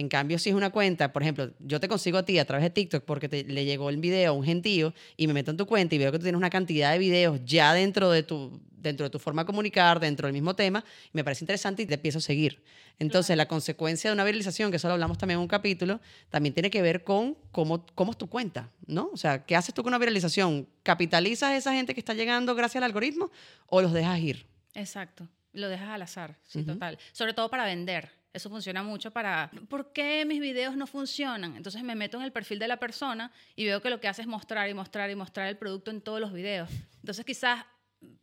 En 0.00 0.08
cambio, 0.08 0.38
si 0.38 0.48
es 0.48 0.54
una 0.56 0.70
cuenta, 0.70 1.12
por 1.12 1.20
ejemplo, 1.20 1.50
yo 1.58 1.78
te 1.78 1.86
consigo 1.86 2.16
a 2.16 2.22
ti 2.24 2.38
a 2.38 2.46
través 2.46 2.62
de 2.64 2.70
TikTok 2.70 3.04
porque 3.04 3.28
te- 3.28 3.44
le 3.44 3.66
llegó 3.66 3.90
el 3.90 3.98
video 3.98 4.30
a 4.30 4.32
un 4.32 4.42
gentío 4.42 4.94
y 5.18 5.26
me 5.26 5.34
meto 5.34 5.50
en 5.50 5.58
tu 5.58 5.66
cuenta 5.66 5.94
y 5.94 5.98
veo 5.98 6.10
que 6.10 6.16
tú 6.18 6.22
tienes 6.22 6.38
una 6.38 6.48
cantidad 6.48 6.90
de 6.90 6.98
videos 6.98 7.38
ya 7.44 7.74
dentro 7.74 8.10
de 8.10 8.22
tu, 8.22 8.62
dentro 8.70 9.04
de 9.04 9.10
tu 9.10 9.18
forma 9.18 9.42
de 9.42 9.46
comunicar, 9.46 10.00
dentro 10.00 10.26
del 10.26 10.32
mismo 10.32 10.56
tema, 10.56 10.82
y 11.08 11.10
me 11.12 11.22
parece 11.22 11.44
interesante 11.44 11.82
y 11.82 11.86
te 11.86 11.94
empiezo 11.96 12.16
a 12.16 12.22
seguir. 12.22 12.62
Entonces, 12.98 13.36
la 13.36 13.46
consecuencia 13.46 14.08
de 14.08 14.14
una 14.14 14.24
viralización, 14.24 14.70
que 14.70 14.78
eso 14.78 14.88
lo 14.88 14.94
hablamos 14.94 15.18
también 15.18 15.36
en 15.36 15.42
un 15.42 15.48
capítulo, 15.48 16.00
también 16.30 16.54
tiene 16.54 16.70
que 16.70 16.80
ver 16.80 17.04
con 17.04 17.36
cómo, 17.52 17.84
cómo 17.94 18.12
es 18.12 18.16
tu 18.16 18.26
cuenta, 18.26 18.70
¿no? 18.86 19.10
O 19.12 19.18
sea, 19.18 19.44
¿qué 19.44 19.54
haces 19.54 19.74
tú 19.74 19.82
con 19.82 19.90
una 19.90 19.98
viralización? 19.98 20.66
¿Capitalizas 20.82 21.50
a 21.50 21.56
esa 21.58 21.74
gente 21.74 21.92
que 21.92 22.00
está 22.00 22.14
llegando 22.14 22.54
gracias 22.54 22.76
al 22.82 22.84
algoritmo 22.84 23.30
o 23.66 23.82
los 23.82 23.92
dejas 23.92 24.18
ir? 24.20 24.46
Exacto. 24.72 25.28
Lo 25.52 25.68
dejas 25.68 25.88
al 25.88 26.02
azar, 26.02 26.36
sí, 26.44 26.62
total. 26.64 26.98
Sobre 27.12 27.32
todo 27.34 27.48
para 27.50 27.64
vender. 27.64 28.10
Eso 28.32 28.48
funciona 28.48 28.84
mucho 28.84 29.10
para... 29.10 29.50
¿Por 29.68 29.92
qué 29.92 30.24
mis 30.24 30.40
videos 30.40 30.76
no 30.76 30.86
funcionan? 30.86 31.56
Entonces 31.56 31.82
me 31.82 31.96
meto 31.96 32.16
en 32.18 32.22
el 32.22 32.30
perfil 32.30 32.60
de 32.60 32.68
la 32.68 32.76
persona 32.76 33.32
y 33.56 33.64
veo 33.64 33.82
que 33.82 33.90
lo 33.90 33.98
que 34.00 34.06
hace 34.06 34.22
es 34.22 34.28
mostrar 34.28 34.68
y 34.70 34.74
mostrar 34.74 35.10
y 35.10 35.16
mostrar 35.16 35.48
el 35.48 35.56
producto 35.58 35.90
en 35.90 36.00
todos 36.00 36.20
los 36.20 36.32
videos. 36.32 36.70
Entonces 37.00 37.24
quizás 37.24 37.64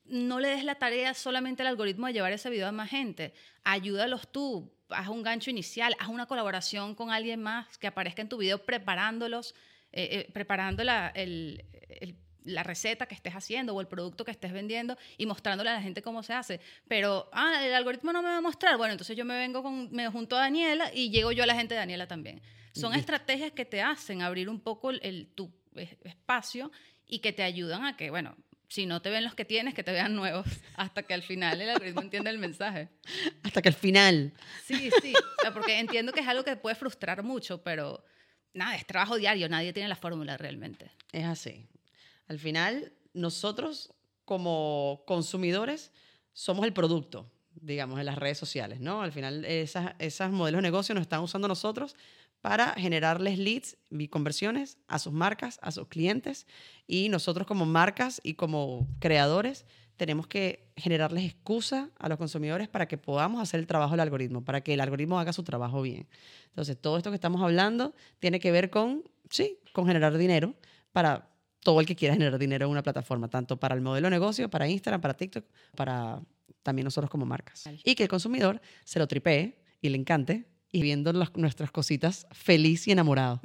no 0.05 0.39
le 0.39 0.47
des 0.47 0.63
la 0.63 0.75
tarea 0.75 1.13
solamente 1.13 1.61
al 1.63 1.67
algoritmo 1.67 2.07
de 2.07 2.13
llevar 2.13 2.32
ese 2.32 2.49
video 2.49 2.67
a 2.69 2.71
más 2.71 2.89
gente. 2.89 3.34
Ayúdalos 3.65 4.32
tú. 4.32 4.73
Haz 4.89 5.09
un 5.09 5.21
gancho 5.23 5.49
inicial, 5.49 5.93
haz 5.99 6.07
una 6.07 6.25
colaboración 6.28 6.95
con 6.95 7.09
alguien 7.09 7.41
más 7.43 7.78
que 7.78 7.88
aparezca 7.88 8.21
en 8.21 8.30
tu 8.30 8.38
video 8.38 8.59
preparándolos, 8.63 9.53
eh, 9.91 10.07
eh, 10.28 10.32
preparando 10.32 10.86
la, 10.86 11.09
el- 11.09 11.65
el- 11.89 12.15
la 12.47 12.63
receta 12.63 13.05
que 13.05 13.13
estés 13.15 13.33
haciendo 13.33 13.73
o 13.75 13.81
el 13.81 13.87
producto 13.87 14.25
que 14.25 14.31
estés 14.31 14.51
vendiendo 14.53 14.97
y 15.17 15.25
mostrándole 15.25 15.69
a 15.69 15.73
la 15.73 15.81
gente 15.81 16.01
cómo 16.01 16.23
se 16.23 16.33
hace. 16.33 16.59
Pero, 16.87 17.29
ah, 17.33 17.63
el 17.65 17.73
algoritmo 17.73 18.11
no 18.13 18.21
me 18.21 18.29
va 18.29 18.37
a 18.37 18.41
mostrar. 18.41 18.77
Bueno, 18.77 18.93
entonces 18.93 19.15
yo 19.15 19.25
me 19.25 19.35
vengo 19.37 19.61
con, 19.61 19.91
me 19.91 20.07
junto 20.09 20.35
a 20.35 20.39
Daniela 20.41 20.91
y 20.93 21.09
llego 21.09 21.31
yo 21.31 21.43
a 21.43 21.47
la 21.47 21.55
gente 21.55 21.73
de 21.75 21.79
Daniela 21.79 22.07
también. 22.07 22.41
Son 22.73 22.93
estrategias 22.93 23.51
que 23.51 23.65
te 23.65 23.81
hacen 23.81 24.21
abrir 24.21 24.49
un 24.49 24.59
poco 24.59 24.89
el, 24.91 24.99
el- 25.03 25.27
tu 25.33 25.51
es- 25.75 25.95
espacio 26.03 26.71
y 27.07 27.19
que 27.19 27.33
te 27.33 27.43
ayudan 27.43 27.85
a 27.85 27.97
que, 27.97 28.09
bueno, 28.09 28.35
si 28.69 28.85
no 28.85 29.01
te 29.01 29.09
ven 29.09 29.23
los 29.23 29.33
que 29.33 29.45
tienes, 29.45 29.73
que 29.73 29.81
te 29.83 29.91
vean 29.91 30.13
nuevos, 30.15 30.45
hasta 30.75 31.03
que 31.03 31.13
al 31.13 31.23
final 31.23 31.59
el 31.61 31.69
algoritmo 31.69 32.01
entienda 32.01 32.29
el 32.29 32.37
mensaje. 32.37 32.89
Hasta 33.43 33.61
que 33.61 33.69
al 33.69 33.75
final 33.75 34.33
Sí, 34.65 34.89
sí, 35.01 35.13
o 35.15 35.41
sea, 35.41 35.53
porque 35.53 35.79
entiendo 35.79 36.11
que 36.11 36.19
es 36.19 36.27
algo 36.27 36.43
que 36.43 36.55
puede 36.55 36.75
frustrar 36.75 37.23
mucho, 37.23 37.63
pero 37.63 38.03
nada, 38.53 38.75
es 38.75 38.85
trabajo 38.85 39.15
diario, 39.17 39.47
nadie 39.49 39.71
tiene 39.73 39.87
la 39.89 39.95
fórmula 39.95 40.35
realmente. 40.37 40.91
Es 41.13 41.23
así. 41.25 41.65
Al 42.28 42.39
final, 42.39 42.93
nosotros 43.13 43.93
como 44.25 45.03
consumidores 45.07 45.91
somos 46.34 46.65
el 46.65 46.73
producto, 46.73 47.32
digamos, 47.55 47.99
en 47.99 48.05
las 48.05 48.17
redes 48.17 48.38
sociales, 48.38 48.80
¿no? 48.80 49.01
Al 49.01 49.11
final, 49.11 49.45
esas, 49.45 49.95
esas 49.99 50.32
modelos 50.32 50.59
de 50.59 50.63
negocio 50.63 50.93
nos 50.93 51.03
están 51.03 51.21
usando 51.21 51.47
nosotros 51.47 51.95
para 52.41 52.73
generarles 52.73 53.39
leads 53.39 53.78
y 53.89 54.07
conversiones 54.09 54.78
a 54.88 54.99
sus 54.99 55.13
marcas, 55.13 55.59
a 55.61 55.71
sus 55.71 55.88
clientes. 55.88 56.45
Y 56.86 57.09
nosotros 57.09 57.47
como 57.47 57.65
marcas 57.65 58.21
y 58.23 58.36
como 58.36 58.88
creadores 58.99 59.65
tenemos 59.97 60.28
que 60.28 60.71
generarles 60.78 61.25
excusa 61.25 61.89
a 61.97 62.07
los 62.07 62.17
consumidores 62.17 62.67
para 62.67 62.88
que 62.88 62.97
podamos 62.97 63.41
hacer 63.41 63.59
el 63.59 63.67
trabajo 63.67 63.91
del 63.91 64.01
algoritmo, 64.01 64.45
para 64.45 64.61
que 64.61 64.75
el 64.75 64.80
algoritmo 64.80 65.19
haga 65.19 65.34
su 65.34 65.43
trabajo 65.43 65.82
bien. 65.82 66.07
Entonces, 66.49 66.78
todo 66.80 66.97
esto 66.97 67.09
que 67.09 67.15
estamos 67.15 67.41
hablando 67.41 67.93
tiene 68.19 68.39
que 68.39 68.51
ver 68.51 68.69
con, 68.69 69.03
sí, 69.30 69.57
con 69.73 69.88
generar 69.88 70.17
dinero 70.17 70.53
para 70.91 71.30
todo 71.63 71.79
el 71.79 71.85
que 71.85 71.95
quiera 71.95 72.13
generar 72.13 72.37
dinero 72.39 72.65
en 72.65 72.71
una 72.71 72.83
plataforma, 72.83 73.27
tanto 73.29 73.57
para 73.59 73.75
el 73.75 73.81
modelo 73.81 74.07
de 74.07 74.11
negocio, 74.11 74.49
para 74.49 74.67
Instagram, 74.67 75.01
para 75.01 75.13
TikTok, 75.15 75.45
para 75.75 76.21
también 76.63 76.83
nosotros 76.85 77.09
como 77.09 77.25
marcas. 77.25 77.65
Y 77.83 77.95
que 77.95 78.03
el 78.03 78.09
consumidor 78.09 78.61
se 78.83 78.99
lo 78.99 79.07
tripee 79.07 79.57
y 79.81 79.89
le 79.89 79.97
encante 79.97 80.47
y 80.71 80.81
viendo 80.81 81.11
las- 81.13 81.35
nuestras 81.35 81.71
cositas 81.71 82.27
feliz 82.31 82.87
y 82.87 82.91
enamorado. 82.91 83.41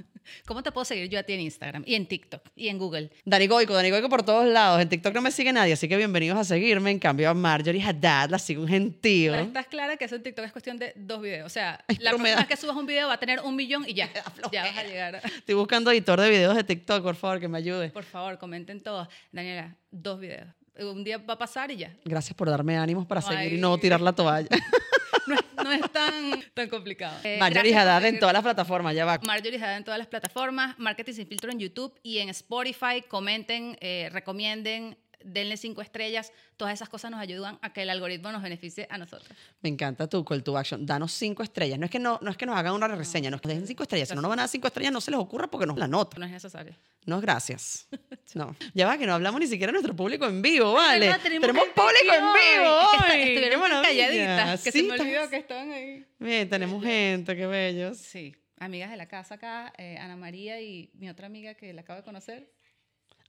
¿Cómo 0.47 0.63
te 0.63 0.73
puedo 0.73 0.85
seguir 0.85 1.09
yo 1.09 1.19
a 1.19 1.23
ti 1.23 1.33
en 1.33 1.41
Instagram 1.41 1.85
y 1.87 1.95
en 1.95 2.07
TikTok 2.07 2.43
y 2.57 2.69
en 2.69 2.79
Google? 2.79 3.11
Dani 3.25 3.47
Goico, 3.47 3.75
Dani 3.75 3.91
Goico 3.91 4.09
por 4.09 4.23
todos 4.23 4.47
lados. 4.47 4.81
En 4.81 4.89
TikTok 4.89 5.15
no 5.15 5.23
me 5.23 5.31
sigue 5.31 5.53
nadie, 5.53 5.73
así 5.75 5.89
que 5.89 5.97
bienvenidos 5.97 6.39
a 6.39 6.45
seguirme. 6.45 6.91
En 6.91 6.99
cambio, 6.99 7.31
a 7.31 7.35
Marjorie 7.35 7.83
Haddad 7.83 8.31
la 8.31 8.39
sigo 8.39 8.63
un 8.63 8.69
gentío. 8.69 9.33
Pero 9.33 9.45
estás 9.45 9.67
clara 9.67 9.97
que 9.97 10.05
eso 10.05 10.17
en 10.17 10.23
TikTok 10.23 10.45
es 10.45 10.53
cuestión 10.53 10.79
de 10.79 10.93
dos 10.97 11.21
videos. 11.23 11.47
O 11.47 11.51
sea, 11.51 11.85
Ay, 11.89 11.97
la 12.01 12.11
próxima 12.11 12.37
vez 12.37 12.47
que 12.47 12.57
subas 12.57 12.77
un 12.77 12.87
video 12.87 13.09
va 13.09 13.15
a 13.15 13.21
tener 13.21 13.41
un 13.41 13.57
millón 13.57 13.85
y 13.87 13.95
ya. 13.95 14.09
Ya 14.53 14.65
vas 14.65 14.77
a 14.77 14.85
llegar. 14.85 15.23
Estoy 15.25 15.55
buscando 15.55 15.91
editor 15.91 16.21
de 16.21 16.29
videos 16.31 16.55
de 16.57 16.65
TikTok, 16.65 17.03
por 17.03 17.15
favor, 17.15 17.41
que 17.41 17.49
me 17.49 17.59
ayude. 17.59 17.91
Por 17.91 18.05
favor, 18.05 18.39
comenten 18.39 18.83
todos. 18.83 19.09
Daniela, 19.31 19.77
dos 19.91 20.21
videos. 20.21 20.49
Un 20.79 21.05
día 21.05 21.19
va 21.19 21.35
a 21.35 21.39
pasar 21.39 21.71
y 21.71 21.77
ya. 21.77 21.93
Gracias 22.05 22.35
por 22.35 22.49
darme 22.49 22.77
ánimos 22.79 23.07
para 23.07 23.21
seguir 23.21 23.53
y 23.55 23.59
no 23.59 23.77
tirar 23.79 24.01
la 24.01 24.13
toalla. 24.13 24.49
No 25.27 25.35
es, 25.35 25.41
no 25.57 25.73
es 25.73 25.93
tan, 25.93 26.43
tan 26.55 26.69
complicado. 26.69 27.19
Eh, 27.25 27.39
Marjorie 27.39 27.75
Haddad 27.77 28.05
en 28.05 28.19
todas 28.19 28.33
las 28.33 28.43
plataformas, 28.43 28.95
ya 28.95 29.05
va. 29.05 29.21
Marjorie 29.25 29.59
Haddad 29.59 29.77
en 29.77 29.85
todas 29.85 29.99
las 29.99 30.09
plataformas, 30.09 30.79
Marketing 30.79 31.13
Sin 31.13 31.27
Filtro 31.27 31.53
en 31.53 31.59
YouTube 31.59 31.95
y 32.03 32.19
en 32.19 32.29
Spotify. 32.31 33.03
Comenten, 33.07 33.77
eh, 33.81 34.09
recomienden, 34.13 34.97
denle 35.25 35.57
cinco 35.57 35.83
estrellas. 35.83 36.33
Todas 36.57 36.75
esas 36.75 36.89
cosas 36.89 37.11
nos 37.11 37.21
ayudan 37.21 37.59
a 37.63 37.73
que 37.73 37.83
el 37.83 37.91
algoritmo 37.91 38.33
nos 38.33 38.43
beneficie 38.43 38.87
a 38.91 38.99
nosotros. 38.99 39.37
Me 39.61 39.69
encanta 39.69 40.09
tu 40.09 40.25
call 40.25 40.43
to 40.43 40.57
action. 40.57 40.87
Danos 40.87 41.13
cinco 41.13 41.43
estrellas. 41.43 41.79
No 41.79 41.87
es 41.87 41.91
que, 41.91 41.99
no, 41.99 42.19
no 42.23 42.31
es 42.31 42.37
que 42.37 42.47
nos 42.47 42.57
hagan 42.57 42.75
una 42.75 42.89
reseña, 42.89 43.31
nos 43.31 43.41
dejen 43.43 43.67
cinco 43.67 43.83
estrellas. 43.83 44.09
Si 44.09 44.15
no 44.15 44.23
nos 44.23 44.29
van 44.29 44.39
a 44.39 44.43
dar 44.43 44.49
cinco 44.49 44.67
estrellas, 44.67 44.93
no 44.93 45.01
se 45.01 45.11
les 45.11 45.21
ocurra 45.21 45.49
porque 45.49 45.67
nos 45.67 45.79
la 45.79 45.89
nota. 45.89 46.19
No 46.19 46.27
es 46.27 46.33
necesario. 46.33 46.75
No, 47.07 47.21
gracias. 47.21 47.89
No. 48.35 48.57
Ya 48.73 48.87
va, 48.87 48.97
que 48.97 49.07
no 49.07 49.13
hablamos 49.13 49.41
ni 49.41 49.47
siquiera 49.47 49.71
de 49.71 49.73
nuestro 49.75 49.95
público 49.95 50.25
en 50.25 50.41
vivo, 50.41 50.73
¿vale? 50.73 51.13
tenemos 51.23 51.47
tenemos 51.47 51.65
gente 51.65 51.75
público 51.75 52.15
en 52.15 52.33
vivo 52.33 52.71
hoy. 52.71 53.11
¡Qué 53.11 53.35
Estuvieron 53.35 53.83
calladitas 53.83 54.63
que 54.65 54.73
Sí, 54.73 54.81
se 54.81 54.87
me 54.87 54.99
olvidó 54.99 55.29
que 55.29 55.37
estaban 55.37 55.71
ahí. 55.71 56.07
Bien, 56.19 56.49
tenemos 56.49 56.83
gente, 56.83 57.37
qué 57.37 57.47
bellos. 57.47 57.99
Sí, 57.99 58.35
amigas 58.59 58.91
de 58.91 58.97
la 58.97 59.07
casa 59.07 59.35
acá, 59.35 59.73
eh, 59.77 59.99
Ana 59.99 60.17
María 60.17 60.63
y 60.63 60.91
mi 60.95 61.11
otra 61.11 61.27
amiga 61.27 61.53
que 61.55 61.75
la 61.75 61.83
acabo 61.83 61.99
de 61.99 62.05
conocer. 62.05 62.51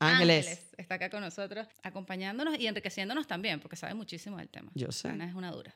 Ángeles. 0.07 0.71
está 0.77 0.95
acá 0.95 1.09
con 1.09 1.21
nosotros, 1.21 1.67
acompañándonos 1.83 2.59
y 2.59 2.67
enriqueciéndonos 2.67 3.27
también, 3.27 3.59
porque 3.59 3.75
sabe 3.75 3.93
muchísimo 3.93 4.37
del 4.37 4.49
tema. 4.49 4.71
Yo 4.75 4.91
sé. 4.91 5.09
Ana 5.09 5.25
es 5.25 5.35
una 5.35 5.51
dura. 5.51 5.73